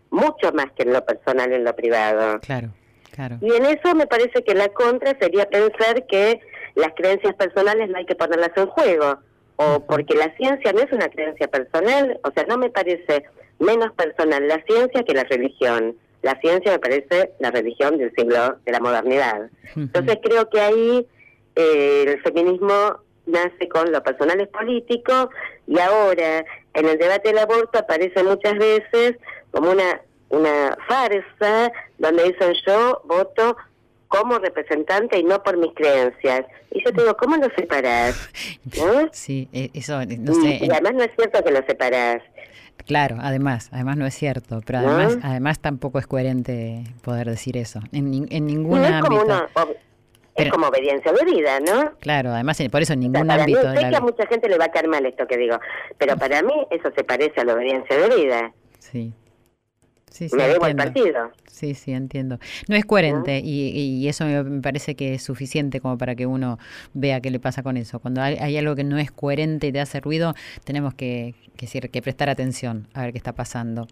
mucho 0.09 0.51
más 0.53 0.65
que 0.75 0.81
en 0.83 0.93
lo 0.93 1.05
personal, 1.05 1.53
en 1.53 1.63
lo 1.63 1.75
privado. 1.75 2.39
Claro, 2.39 2.69
claro. 3.11 3.37
Y 3.39 3.53
en 3.53 3.65
eso 3.65 3.93
me 3.93 4.07
parece 4.07 4.43
que 4.43 4.55
la 4.55 4.69
contra 4.69 5.15
sería 5.19 5.47
pensar 5.47 6.07
que 6.07 6.41
las 6.73 6.91
creencias 6.95 7.35
personales 7.35 7.87
no 7.89 7.97
hay 7.97 8.05
que 8.07 8.15
ponerlas 8.15 8.51
en 8.55 8.65
juego, 8.65 9.19
o 9.57 9.85
porque 9.85 10.15
la 10.15 10.35
ciencia 10.37 10.73
no 10.73 10.79
es 10.79 10.91
una 10.91 11.07
creencia 11.09 11.47
personal, 11.47 12.19
o 12.23 12.31
sea, 12.31 12.45
no 12.47 12.57
me 12.57 12.71
parece 12.71 13.25
menos 13.59 13.91
personal 13.93 14.47
la 14.47 14.63
ciencia 14.63 15.03
que 15.03 15.13
la 15.13 15.23
religión. 15.23 15.95
La 16.21 16.39
ciencia 16.39 16.71
me 16.71 16.79
parece 16.79 17.31
la 17.39 17.51
religión 17.51 17.97
del 17.97 18.11
siglo 18.15 18.57
de 18.65 18.71
la 18.71 18.79
modernidad. 18.79 19.49
Entonces 19.75 20.17
creo 20.23 20.49
que 20.49 20.59
ahí 20.59 21.07
eh, 21.55 22.05
el 22.07 22.21
feminismo 22.21 22.97
nace 23.27 23.69
con 23.69 23.91
lo 23.91 24.01
personal 24.03 24.39
es 24.39 24.47
político 24.47 25.29
y 25.67 25.79
ahora 25.79 26.45
en 26.73 26.85
el 26.87 26.97
debate 26.97 27.29
del 27.29 27.39
aborto 27.39 27.79
aparece 27.79 28.23
muchas 28.23 28.57
veces 28.57 29.15
como 29.51 29.71
una 29.71 30.01
una 30.29 30.77
farsa 30.87 31.71
donde 31.97 32.23
dicen 32.23 32.53
yo 32.65 33.01
voto 33.05 33.55
como 34.07 34.37
representante 34.39 35.17
y 35.17 35.23
no 35.23 35.41
por 35.43 35.57
mis 35.57 35.73
creencias. 35.73 36.45
Y 36.71 36.83
yo 36.83 36.93
te 36.93 37.01
digo, 37.01 37.17
¿cómo 37.17 37.37
lo 37.37 37.49
separás? 37.55 38.29
Sí, 39.11 39.47
e, 39.51 39.71
eso, 39.73 39.99
no 40.05 40.33
sé. 40.33 40.59
Y 40.61 40.69
además 40.71 40.93
no 40.93 41.03
es 41.03 41.11
cierto 41.15 41.43
que 41.43 41.51
lo 41.51 41.65
separás. 41.65 42.21
Claro, 42.85 43.17
además, 43.19 43.69
además 43.71 43.97
no 43.97 44.05
es 44.05 44.13
cierto, 44.13 44.61
pero 44.65 44.79
además, 44.79 45.17
además 45.23 45.59
tampoco 45.59 45.99
es 45.99 46.07
coherente 46.07 46.83
poder 47.01 47.29
decir 47.29 47.57
eso 47.57 47.79
en, 47.91 48.27
en 48.29 48.45
ningún 48.45 48.83
es 48.83 48.91
ámbito. 48.91 49.25
Como 49.53 49.75
es 50.35 50.51
como 50.51 50.67
obediencia 50.67 51.13
de 51.13 51.25
vida, 51.25 51.59
¿no? 51.61 51.93
Claro, 51.99 52.31
además 52.31 52.61
por 52.69 52.81
eso 52.81 52.93
en 52.93 52.99
ningún 52.99 53.31
ámbito. 53.31 53.73
sé 53.73 53.89
que 53.89 53.95
a 53.95 54.01
mucha 54.01 54.27
gente 54.27 54.49
le 54.49 54.57
va 54.57 54.65
a 54.65 54.69
caer 54.69 54.87
mal 54.87 55.05
esto 55.05 55.25
que 55.27 55.37
digo, 55.37 55.57
pero 55.97 56.17
para 56.17 56.41
mí 56.41 56.67
eso 56.71 56.91
se 56.95 57.03
parece 57.03 57.41
a 57.41 57.45
la 57.45 57.53
obediencia 57.53 57.97
de 57.97 58.15
vida. 58.15 58.53
Sí, 58.79 59.13
Sí, 60.15 60.29
sí, 60.29 60.37
debo 60.37 60.63
al 60.63 60.77
partido. 60.77 61.29
Sí, 61.45 61.73
sí, 61.73 61.91
entiendo. 61.91 62.39
No 62.69 62.77
es 62.77 62.85
coherente 62.85 63.41
y, 63.43 63.67
y, 63.67 64.07
eso 64.07 64.23
me 64.23 64.61
parece 64.61 64.95
que 64.95 65.15
es 65.15 65.23
suficiente 65.23 65.81
como 65.81 65.97
para 65.97 66.15
que 66.15 66.25
uno 66.25 66.57
vea 66.93 67.19
qué 67.19 67.29
le 67.29 67.41
pasa 67.41 67.63
con 67.63 67.75
eso. 67.75 67.99
Cuando 67.99 68.21
hay, 68.21 68.37
hay 68.39 68.57
algo 68.57 68.75
que 68.75 68.85
no 68.85 68.97
es 68.97 69.11
coherente 69.11 69.67
y 69.67 69.71
te 69.73 69.81
hace 69.81 69.99
ruido, 69.99 70.33
tenemos 70.63 70.93
que, 70.93 71.35
que, 71.57 71.65
decir, 71.65 71.89
que 71.89 72.01
prestar 72.01 72.29
atención 72.29 72.87
a 72.93 73.01
ver 73.01 73.11
qué 73.11 73.17
está 73.17 73.33
pasando. 73.33 73.87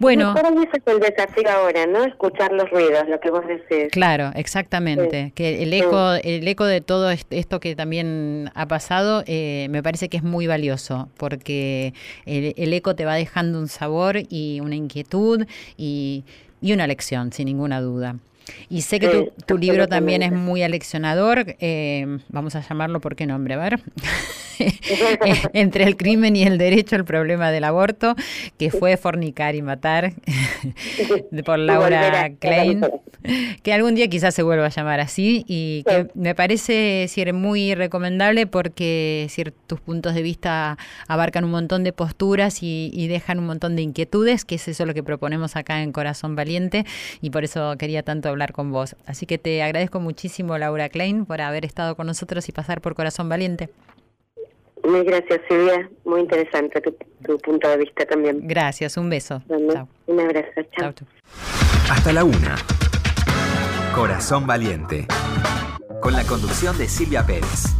Bueno. 0.00 0.34
Para 0.34 0.50
mí 0.50 0.64
es 0.64 0.82
el 0.84 0.98
desafío 0.98 1.48
ahora, 1.48 1.86
¿no? 1.86 2.04
Escuchar 2.04 2.52
los 2.52 2.68
ruidos, 2.70 3.08
lo 3.08 3.20
que 3.20 3.30
vos 3.30 3.44
decís. 3.46 3.92
Claro, 3.92 4.32
exactamente. 4.34 5.32
Que 5.36 5.62
el 5.62 5.72
eco, 5.72 6.14
el 6.22 6.46
eco 6.46 6.64
de 6.64 6.80
todo 6.80 7.10
esto 7.10 7.60
que 7.60 7.76
también 7.76 8.50
ha 8.54 8.66
pasado, 8.66 9.22
eh, 9.26 9.68
me 9.70 9.82
parece 9.82 10.08
que 10.08 10.16
es 10.16 10.24
muy 10.24 10.48
valioso, 10.48 11.08
porque 11.16 11.94
el, 12.26 12.52
el 12.56 12.72
eco 12.72 12.96
te 12.96 13.04
va 13.04 13.14
dejando 13.14 13.60
un 13.60 13.68
sabor 13.68 14.16
y 14.28 14.58
una 14.60 14.74
inquietud 14.74 15.35
y, 15.76 16.24
y 16.60 16.72
una 16.72 16.86
lección, 16.86 17.32
sin 17.32 17.46
ninguna 17.46 17.80
duda. 17.80 18.16
Y 18.68 18.82
sé 18.82 19.00
que 19.00 19.08
tu, 19.08 19.32
tu 19.44 19.58
libro 19.58 19.88
también 19.88 20.22
es 20.22 20.32
muy 20.32 20.62
aleccionador. 20.62 21.56
Eh, 21.58 22.18
vamos 22.28 22.54
a 22.56 22.60
llamarlo 22.60 23.00
por 23.00 23.16
qué 23.16 23.26
nombre, 23.26 23.54
a 23.54 23.58
ver. 23.58 23.80
Entre 25.52 25.84
el 25.84 25.96
crimen 25.96 26.36
y 26.36 26.42
el 26.42 26.58
derecho, 26.58 26.96
el 26.96 27.04
problema 27.04 27.50
del 27.50 27.64
aborto, 27.64 28.14
que 28.58 28.70
fue 28.70 28.96
fornicar 28.96 29.54
y 29.54 29.62
matar, 29.62 30.12
por 31.44 31.58
Laura 31.58 32.30
Klein, 32.38 32.84
que 33.62 33.72
algún 33.72 33.94
día 33.94 34.08
quizás 34.08 34.34
se 34.34 34.42
vuelva 34.42 34.66
a 34.66 34.70
llamar 34.70 35.00
así, 35.00 35.44
y 35.46 35.84
que 35.84 36.08
me 36.14 36.34
parece 36.34 37.06
si 37.08 37.26
muy 37.32 37.74
recomendable 37.74 38.46
porque 38.46 39.26
si 39.30 39.42
tus 39.66 39.80
puntos 39.80 40.14
de 40.14 40.22
vista 40.22 40.78
abarcan 41.08 41.44
un 41.44 41.50
montón 41.50 41.82
de 41.82 41.92
posturas 41.92 42.62
y, 42.62 42.90
y 42.92 43.08
dejan 43.08 43.40
un 43.40 43.46
montón 43.46 43.74
de 43.74 43.82
inquietudes, 43.82 44.44
que 44.44 44.54
es 44.54 44.68
eso 44.68 44.86
lo 44.86 44.94
que 44.94 45.02
proponemos 45.02 45.56
acá 45.56 45.82
en 45.82 45.90
Corazón 45.90 46.36
Valiente, 46.36 46.86
y 47.20 47.30
por 47.30 47.42
eso 47.42 47.76
quería 47.78 48.02
tanto 48.04 48.28
hablar 48.28 48.35
con 48.52 48.70
vos. 48.70 48.96
Así 49.06 49.26
que 49.26 49.38
te 49.38 49.62
agradezco 49.62 50.00
muchísimo, 50.00 50.58
Laura 50.58 50.88
Klein, 50.88 51.24
por 51.24 51.40
haber 51.40 51.64
estado 51.64 51.96
con 51.96 52.06
nosotros 52.06 52.48
y 52.48 52.52
pasar 52.52 52.80
por 52.80 52.94
Corazón 52.94 53.28
Valiente. 53.28 53.70
Muy 54.84 55.02
gracias, 55.04 55.40
Silvia. 55.48 55.88
Muy 56.04 56.20
interesante 56.20 56.80
tu, 56.80 57.38
punto 57.38 57.68
de 57.68 57.78
vista 57.78 58.06
también. 58.06 58.46
Gracias, 58.46 58.96
un 58.96 59.10
beso. 59.10 59.42
Un 59.48 60.20
abrazo. 60.20 60.62
Chao. 60.78 60.92
Hasta 61.90 62.12
la 62.12 62.24
una. 62.24 62.56
Corazón 63.94 64.46
Valiente. 64.46 65.06
Con 66.00 66.12
la 66.12 66.24
conducción 66.24 66.76
de 66.78 66.86
Silvia 66.86 67.26
Pérez. 67.26 67.74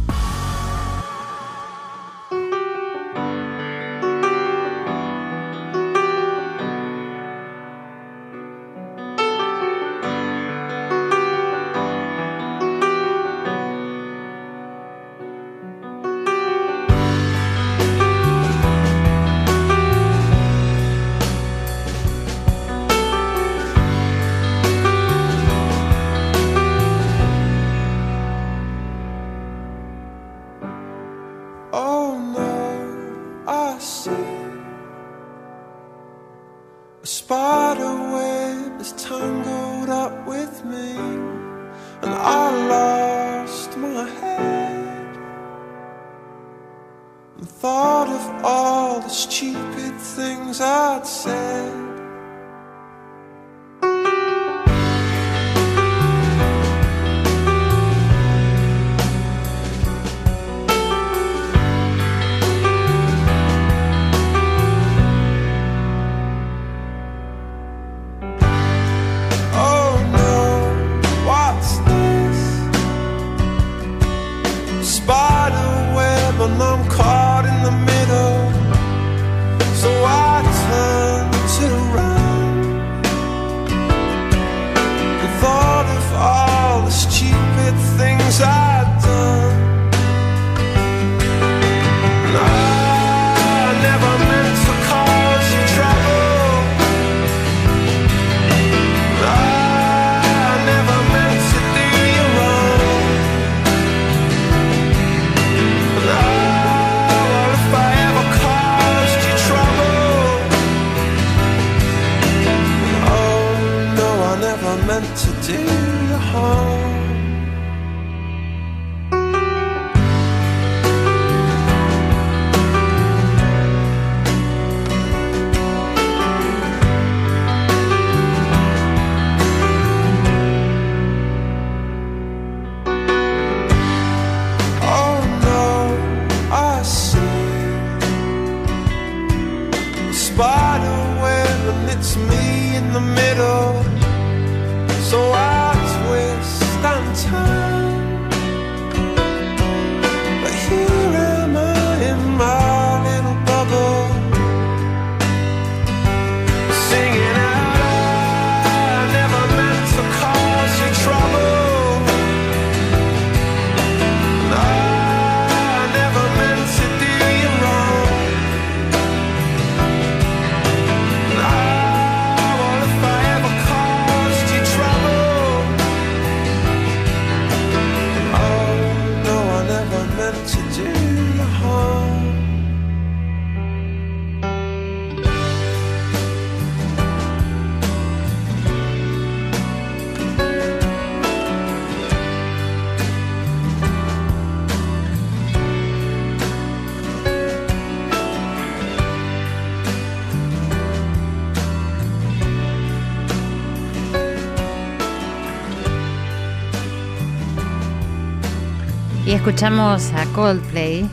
Escuchamos 209.57 210.13
a 210.13 210.23
Coldplay, 210.33 211.09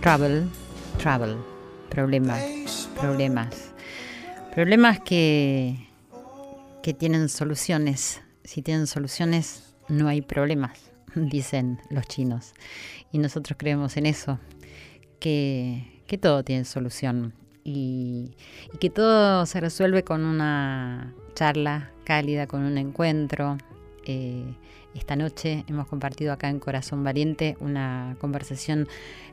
Trouble, 0.00 0.44
Trouble, 0.96 1.36
problemas, 1.90 2.88
problemas, 2.98 3.74
problemas 4.54 5.00
que, 5.00 5.86
que 6.82 6.94
tienen 6.94 7.28
soluciones. 7.28 8.22
Si 8.44 8.62
tienen 8.62 8.86
soluciones, 8.86 9.74
no 9.90 10.08
hay 10.08 10.22
problemas, 10.22 10.90
dicen 11.14 11.78
los 11.90 12.06
chinos. 12.06 12.54
Y 13.12 13.18
nosotros 13.18 13.58
creemos 13.58 13.98
en 13.98 14.06
eso, 14.06 14.38
que, 15.20 16.02
que 16.06 16.16
todo 16.16 16.44
tiene 16.44 16.64
solución 16.64 17.34
y, 17.62 18.38
y 18.72 18.78
que 18.78 18.88
todo 18.88 19.44
se 19.44 19.60
resuelve 19.60 20.02
con 20.02 20.24
una 20.24 21.12
charla 21.34 21.90
cálida, 22.04 22.46
con 22.46 22.62
un 22.62 22.78
encuentro. 22.78 23.58
Eh, 24.06 24.54
esta 24.96 25.16
noche 25.16 25.64
hemos 25.68 25.86
compartido 25.86 26.32
acá 26.32 26.48
en 26.48 26.58
Corazón 26.58 27.04
Valiente 27.04 27.56
una 27.60 28.16
conversación 28.20 28.88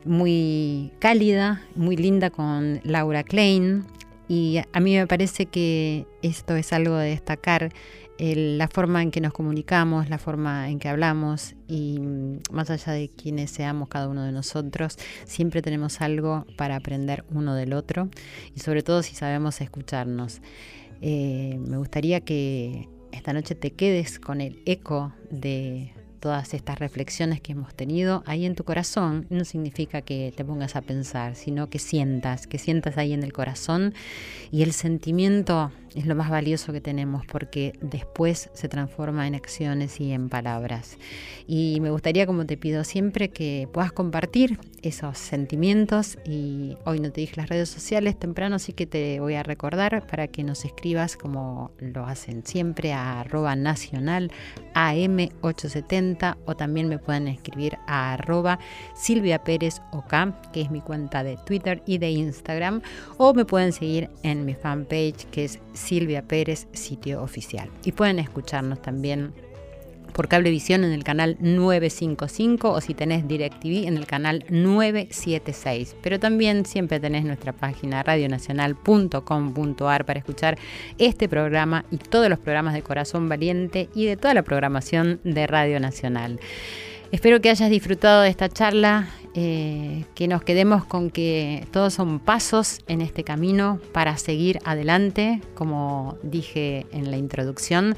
muy 0.06 0.92
cálida, 1.00 1.62
muy 1.76 1.96
linda 1.96 2.30
con 2.30 2.82
Laura 2.84 3.24
Klein. 3.24 3.86
Y 4.28 4.62
a 4.72 4.80
mí 4.80 4.96
me 4.96 5.06
parece 5.06 5.46
que 5.48 6.06
esto 6.22 6.56
es 6.56 6.74
algo 6.74 6.96
de 6.96 7.10
destacar, 7.10 7.72
la 8.20 8.68
forma 8.68 9.02
en 9.02 9.12
que 9.12 9.20
nos 9.20 9.34
comunicamos, 9.34 10.10
la 10.10 10.18
forma 10.18 10.70
en 10.70 10.80
que 10.80 10.88
hablamos 10.88 11.56
y 11.68 12.00
mm, 12.00 12.40
más 12.52 12.70
allá 12.70 12.94
de 12.94 13.10
quienes 13.10 13.52
seamos 13.52 13.90
cada 13.90 14.08
uno 14.08 14.24
de 14.24 14.32
nosotros, 14.32 14.98
siempre 15.26 15.62
tenemos 15.62 16.00
algo 16.00 16.46
para 16.56 16.76
aprender 16.76 17.26
uno 17.32 17.56
del 17.56 17.74
otro 17.74 18.10
y 18.56 18.60
sobre 18.60 18.84
todo 18.84 19.04
si 19.04 19.16
sabemos 19.16 19.60
escucharnos. 19.62 20.42
Eh, 21.02 21.60
me 21.68 21.78
gustaría 21.78 22.22
que 22.22 22.88
esta 23.24 23.32
noche 23.32 23.56
te 23.56 23.72
quedes 23.72 24.20
con 24.20 24.42
el 24.42 24.62
eco 24.66 25.14
de 25.30 25.94
todas 26.20 26.54
estas 26.54 26.78
reflexiones 26.78 27.40
que 27.40 27.54
hemos 27.54 27.74
tenido 27.74 28.22
ahí 28.26 28.46
en 28.46 28.54
tu 28.54 28.66
corazón. 28.66 29.28
No 29.30 29.46
significa 29.46 30.02
que 30.02 30.34
te 30.36 30.44
pongas 30.44 30.76
a 30.76 30.82
pensar, 30.82 31.38
sino 31.38 31.70
que 31.70 31.80
sientas, 31.80 32.48
que 32.48 32.58
sientas 32.58 32.98
ahí 32.98 33.14
en 33.14 33.24
el 33.24 33.32
corazón 33.32 33.94
y 34.52 34.64
el 34.64 34.74
sentimiento 34.74 35.72
es 35.96 36.06
lo 36.06 36.16
más 36.16 36.30
valioso 36.30 36.74
que 36.74 36.82
tenemos 36.82 37.26
porque 37.26 37.74
después 37.82 38.50
se 38.54 38.68
transforma 38.68 39.28
en 39.28 39.36
acciones 39.36 40.00
y 40.00 40.12
en 40.12 40.30
palabras. 40.30 40.98
Y 41.48 41.80
me 41.82 41.92
gustaría, 41.92 42.26
como 42.26 42.46
te 42.46 42.58
pido 42.58 42.84
siempre, 42.84 43.30
que 43.30 43.68
puedas 43.72 43.92
compartir 43.92 44.60
esos 44.82 45.18
sentimientos 45.18 46.18
y 46.26 46.76
hoy 46.86 47.00
no 47.00 47.12
te 47.12 47.22
dije 47.22 47.34
las 47.38 47.50
redes 47.50 47.70
sociales 47.70 48.18
temprano, 48.18 48.56
así 48.56 48.74
que 48.74 48.86
te 48.86 49.20
voy 49.20 49.36
a 49.36 49.44
recordar 49.44 50.06
para 50.08 50.28
que 50.28 50.44
nos 50.44 50.66
escribas 50.66 51.16
como 51.16 51.72
lo 51.80 52.06
hacen 52.06 52.46
siempre 52.46 52.94
a 52.94 53.22
arroba 53.22 53.56
nacional 53.56 54.32
AM870 54.74 56.38
o 56.46 56.56
también 56.56 56.90
me 56.90 57.00
pueden 57.00 57.28
escribir 57.28 57.78
a 57.88 58.14
arroba 58.14 58.60
Silvia 58.96 59.44
Pérez 59.44 59.82
OK, 59.92 60.14
que 60.52 60.62
es 60.62 60.72
mi 60.72 60.82
cuenta 60.82 61.24
de 61.24 61.38
Twitter 61.38 61.82
y 61.86 61.98
de 61.98 62.12
Instagram, 62.12 62.82
o 63.18 63.34
me 63.34 63.46
pueden 63.46 63.72
seguir 63.72 64.10
en 64.24 64.46
mi 64.46 64.54
fanpage 64.54 65.26
que 65.32 65.46
es 65.46 65.60
Silvia 65.84 66.24
Pérez, 66.24 66.68
sitio 66.74 67.22
oficial. 67.22 67.70
Y 67.84 67.92
pueden 67.92 68.20
escucharnos 68.20 68.82
también 68.82 69.34
por 70.14 70.28
Cablevisión 70.28 70.84
en 70.84 70.94
el 70.94 71.04
canal 71.04 71.38
955 71.40 72.72
o 72.72 72.82
si 72.82 72.94
tenés 72.94 73.28
DirecTV 73.28 73.88
en 73.88 73.98
el 73.98 74.06
canal 74.06 74.46
976. 74.50 75.96
Pero 76.02 76.20
también 76.20 76.66
siempre 76.66 77.00
tenés 77.00 77.26
nuestra 77.26 77.52
página 77.52 78.04
radionacional.com.ar 78.04 80.06
para 80.06 80.20
escuchar 80.20 80.58
este 80.98 81.28
programa 81.28 81.86
y 81.92 81.98
todos 81.98 82.30
los 82.30 82.40
programas 82.40 82.76
de 82.76 82.84
Corazón 82.84 83.28
Valiente 83.28 83.90
y 83.94 84.06
de 84.06 84.16
toda 84.16 84.34
la 84.34 84.44
programación 84.44 85.20
de 85.24 85.48
Radio 85.48 85.80
Nacional. 85.80 86.40
Espero 87.14 87.42
que 87.42 87.52
hayas 87.52 87.70
disfrutado 87.70 88.24
de 88.24 88.30
esta 88.30 88.50
charla, 88.50 89.08
eh, 89.36 90.06
que 90.16 90.28
nos 90.28 90.42
quedemos 90.42 90.84
con 90.84 91.12
que 91.12 91.68
todos 91.70 91.94
son 91.94 92.20
pasos 92.20 92.80
en 92.88 93.02
este 93.02 93.24
camino 93.24 93.80
para 93.92 94.18
seguir 94.18 94.58
adelante, 94.66 95.40
como 95.54 96.18
dije 96.24 96.88
en 96.92 97.12
la 97.12 97.18
introducción. 97.18 97.96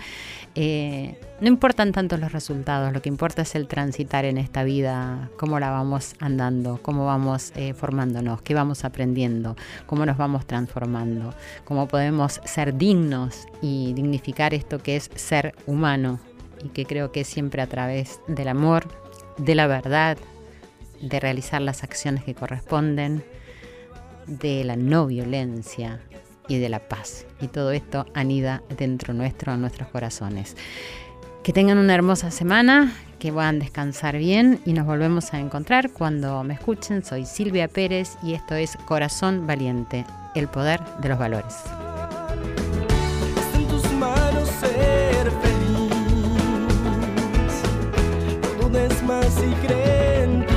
Eh, 0.55 1.17
no 1.39 1.47
importan 1.47 1.93
tanto 1.93 2.17
los 2.17 2.33
resultados, 2.33 2.91
lo 2.91 3.01
que 3.01 3.07
importa 3.07 3.43
es 3.43 3.55
el 3.55 3.69
transitar 3.69 4.25
en 4.25 4.37
esta 4.37 4.65
vida, 4.65 5.29
cómo 5.37 5.61
la 5.61 5.71
vamos 5.71 6.15
andando, 6.19 6.81
cómo 6.81 7.05
vamos 7.05 7.53
eh, 7.55 7.73
formándonos, 7.73 8.41
qué 8.41 8.53
vamos 8.53 8.83
aprendiendo, 8.83 9.55
cómo 9.85 10.05
nos 10.05 10.17
vamos 10.17 10.45
transformando, 10.45 11.33
cómo 11.63 11.87
podemos 11.87 12.41
ser 12.43 12.77
dignos 12.77 13.45
y 13.61 13.93
dignificar 13.93 14.53
esto 14.53 14.79
que 14.79 14.97
es 14.97 15.09
ser 15.15 15.55
humano 15.67 16.19
y 16.65 16.69
que 16.69 16.85
creo 16.85 17.13
que 17.13 17.23
siempre 17.23 17.61
a 17.61 17.67
través 17.67 18.19
del 18.27 18.49
amor, 18.49 19.04
de 19.37 19.55
la 19.55 19.67
verdad, 19.67 20.17
de 21.01 21.19
realizar 21.19 21.61
las 21.61 21.83
acciones 21.83 22.23
que 22.23 22.35
corresponden, 22.35 23.23
de 24.27 24.63
la 24.63 24.75
no 24.75 25.07
violencia 25.07 25.99
y 26.47 26.57
de 26.57 26.69
la 26.69 26.79
paz. 26.79 27.25
Y 27.41 27.47
todo 27.47 27.71
esto 27.71 28.05
anida 28.13 28.63
dentro 28.77 29.13
nuestro, 29.13 29.53
en 29.53 29.61
nuestros 29.61 29.89
corazones. 29.89 30.55
Que 31.43 31.53
tengan 31.53 31.77
una 31.77 31.93
hermosa 31.93 32.31
semana, 32.31 32.93
que 33.19 33.31
puedan 33.31 33.59
descansar 33.59 34.17
bien 34.17 34.59
y 34.65 34.73
nos 34.73 34.85
volvemos 34.85 35.33
a 35.33 35.39
encontrar 35.39 35.91
cuando 35.91 36.43
me 36.43 36.55
escuchen. 36.55 37.03
Soy 37.03 37.25
Silvia 37.25 37.67
Pérez 37.67 38.17
y 38.23 38.33
esto 38.33 38.55
es 38.55 38.77
Corazón 38.85 39.45
Valiente, 39.45 40.05
el 40.33 40.47
poder 40.47 40.81
de 41.01 41.09
los 41.09 41.19
valores. 41.19 41.55
Y 49.45 49.53
en 50.23 50.45
ti. 50.47 50.55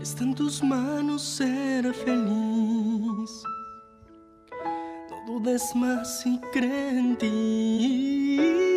Está 0.00 0.24
en 0.24 0.34
tus 0.34 0.62
manos 0.62 1.22
ser 1.22 1.92
feliz. 1.94 3.30
No 5.10 5.16
dudes 5.26 5.74
más 5.74 6.26
y 6.26 6.40
cree 6.52 6.98
en 6.98 7.16
ti. 7.18 8.69